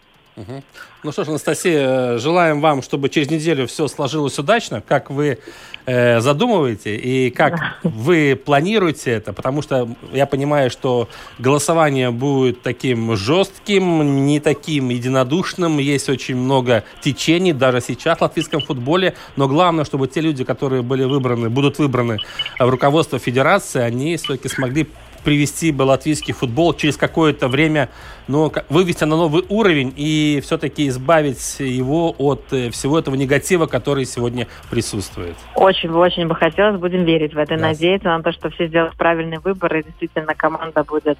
Ну 1.05 1.13
что 1.13 1.25
ж, 1.25 1.29
Анастасия, 1.29 2.19
желаем 2.19 2.61
вам, 2.61 2.83
чтобы 2.83 3.09
через 3.09 3.31
неделю 3.31 3.67
все 3.67 3.87
сложилось 3.89 4.39
удачно, 4.39 4.81
как 4.81 5.11
вы 5.11 5.39
э, 5.87 6.21
задумываете 6.21 6.97
и 6.97 7.31
как 7.31 7.79
вы 7.83 8.41
планируете 8.45 9.13
это, 9.13 9.33
потому 9.33 9.63
что 9.63 9.89
я 10.13 10.27
понимаю, 10.27 10.71
что 10.71 11.09
голосование 11.39 12.11
будет 12.11 12.63
таким 12.63 13.17
жестким, 13.17 14.27
не 14.27 14.41
таким 14.41 14.89
единодушным, 14.89 15.79
есть 15.79 16.09
очень 16.09 16.37
много 16.37 16.85
течений 17.01 17.53
даже 17.53 17.81
сейчас 17.81 18.19
в 18.19 18.23
латвийском 18.23 18.61
футболе, 18.61 19.15
но 19.37 19.49
главное, 19.49 19.85
чтобы 19.85 20.09
те 20.09 20.21
люди, 20.21 20.45
которые 20.45 20.83
были 20.83 21.05
выбраны, 21.05 21.49
будут 21.49 21.79
выбраны 21.79 22.19
в 22.59 22.69
руководство 22.69 23.19
федерации, 23.19 23.81
они 23.81 24.17
все-таки 24.17 24.49
смогли 24.49 24.89
привести 25.29 25.73
бы 25.73 25.83
латвийский 25.83 26.33
футбол 26.33 26.73
через 26.73 26.97
какое-то 26.97 27.49
время, 27.49 27.91
ну, 28.29 28.51
вывести 28.71 29.05
на 29.05 29.15
новый 29.15 29.45
уровень 29.51 29.93
и 29.95 30.41
все-таки 30.43 30.89
избавить 30.89 31.57
его 31.61 32.15
от 32.17 32.51
э, 32.51 32.71
всего 32.71 32.99
этого 32.99 33.15
негатива, 33.15 33.67
который 33.67 34.07
сегодня 34.07 34.47
присутствует. 34.71 35.37
Очень 35.55 35.91
бы, 35.91 35.99
очень 35.99 36.27
бы 36.27 36.35
хотелось, 36.35 36.81
будем 36.81 37.05
верить 37.05 37.35
в 37.35 37.39
это, 37.39 37.57
Да. 37.57 37.69
надеяться 37.69 38.09
на 38.09 38.23
то, 38.23 38.33
что 38.33 38.49
все 38.49 38.69
сделают 38.69 38.97
правильный 38.97 39.37
выбор, 39.39 39.77
и 39.77 39.83
действительно 39.83 40.35
команда 40.35 40.83
будет 40.83 41.19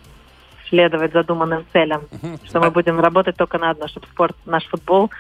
следовать 0.71 1.13
задуманным 1.13 1.67
целям, 1.75 2.01
что 2.47 2.61
мы 2.61 2.71
будем 2.71 2.99
работать 3.01 3.37
только 3.37 3.59
на 3.59 3.69
одно, 3.73 3.89
чтобы 3.89 4.07
спорт, 4.07 4.35
наш 4.47 4.65
футбол 4.69 5.11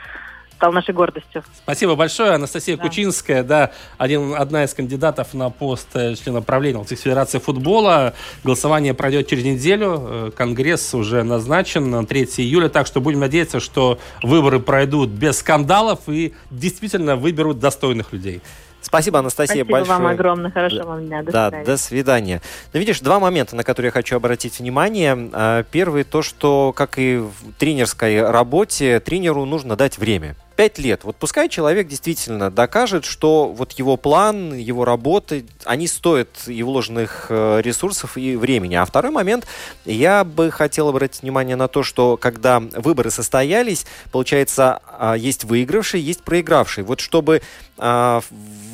стал 0.58 0.72
нашей 0.72 0.92
гордостью. 0.92 1.44
Спасибо 1.62 1.94
большое, 1.94 2.32
Анастасия 2.32 2.76
Да. 2.76 2.82
Кучинская, 2.82 3.44
да, 3.44 3.70
один, 3.96 4.34
одна 4.34 4.64
из 4.64 4.74
кандидатов 4.74 5.32
на 5.32 5.50
пост 5.50 5.88
э, 5.94 6.16
члена 6.16 6.42
правления 6.42 6.78
Латвийской 6.78 7.04
Федерации 7.04 7.38
футбола. 7.38 8.12
Голосование 8.42 8.92
пройдет 8.92 9.28
через 9.28 9.44
неделю, 9.44 9.98
э, 10.00 10.30
конгресс 10.36 10.92
уже 10.94 11.22
назначен 11.22 11.88
на 11.90 12.04
3 12.04 12.24
июля, 12.38 12.68
так 12.68 12.88
что 12.88 13.00
будем 13.00 13.20
надеяться, 13.20 13.60
что 13.60 14.00
выборы 14.22 14.58
пройдут 14.58 15.10
без 15.10 15.38
скандалов 15.38 16.00
и 16.08 16.34
действительно 16.50 17.14
выберут 17.14 17.60
достойных 17.60 18.12
людей. 18.12 18.42
Спасибо, 18.80 19.18
Анастасия, 19.18 19.64
Спасибо 19.64 19.70
большое. 19.72 19.98
вам 19.98 20.06
огромное, 20.06 20.50
хорошего 20.50 20.82
Да. 20.82 20.88
вам 20.88 21.06
дня, 21.06 21.22
до 21.22 21.32
да, 21.32 21.48
свидания. 21.48 21.64
до 21.64 21.76
свидания. 21.76 22.42
Но 22.72 22.78
видишь, 22.78 23.00
два 23.00 23.18
момента, 23.20 23.56
на 23.56 23.64
которые 23.64 23.88
я 23.88 23.92
хочу 23.92 24.16
обратить 24.16 24.58
внимание. 24.60 25.30
А, 25.32 25.62
Первый, 25.64 26.04
то, 26.04 26.22
что, 26.22 26.72
как 26.74 26.98
и 26.98 27.16
в 27.18 27.32
тренерской 27.58 28.22
работе, 28.28 29.00
тренеру 29.00 29.44
нужно 29.44 29.76
дать 29.76 29.98
время. 29.98 30.36
Пять 30.58 30.76
лет. 30.76 31.04
Вот 31.04 31.14
пускай 31.14 31.48
человек 31.48 31.86
действительно 31.86 32.50
докажет, 32.50 33.04
что 33.04 33.46
вот 33.46 33.74
его 33.74 33.96
план, 33.96 34.52
его 34.52 34.84
работы, 34.84 35.46
они 35.64 35.86
стоят 35.86 36.30
и 36.48 36.64
вложенных 36.64 37.26
э, 37.28 37.60
ресурсов 37.62 38.16
и 38.16 38.34
времени. 38.34 38.74
А 38.74 38.84
второй 38.84 39.12
момент, 39.12 39.46
я 39.84 40.24
бы 40.24 40.50
хотел 40.50 40.88
обратить 40.88 41.22
внимание 41.22 41.54
на 41.54 41.68
то, 41.68 41.84
что 41.84 42.16
когда 42.16 42.58
выборы 42.58 43.12
состоялись, 43.12 43.86
получается, 44.10 44.82
а, 44.84 45.14
есть 45.14 45.44
выигравший, 45.44 46.00
есть 46.00 46.24
проигравший. 46.24 46.82
Вот 46.82 46.98
чтобы 46.98 47.40
а, 47.76 48.20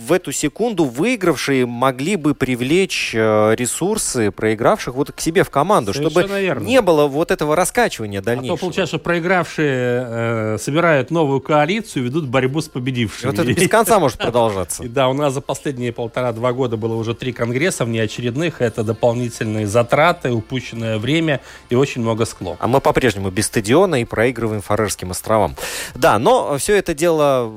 в 0.07 0.13
эту 0.13 0.33
секунду 0.33 0.85
выигравшие 0.85 1.67
могли 1.67 2.17
бы 2.17 2.35
привлечь 2.35 3.13
э, 3.15 3.55
ресурсы 3.57 4.31
проигравших 4.31 4.95
вот 4.95 5.13
к 5.13 5.21
себе 5.21 5.45
в 5.45 5.51
команду, 5.51 5.93
чтобы 5.93 6.11
Совершенно 6.11 6.41
верно. 6.41 6.65
не 6.67 6.81
было 6.81 7.07
вот 7.07 7.31
этого 7.31 7.57
раскачивания 7.57 8.21
А 8.21 8.23
дальнейшего. 8.23 8.57
то 8.59 8.61
получается, 8.61 8.97
что 8.97 9.05
проигравшие 9.05 10.07
э, 10.09 10.59
собирают 10.61 11.11
новую 11.11 11.41
коалицию, 11.41 12.05
ведут 12.05 12.27
борьбу 12.27 12.61
с 12.61 12.67
И 12.67 12.71
победившими. 12.71 13.31
вот 13.31 13.39
это 13.39 13.53
без 13.53 13.69
конца 13.69 13.99
может 13.99 14.19
продолжаться. 14.19 14.83
И 14.85 14.89
да, 14.89 15.09
у 15.09 15.13
нас 15.15 15.33
за 15.35 15.41
последние 15.41 15.93
полтора-два 15.93 16.53
года 16.53 16.77
было 16.77 16.95
уже 16.95 17.15
три 17.15 17.33
конгресса 17.33 17.85
внеочередных. 17.85 18.61
Это 18.61 18.85
дополнительные 18.85 19.67
затраты, 19.67 20.33
упущенное 20.33 20.99
время 20.99 21.41
и 21.71 21.75
очень 21.75 22.03
много 22.03 22.25
склок. 22.27 22.57
А 22.61 22.67
мы 22.69 22.81
по-прежнему 22.81 23.31
без 23.31 23.47
стадиона 23.47 24.01
и 24.01 24.05
проигрываем 24.05 24.61
Фарерским 24.63 25.11
островам. 25.11 25.57
Да, 25.95 26.19
но 26.19 26.59
все 26.59 26.77
это 26.77 26.95
дело 26.95 27.51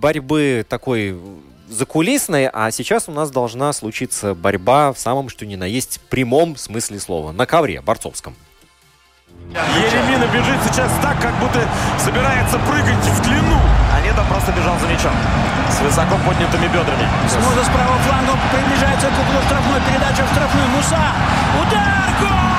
борьбы 0.00 0.66
такой 0.68 1.16
закулисной, 1.68 2.48
а 2.52 2.70
сейчас 2.70 3.08
у 3.08 3.12
нас 3.12 3.30
должна 3.30 3.72
случиться 3.72 4.34
борьба 4.34 4.92
в 4.92 4.98
самом 4.98 5.28
что 5.28 5.46
ни 5.46 5.56
на 5.56 5.64
есть 5.64 6.00
прямом 6.10 6.56
смысле 6.56 7.00
слова. 7.00 7.32
На 7.32 7.46
ковре 7.46 7.80
борцовском. 7.80 8.34
Еремина 9.50 10.26
бежит 10.32 10.58
сейчас 10.66 10.90
так, 11.02 11.20
как 11.20 11.34
будто 11.38 11.60
собирается 11.98 12.58
прыгать 12.60 13.04
в 13.04 13.22
длину. 13.22 13.58
А 13.92 14.00
нет, 14.00 14.14
он 14.18 14.26
просто 14.26 14.52
бежал 14.52 14.78
за 14.78 14.86
мячом. 14.88 15.12
С 15.70 15.80
высоко 15.80 16.16
поднятыми 16.26 16.66
бедрами. 16.66 17.08
Смуза 17.28 17.64
с 17.64 17.68
правого 17.68 17.98
фланга 17.98 18.32
приближается 18.52 19.08
к 19.08 19.12
углу 19.12 19.40
штрафной. 19.46 19.80
Передача 19.86 20.24
в 20.24 20.32
штрафную. 20.32 20.68
Муса. 20.68 21.02
Удар! 21.62 22.10
Гол! 22.20 22.53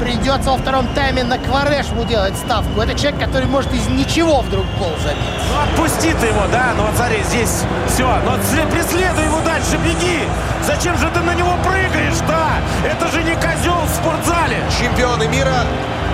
Придется 0.00 0.50
во 0.50 0.56
втором 0.56 0.86
тайме 0.94 1.24
на 1.24 1.38
Кварешму 1.38 2.04
делать 2.04 2.36
ставку. 2.36 2.80
Это 2.80 2.94
человек, 2.98 3.20
который 3.20 3.46
может 3.46 3.72
из 3.72 3.86
ничего 3.88 4.40
вдруг 4.40 4.64
гол 4.78 4.92
забить. 5.02 5.18
Ну 5.50 5.62
отпусти 5.62 6.12
ты 6.14 6.26
его, 6.26 6.42
да? 6.52 6.72
Ну 6.76 6.84
вот 6.84 6.96
смотри, 6.96 7.22
здесь 7.24 7.62
все. 7.88 8.06
Ну 8.24 8.32
след- 8.50 8.68
преследуй 8.70 9.24
его 9.24 9.40
дальше, 9.40 9.76
беги. 9.84 10.20
Зачем 10.66 10.96
же 10.98 11.08
ты 11.10 11.20
на 11.20 11.34
него 11.34 11.54
прыгаешь, 11.62 12.18
да? 12.28 12.52
Это 12.88 13.08
же 13.08 13.22
не 13.22 13.34
козел 13.34 13.76
в 13.86 13.90
спортзале. 13.94 14.56
Чемпионы 14.80 15.26
мира 15.28 15.64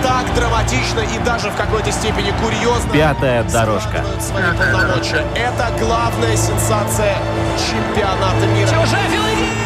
так 0.02 0.24
драматично 0.34 1.00
и 1.00 1.18
даже 1.24 1.50
в 1.50 1.56
какой-то 1.56 1.92
степени 1.92 2.32
курьезно 2.42 2.90
Пятая 2.92 3.42
дорожка. 3.44 4.02
свои 4.18 4.42
полномочия. 4.56 5.24
Это 5.34 5.68
главная 5.78 6.36
сенсация 6.36 7.16
чемпионата 7.58 8.46
мира. 8.54 8.70
Уже 8.82 8.96
Филини! 9.10 9.59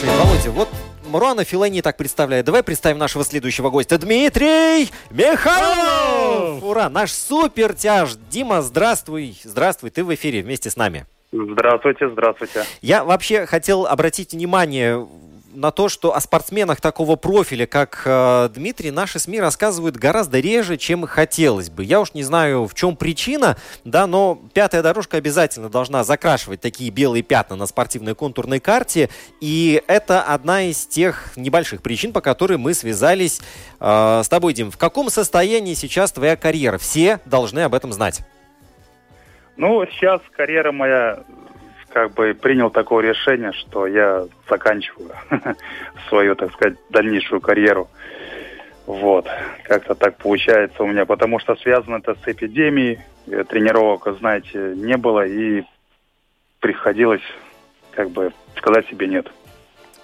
Слушай, 0.00 0.16
Володя, 0.16 0.50
вот 0.52 0.68
Маруана 1.10 1.44
Филани 1.44 1.82
так 1.82 1.98
представляет. 1.98 2.46
Давай 2.46 2.62
представим 2.62 2.96
нашего 2.96 3.22
следующего 3.22 3.68
гостя. 3.68 3.98
Дмитрий 3.98 4.88
Михайлов! 5.10 6.62
Ура! 6.62 6.88
Наш 6.88 7.12
супертяж. 7.12 8.14
Дима, 8.30 8.62
здравствуй. 8.62 9.36
Здравствуй, 9.44 9.90
ты 9.90 10.02
в 10.02 10.14
эфире 10.14 10.40
вместе 10.40 10.70
с 10.70 10.76
нами. 10.76 11.04
Здравствуйте, 11.32 12.08
здравствуйте. 12.08 12.64
Я 12.80 13.04
вообще 13.04 13.44
хотел 13.44 13.86
обратить 13.86 14.32
внимание 14.32 15.06
на 15.52 15.70
то, 15.70 15.88
что 15.88 16.14
о 16.14 16.20
спортсменах 16.20 16.80
такого 16.80 17.16
профиля, 17.16 17.66
как 17.66 18.02
э, 18.04 18.48
Дмитрий, 18.54 18.90
наши 18.90 19.18
СМИ 19.18 19.40
рассказывают 19.40 19.96
гораздо 19.96 20.40
реже, 20.40 20.76
чем 20.76 21.06
хотелось 21.06 21.70
бы. 21.70 21.84
Я 21.84 22.00
уж 22.00 22.14
не 22.14 22.22
знаю, 22.22 22.66
в 22.66 22.74
чем 22.74 22.96
причина, 22.96 23.56
да, 23.84 24.06
но 24.06 24.40
пятая 24.54 24.82
дорожка 24.82 25.16
обязательно 25.16 25.68
должна 25.68 26.04
закрашивать 26.04 26.60
такие 26.60 26.90
белые 26.90 27.22
пятна 27.22 27.56
на 27.56 27.66
спортивной 27.66 28.14
контурной 28.14 28.60
карте, 28.60 29.10
и 29.40 29.82
это 29.86 30.22
одна 30.22 30.62
из 30.62 30.86
тех 30.86 31.36
небольших 31.36 31.82
причин, 31.82 32.12
по 32.12 32.20
которой 32.20 32.58
мы 32.58 32.74
связались 32.74 33.40
э, 33.80 34.20
с 34.24 34.28
тобой, 34.28 34.52
Дим. 34.52 34.70
В 34.70 34.78
каком 34.78 35.10
состоянии 35.10 35.74
сейчас 35.74 36.12
твоя 36.12 36.36
карьера? 36.36 36.78
Все 36.78 37.20
должны 37.24 37.60
об 37.60 37.74
этом 37.74 37.92
знать. 37.92 38.20
Ну, 39.56 39.84
сейчас 39.86 40.20
карьера 40.36 40.72
моя 40.72 41.24
как 41.92 42.12
бы 42.12 42.34
принял 42.34 42.70
такое 42.70 43.08
решение, 43.08 43.52
что 43.52 43.86
я 43.86 44.26
заканчиваю 44.48 45.10
свою, 46.08 46.34
так 46.34 46.52
сказать, 46.52 46.78
дальнейшую 46.90 47.40
карьеру. 47.40 47.88
Вот, 48.86 49.26
как-то 49.64 49.94
так 49.94 50.16
получается 50.16 50.82
у 50.82 50.86
меня, 50.86 51.04
потому 51.04 51.38
что 51.38 51.54
связано 51.56 51.96
это 51.96 52.14
с 52.14 52.26
эпидемией, 52.26 52.98
э, 53.28 53.44
тренировок, 53.44 54.08
знаете, 54.18 54.72
не 54.74 54.96
было, 54.96 55.26
и 55.26 55.62
приходилось, 56.58 57.22
как 57.92 58.10
бы, 58.10 58.32
сказать 58.56 58.88
себе 58.88 59.06
нет. 59.06 59.30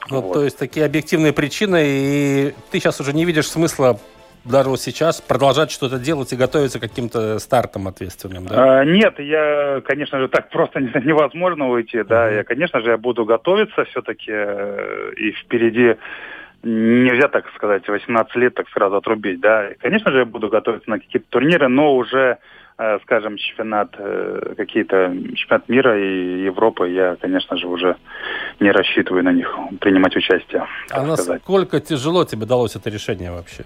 Ну, 0.09 0.21
вот. 0.21 0.35
То 0.35 0.45
есть 0.45 0.59
такие 0.59 0.87
объективные 0.87 1.33
причины, 1.33 1.83
и 1.85 2.55
ты 2.71 2.79
сейчас 2.79 3.01
уже 3.01 3.13
не 3.13 3.25
видишь 3.25 3.49
смысла 3.49 3.99
даже 4.51 4.69
вот 4.69 4.81
сейчас 4.81 5.21
продолжать 5.21 5.71
что-то 5.71 5.99
делать 5.99 6.33
и 6.33 6.37
готовиться 6.37 6.79
к 6.79 6.83
каким-то 6.83 7.39
стартам 7.39 7.89
ответственным, 7.89 8.47
да? 8.47 8.81
А, 8.81 8.85
нет, 8.85 9.19
я, 9.19 9.81
конечно 9.85 10.19
же, 10.19 10.29
так 10.29 10.51
просто 10.51 10.81
невозможно 11.05 11.69
уйти, 11.69 12.03
да. 12.03 12.31
Я, 12.31 12.45
конечно 12.45 12.81
же, 12.81 12.91
я 12.91 12.97
буду 12.99 13.25
готовиться 13.25 13.85
все-таки, 13.85 14.33
э, 14.33 15.13
и 15.17 15.33
впереди 15.33 15.97
нельзя, 16.63 17.29
так 17.29 17.45
сказать, 17.55 17.87
18 17.89 18.37
лет 18.37 18.55
так 18.55 18.69
сразу 18.71 18.97
отрубить, 18.97 19.41
да. 19.41 19.69
И, 19.69 19.75
конечно 19.75 20.11
же, 20.11 20.19
я 20.19 20.25
буду 20.25 20.49
готовиться 20.49 20.89
на 20.91 20.99
какие-то 20.99 21.27
турниры, 21.29 21.69
но 21.69 21.95
уже 21.95 22.39
э, 22.79 22.99
скажем, 23.03 23.37
чемпионат, 23.37 23.95
э, 23.99 24.55
какие-то 24.57 25.15
чемпионат 25.35 25.69
мира 25.69 25.99
и 25.99 26.45
Европы, 26.45 26.89
я, 26.89 27.17
конечно 27.17 27.57
же, 27.57 27.67
уже 27.67 27.97
не 28.61 28.71
рассчитываю 28.71 29.25
на 29.25 29.33
них 29.33 29.55
принимать 29.81 30.17
участие. 30.17 30.65
А 30.91 31.05
насколько 31.05 31.81
тяжело 31.81 32.25
тебе 32.25 32.47
далось 32.47 32.77
это 32.77 32.91
решение 32.91 33.31
вообще? 33.31 33.65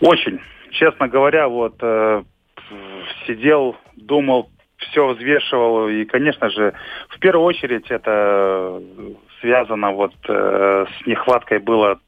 Очень. 0.00 0.40
Честно 0.72 1.08
говоря, 1.08 1.48
вот 1.48 1.74
э, 1.80 2.22
сидел, 3.26 3.76
думал, 3.96 4.50
все 4.78 5.06
взвешивал. 5.06 5.88
И, 5.88 6.04
конечно 6.04 6.50
же, 6.50 6.74
в 7.08 7.18
первую 7.18 7.46
очередь 7.46 7.90
это 7.90 8.80
связано 9.40 9.92
вот 9.92 10.14
э, 10.28 10.86
с 10.86 11.06
нехваткой 11.06 11.58
было 11.58 11.98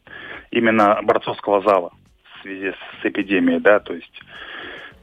именно 0.50 1.00
борцовского 1.02 1.60
зала 1.62 1.92
в 2.38 2.42
связи 2.42 2.72
с 2.72 3.04
эпидемией, 3.04 3.60
да, 3.60 3.80
то 3.80 3.94
есть 3.94 4.22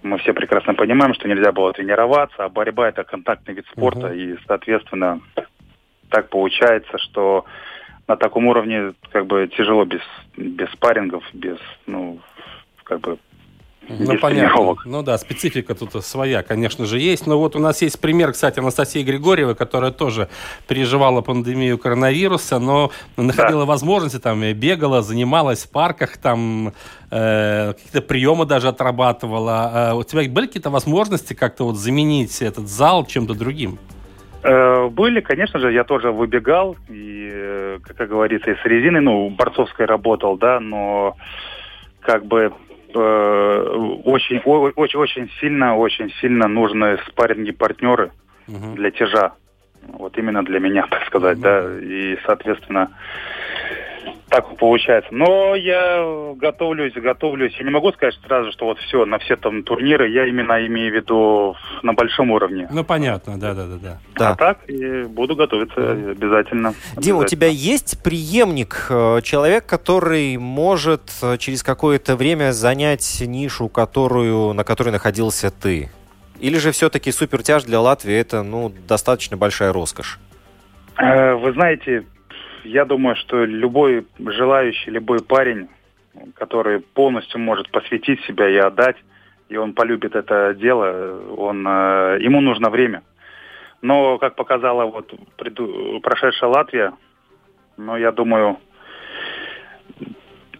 мы 0.01 0.17
все 0.19 0.33
прекрасно 0.33 0.73
понимаем, 0.73 1.13
что 1.13 1.27
нельзя 1.27 1.51
было 1.51 1.73
тренироваться, 1.73 2.45
а 2.45 2.49
борьба 2.49 2.89
это 2.89 3.03
контактный 3.03 3.55
вид 3.55 3.65
спорта, 3.71 4.07
uh-huh. 4.07 4.17
и, 4.17 4.37
соответственно, 4.47 5.19
так 6.09 6.29
получается, 6.29 6.97
что 6.99 7.45
на 8.07 8.15
таком 8.15 8.45
уровне 8.45 8.93
как 9.11 9.25
бы 9.25 9.47
тяжело 9.47 9.83
без, 9.85 10.01
без 10.37 10.69
спаррингов, 10.71 11.23
без, 11.33 11.57
ну, 11.87 12.19
как 12.85 13.01
бы 13.01 13.17
ну, 13.87 14.17
понятно. 14.17 14.75
Ну 14.85 15.03
да, 15.03 15.17
специфика 15.17 15.75
тут 15.75 16.03
своя, 16.03 16.43
конечно 16.43 16.85
же, 16.85 16.99
есть. 16.99 17.27
Но 17.27 17.37
вот 17.37 17.55
у 17.55 17.59
нас 17.59 17.81
есть 17.81 17.99
пример, 18.01 18.31
кстати, 18.31 18.59
Анастасии 18.59 19.03
Григорьевой, 19.03 19.55
которая 19.55 19.91
тоже 19.91 20.27
переживала 20.67 21.21
пандемию 21.21 21.77
коронавируса, 21.77 22.59
но 22.59 22.91
находила 23.15 23.61
да. 23.61 23.65
возможности, 23.65 24.19
там, 24.19 24.41
бегала, 24.53 25.01
занималась 25.01 25.65
в 25.65 25.71
парках, 25.71 26.17
там, 26.17 26.73
э, 27.11 27.73
какие-то 27.73 28.01
приемы 28.01 28.45
даже 28.45 28.69
отрабатывала. 28.69 29.91
Э, 29.91 29.93
у 29.93 30.03
тебя 30.03 30.27
были 30.29 30.47
какие-то 30.47 30.71
возможности 30.71 31.33
как-то 31.33 31.65
вот 31.65 31.75
заменить 31.75 32.41
этот 32.41 32.67
зал 32.67 33.05
чем-то 33.05 33.35
другим? 33.35 33.77
Э, 34.41 34.87
были, 34.89 35.21
конечно 35.21 35.59
же, 35.59 35.71
я 35.71 35.83
тоже 35.83 36.11
выбегал, 36.11 36.75
и, 36.89 37.29
э, 37.31 37.79
как 37.97 38.09
говорится, 38.09 38.51
и 38.51 38.55
с 38.55 38.65
резиной, 38.65 39.01
ну, 39.01 39.29
борцовской 39.29 39.85
работал, 39.85 40.37
да, 40.37 40.59
но 40.59 41.15
как 42.01 42.25
бы 42.25 42.53
очень, 42.95 44.39
очень, 44.39 44.99
очень 44.99 45.31
сильно, 45.39 45.75
очень 45.77 46.11
сильно 46.21 46.47
нужны 46.47 46.97
спарринги 47.07 47.51
партнеры 47.51 48.11
угу. 48.47 48.75
для 48.75 48.91
тяжа. 48.91 49.33
Вот 49.87 50.17
именно 50.17 50.43
для 50.43 50.59
меня, 50.59 50.87
так 50.89 51.05
сказать, 51.05 51.37
угу. 51.37 51.43
да. 51.43 51.79
И, 51.81 52.17
соответственно, 52.25 52.91
так 54.29 54.57
получается. 54.57 55.09
Но 55.13 55.55
я 55.55 56.33
готовлюсь, 56.35 56.93
готовлюсь. 56.93 57.55
Я 57.57 57.65
не 57.65 57.71
могу 57.71 57.91
сказать 57.91 58.15
сразу, 58.25 58.51
что 58.51 58.65
вот 58.65 58.79
все, 58.79 59.05
на 59.05 59.19
все 59.19 59.35
там 59.35 59.63
турниры, 59.63 60.09
я 60.09 60.25
именно 60.25 60.65
имею 60.65 60.91
в 60.91 60.95
виду 60.95 61.55
на 61.83 61.93
большом 61.93 62.31
уровне. 62.31 62.67
Ну, 62.71 62.83
понятно, 62.83 63.39
да-да-да. 63.39 63.99
да. 64.17 64.29
А 64.31 64.35
так, 64.35 64.69
и 64.69 65.03
буду 65.03 65.35
готовиться 65.35 65.91
обязательно. 65.91 66.73
Дима, 66.97 67.19
у 67.19 67.25
тебя 67.25 67.47
есть 67.47 68.01
преемник, 68.03 68.87
э, 68.89 69.21
человек, 69.23 69.65
который 69.65 70.37
может 70.37 71.11
э, 71.21 71.37
через 71.37 71.63
какое-то 71.63 72.15
время 72.15 72.51
занять 72.51 73.21
нишу, 73.25 73.69
которую, 73.69 74.53
на 74.53 74.63
которой 74.63 74.89
находился 74.89 75.51
ты? 75.51 75.89
Или 76.39 76.57
же 76.57 76.71
все-таки 76.71 77.11
супертяж 77.11 77.63
для 77.63 77.79
Латвии 77.79 78.15
это 78.15 78.43
ну, 78.43 78.71
достаточно 78.87 79.37
большая 79.37 79.71
роскошь? 79.71 80.19
Э, 80.97 81.35
вы 81.35 81.53
знаете, 81.53 82.05
я 82.65 82.85
думаю, 82.85 83.15
что 83.15 83.45
любой 83.45 84.05
желающий, 84.19 84.91
любой 84.91 85.21
парень, 85.23 85.67
который 86.35 86.79
полностью 86.79 87.39
может 87.39 87.69
посвятить 87.69 88.21
себя 88.25 88.49
и 88.49 88.57
отдать, 88.57 88.97
и 89.49 89.57
он 89.57 89.73
полюбит 89.73 90.15
это 90.15 90.53
дело, 90.55 91.19
он, 91.37 91.65
э, 91.67 92.17
ему 92.21 92.41
нужно 92.41 92.69
время. 92.69 93.03
Но, 93.81 94.17
как 94.17 94.35
показала 94.35 94.85
вот 94.85 95.13
преду, 95.37 95.99
прошедшая 96.01 96.49
Латвия, 96.49 96.93
ну, 97.77 97.95
я 97.95 98.11
думаю, 98.11 98.57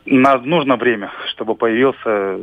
на, 0.06 0.38
нужно 0.38 0.76
время, 0.76 1.12
чтобы 1.32 1.56
появился 1.56 2.39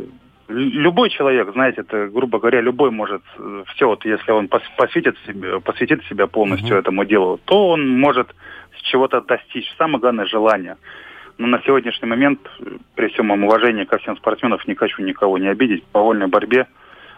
любой 0.48 1.10
человек, 1.10 1.52
знаете, 1.52 1.82
это, 1.82 2.08
грубо 2.08 2.38
говоря, 2.38 2.60
любой 2.60 2.90
может 2.90 3.22
э, 3.38 3.64
все, 3.68 3.86
вот 3.86 4.04
если 4.04 4.32
он 4.32 4.48
посвятит 4.48 5.16
себе, 5.26 5.60
посвятит 5.60 6.04
себя 6.06 6.26
полностью 6.26 6.76
uh-huh. 6.76 6.80
этому 6.80 7.04
делу, 7.04 7.40
то 7.44 7.68
он 7.68 7.88
может 7.88 8.34
чего-то 8.82 9.20
достичь. 9.20 9.72
Самое 9.78 10.00
главное 10.00 10.26
желание. 10.26 10.76
Но 11.38 11.46
на 11.46 11.62
сегодняшний 11.62 12.08
момент, 12.08 12.40
при 12.94 13.08
всем 13.08 13.26
моем 13.26 13.44
уважении 13.44 13.84
ко 13.84 13.98
всем 13.98 14.16
спортсменам, 14.16 14.58
не 14.66 14.74
хочу 14.74 15.02
никого 15.02 15.38
не 15.38 15.48
обидеть. 15.48 15.84
По 15.84 16.00
вольной 16.00 16.26
борьбе 16.26 16.66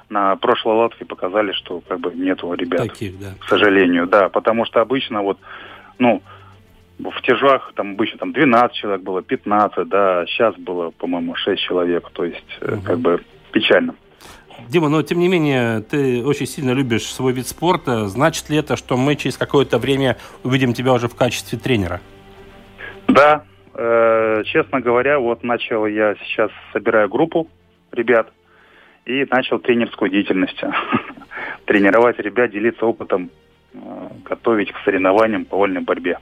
на 0.09 0.37
прошлой 0.37 0.77
Латвии 0.77 1.05
показали, 1.05 1.53
что 1.53 1.81
как 1.81 2.01
бы 2.01 2.13
нету 2.15 2.53
ребят. 2.55 2.89
Таких, 2.89 3.19
да. 3.19 3.35
К 3.41 3.49
сожалению, 3.49 4.07
да. 4.07 4.29
Потому 4.29 4.65
что 4.65 4.81
обычно 4.81 5.23
вот, 5.23 5.39
ну, 5.99 6.23
в 6.99 7.23
тяжах 7.23 7.73
там 7.75 7.93
обычно 7.93 8.19
там 8.19 8.33
12 8.33 8.77
человек 8.77 9.03
было, 9.03 9.23
15, 9.23 9.89
да, 9.89 10.25
сейчас 10.27 10.55
было, 10.57 10.91
по-моему, 10.91 11.35
6 11.35 11.61
человек. 11.61 12.09
То 12.13 12.25
есть, 12.25 12.59
угу. 12.63 12.81
как 12.83 12.99
бы 12.99 13.21
печально. 13.53 13.95
Дима, 14.69 14.89
но 14.89 15.03
тем 15.03 15.19
не 15.19 15.29
менее, 15.29 15.81
ты 15.81 16.25
очень 16.25 16.47
сильно 16.47 16.71
любишь 16.71 17.05
свой 17.05 17.33
вид 17.33 17.47
спорта. 17.47 18.07
Значит 18.09 18.51
ли 18.51 18.57
это, 18.57 18.77
что 18.77 18.97
мы 18.97 19.17
через 19.17 19.37
какое-то 19.37 19.79
время 19.79 20.17
увидим 20.43 20.73
тебя 20.73 20.93
уже 20.93 21.09
в 21.09 21.15
качестве 21.15 21.59
тренера? 21.59 22.01
Да, 23.09 23.45
э, 23.75 24.43
честно 24.47 24.81
говоря, 24.81 25.19
вот 25.19 25.43
начал 25.43 25.87
я 25.87 26.15
сейчас 26.25 26.51
собираю 26.73 27.09
группу 27.09 27.49
ребят 27.93 28.33
и 29.05 29.27
начал 29.31 29.59
тренерскую 29.59 30.11
деятельность. 30.11 30.63
Тренировать 31.67 32.19
ребят, 32.19 32.51
делиться 32.51 32.87
опытом, 32.87 33.31
э, 33.75 33.79
готовить 34.25 34.73
к 34.73 34.77
соревнованиям 34.85 35.45
по 35.45 35.57
вольной 35.57 35.83
борьбе. 35.83 36.19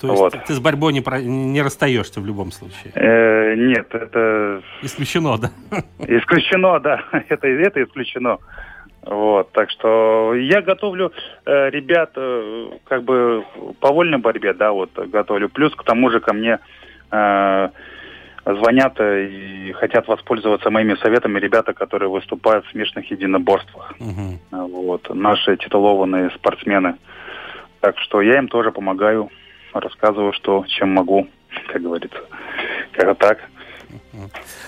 То 0.00 0.08
есть 0.08 0.18
вот. 0.18 0.44
ты 0.46 0.54
с 0.54 0.60
борьбой 0.60 0.92
не, 0.92 1.02
про... 1.02 1.20
не 1.20 1.60
расстаешься 1.60 2.20
в 2.20 2.26
любом 2.26 2.52
случае? 2.52 2.92
Э, 2.94 3.54
нет, 3.54 3.94
это... 3.94 4.62
Исключено, 4.82 5.36
да? 5.36 5.50
Исключено, 5.98 6.80
да. 6.80 7.04
Это, 7.28 7.46
это 7.46 7.82
исключено. 7.82 8.38
Вот, 9.02 9.52
так 9.52 9.70
что 9.70 10.34
я 10.34 10.60
готовлю 10.60 11.12
э, 11.46 11.70
ребят 11.70 12.12
э, 12.16 12.70
как 12.84 13.02
бы 13.02 13.44
по 13.80 13.92
вольной 13.92 14.18
борьбе, 14.18 14.52
да, 14.52 14.72
вот 14.72 14.90
готовлю. 14.92 15.48
Плюс 15.48 15.74
к 15.74 15.84
тому 15.84 16.10
же 16.10 16.20
ко 16.20 16.34
мне 16.34 16.58
э, 17.10 17.68
звонят 18.44 19.00
и 19.00 19.72
хотят 19.72 20.06
воспользоваться 20.06 20.70
моими 20.70 20.94
советами 20.96 21.38
ребята, 21.38 21.72
которые 21.72 22.10
выступают 22.10 22.66
в 22.66 22.70
смешанных 22.70 23.10
единоборствах. 23.10 23.94
Угу. 24.00 24.66
Вот, 24.68 25.14
наши 25.14 25.56
титулованные 25.56 26.30
спортсмены. 26.30 26.96
Так 27.80 27.98
что 27.98 28.20
я 28.20 28.38
им 28.38 28.48
тоже 28.48 28.70
помогаю 28.70 29.30
рассказываю, 29.74 30.32
что, 30.32 30.64
чем 30.68 30.90
могу 30.94 31.28
как 31.68 31.82
говорится. 31.82 32.18
Как 32.92 33.18
так. 33.18 33.38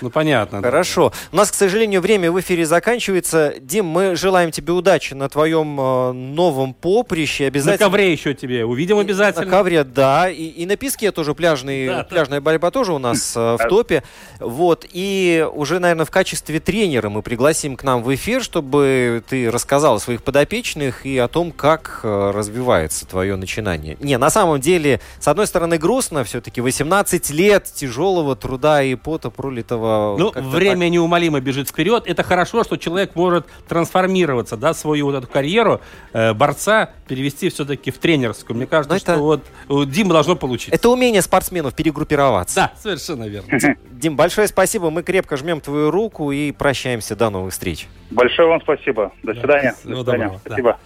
Ну, 0.01 0.09
понятно. 0.09 0.61
Хорошо. 0.61 1.11
У 1.31 1.35
нас, 1.35 1.51
к 1.51 1.53
сожалению, 1.53 2.01
время 2.01 2.31
в 2.31 2.39
эфире 2.39 2.65
заканчивается. 2.65 3.55
Дим, 3.59 3.85
мы 3.85 4.15
желаем 4.15 4.51
тебе 4.51 4.73
удачи 4.73 5.13
на 5.13 5.29
твоем 5.29 5.79
э, 5.79 6.11
новом 6.13 6.73
поприще. 6.73 7.47
Обязательно... 7.47 7.85
На 7.87 7.91
ковре 7.91 8.11
еще 8.11 8.33
тебе 8.33 8.65
увидим 8.65 8.99
обязательно. 8.99 9.45
На 9.45 9.51
ковре, 9.51 9.83
да. 9.83 10.29
И, 10.29 10.43
и 10.43 10.65
на 10.65 10.75
песке 10.75 11.11
тоже 11.11 11.33
пляжный, 11.33 11.87
Да, 11.87 11.97
да. 11.97 12.03
пляжная 12.03 12.41
борьба 12.41 12.71
тоже 12.71 12.93
у 12.93 12.99
нас 12.99 13.33
э, 13.35 13.57
в 13.59 13.67
топе. 13.69 14.03
Вот. 14.39 14.85
И 14.91 15.45
уже, 15.53 15.79
наверное, 15.79 16.05
в 16.05 16.11
качестве 16.11 16.59
тренера 16.59 17.09
мы 17.09 17.21
пригласим 17.21 17.75
к 17.75 17.83
нам 17.83 18.03
в 18.03 18.13
эфир, 18.13 18.43
чтобы 18.43 19.23
ты 19.27 19.49
рассказал 19.49 19.95
о 19.95 19.99
своих 19.99 20.23
подопечных 20.23 21.05
и 21.05 21.17
о 21.17 21.27
том, 21.27 21.51
как 21.51 22.01
э, 22.03 22.31
развивается 22.31 23.05
твое 23.07 23.35
начинание. 23.35 23.97
Не, 23.99 24.17
на 24.17 24.29
самом 24.29 24.59
деле, 24.59 24.99
с 25.19 25.27
одной 25.27 25.47
стороны, 25.47 25.77
грустно 25.77 26.23
все-таки. 26.23 26.61
18 26.61 27.29
лет 27.31 27.65
тяжелого 27.73 28.35
труда 28.35 28.83
и 28.83 28.95
пота 28.95 29.12
пролитого. 29.17 30.15
Ну, 30.17 30.31
время 30.35 30.89
неумолимо 30.89 31.39
бежит 31.39 31.69
вперед. 31.69 32.03
Это 32.07 32.23
хорошо, 32.23 32.63
что 32.63 32.77
человек 32.77 33.15
может 33.15 33.45
трансформироваться, 33.67 34.57
да, 34.57 34.73
свою 34.73 35.05
вот 35.07 35.15
эту 35.15 35.27
карьеру 35.27 35.81
э, 36.13 36.33
борца 36.33 36.91
перевести 37.07 37.49
все-таки 37.49 37.91
в 37.91 37.97
тренерскую. 37.97 38.57
Мне 38.57 38.65
кажется, 38.65 38.97
что 38.99 39.17
вот 39.17 39.41
у 39.69 39.85
Димы 39.85 40.13
должно 40.13 40.35
получиться. 40.35 40.75
Это 40.75 40.89
умение 40.89 41.21
спортсменов 41.21 41.75
перегруппироваться. 41.75 42.55
Да, 42.55 42.71
совершенно 42.81 43.25
верно. 43.25 43.77
Дим, 43.91 44.15
большое 44.15 44.47
спасибо. 44.47 44.89
Мы 44.89 45.03
крепко 45.03 45.37
жмем 45.37 45.61
твою 45.61 45.91
руку 45.91 46.31
и 46.31 46.51
прощаемся. 46.51 47.15
До 47.15 47.29
новых 47.29 47.53
встреч. 47.53 47.87
Большое 48.11 48.47
вам 48.47 48.61
спасибо. 48.61 49.11
До 49.23 49.33
свидания. 49.33 49.75
всего 49.79 50.03
До 50.03 50.11
свидания. 50.11 50.39
Спасибо. 50.45 50.79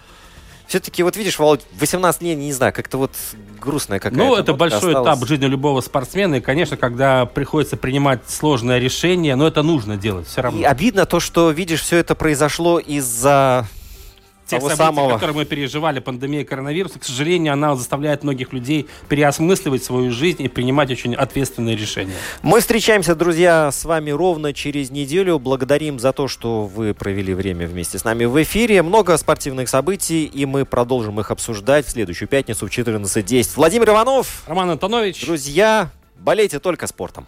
Все-таки, 0.68 1.02
вот 1.02 1.16
видишь, 1.16 1.38
Володь, 1.38 1.62
18 1.80 2.22
лет, 2.22 2.36
не 2.36 2.52
знаю, 2.52 2.74
как-то 2.74 2.98
вот 2.98 3.12
грустная 3.58 3.98
какая-то. 3.98 4.22
Ну, 4.22 4.34
это 4.34 4.52
нотка 4.52 4.54
большой 4.54 4.90
осталась. 4.90 5.16
этап 5.18 5.26
жизни 5.26 5.46
любого 5.46 5.80
спортсмена. 5.80 6.36
И, 6.36 6.40
конечно, 6.40 6.76
когда 6.76 7.24
приходится 7.24 7.78
принимать 7.78 8.20
сложное 8.28 8.78
решение, 8.78 9.34
но 9.34 9.46
это 9.46 9.62
нужно 9.62 9.96
делать 9.96 10.26
все 10.28 10.42
равно. 10.42 10.60
И 10.60 10.64
обидно 10.64 11.06
то, 11.06 11.20
что, 11.20 11.50
видишь, 11.50 11.80
все 11.80 11.96
это 11.96 12.14
произошло 12.14 12.78
из-за 12.78 13.66
Тех 14.48 14.62
событий, 14.62 14.78
самого... 14.78 15.12
которые 15.12 15.36
мы 15.36 15.44
переживали, 15.44 16.00
пандемия 16.00 16.42
коронавируса, 16.42 16.98
к 16.98 17.04
сожалению, 17.04 17.52
она 17.52 17.76
заставляет 17.76 18.24
многих 18.24 18.54
людей 18.54 18.88
переосмысливать 19.08 19.84
свою 19.84 20.10
жизнь 20.10 20.42
и 20.42 20.48
принимать 20.48 20.90
очень 20.90 21.14
ответственные 21.14 21.76
решения. 21.76 22.14
Мы 22.42 22.60
встречаемся, 22.60 23.14
друзья, 23.14 23.70
с 23.70 23.84
вами 23.84 24.10
ровно 24.10 24.54
через 24.54 24.90
неделю. 24.90 25.38
Благодарим 25.38 25.98
за 25.98 26.14
то, 26.14 26.28
что 26.28 26.64
вы 26.64 26.94
провели 26.94 27.34
время 27.34 27.66
вместе 27.66 27.98
с 27.98 28.04
нами 28.04 28.24
в 28.24 28.42
эфире. 28.42 28.82
Много 28.82 29.18
спортивных 29.18 29.68
событий, 29.68 30.24
и 30.24 30.46
мы 30.46 30.64
продолжим 30.64 31.20
их 31.20 31.30
обсуждать 31.30 31.86
в 31.86 31.90
следующую 31.90 32.28
пятницу 32.28 32.66
в 32.66 32.70
14.10. 32.70 33.50
Владимир 33.56 33.90
Иванов. 33.90 34.44
Роман 34.46 34.70
Антонович. 34.70 35.26
Друзья, 35.26 35.90
болейте 36.16 36.58
только 36.58 36.86
спортом. 36.86 37.26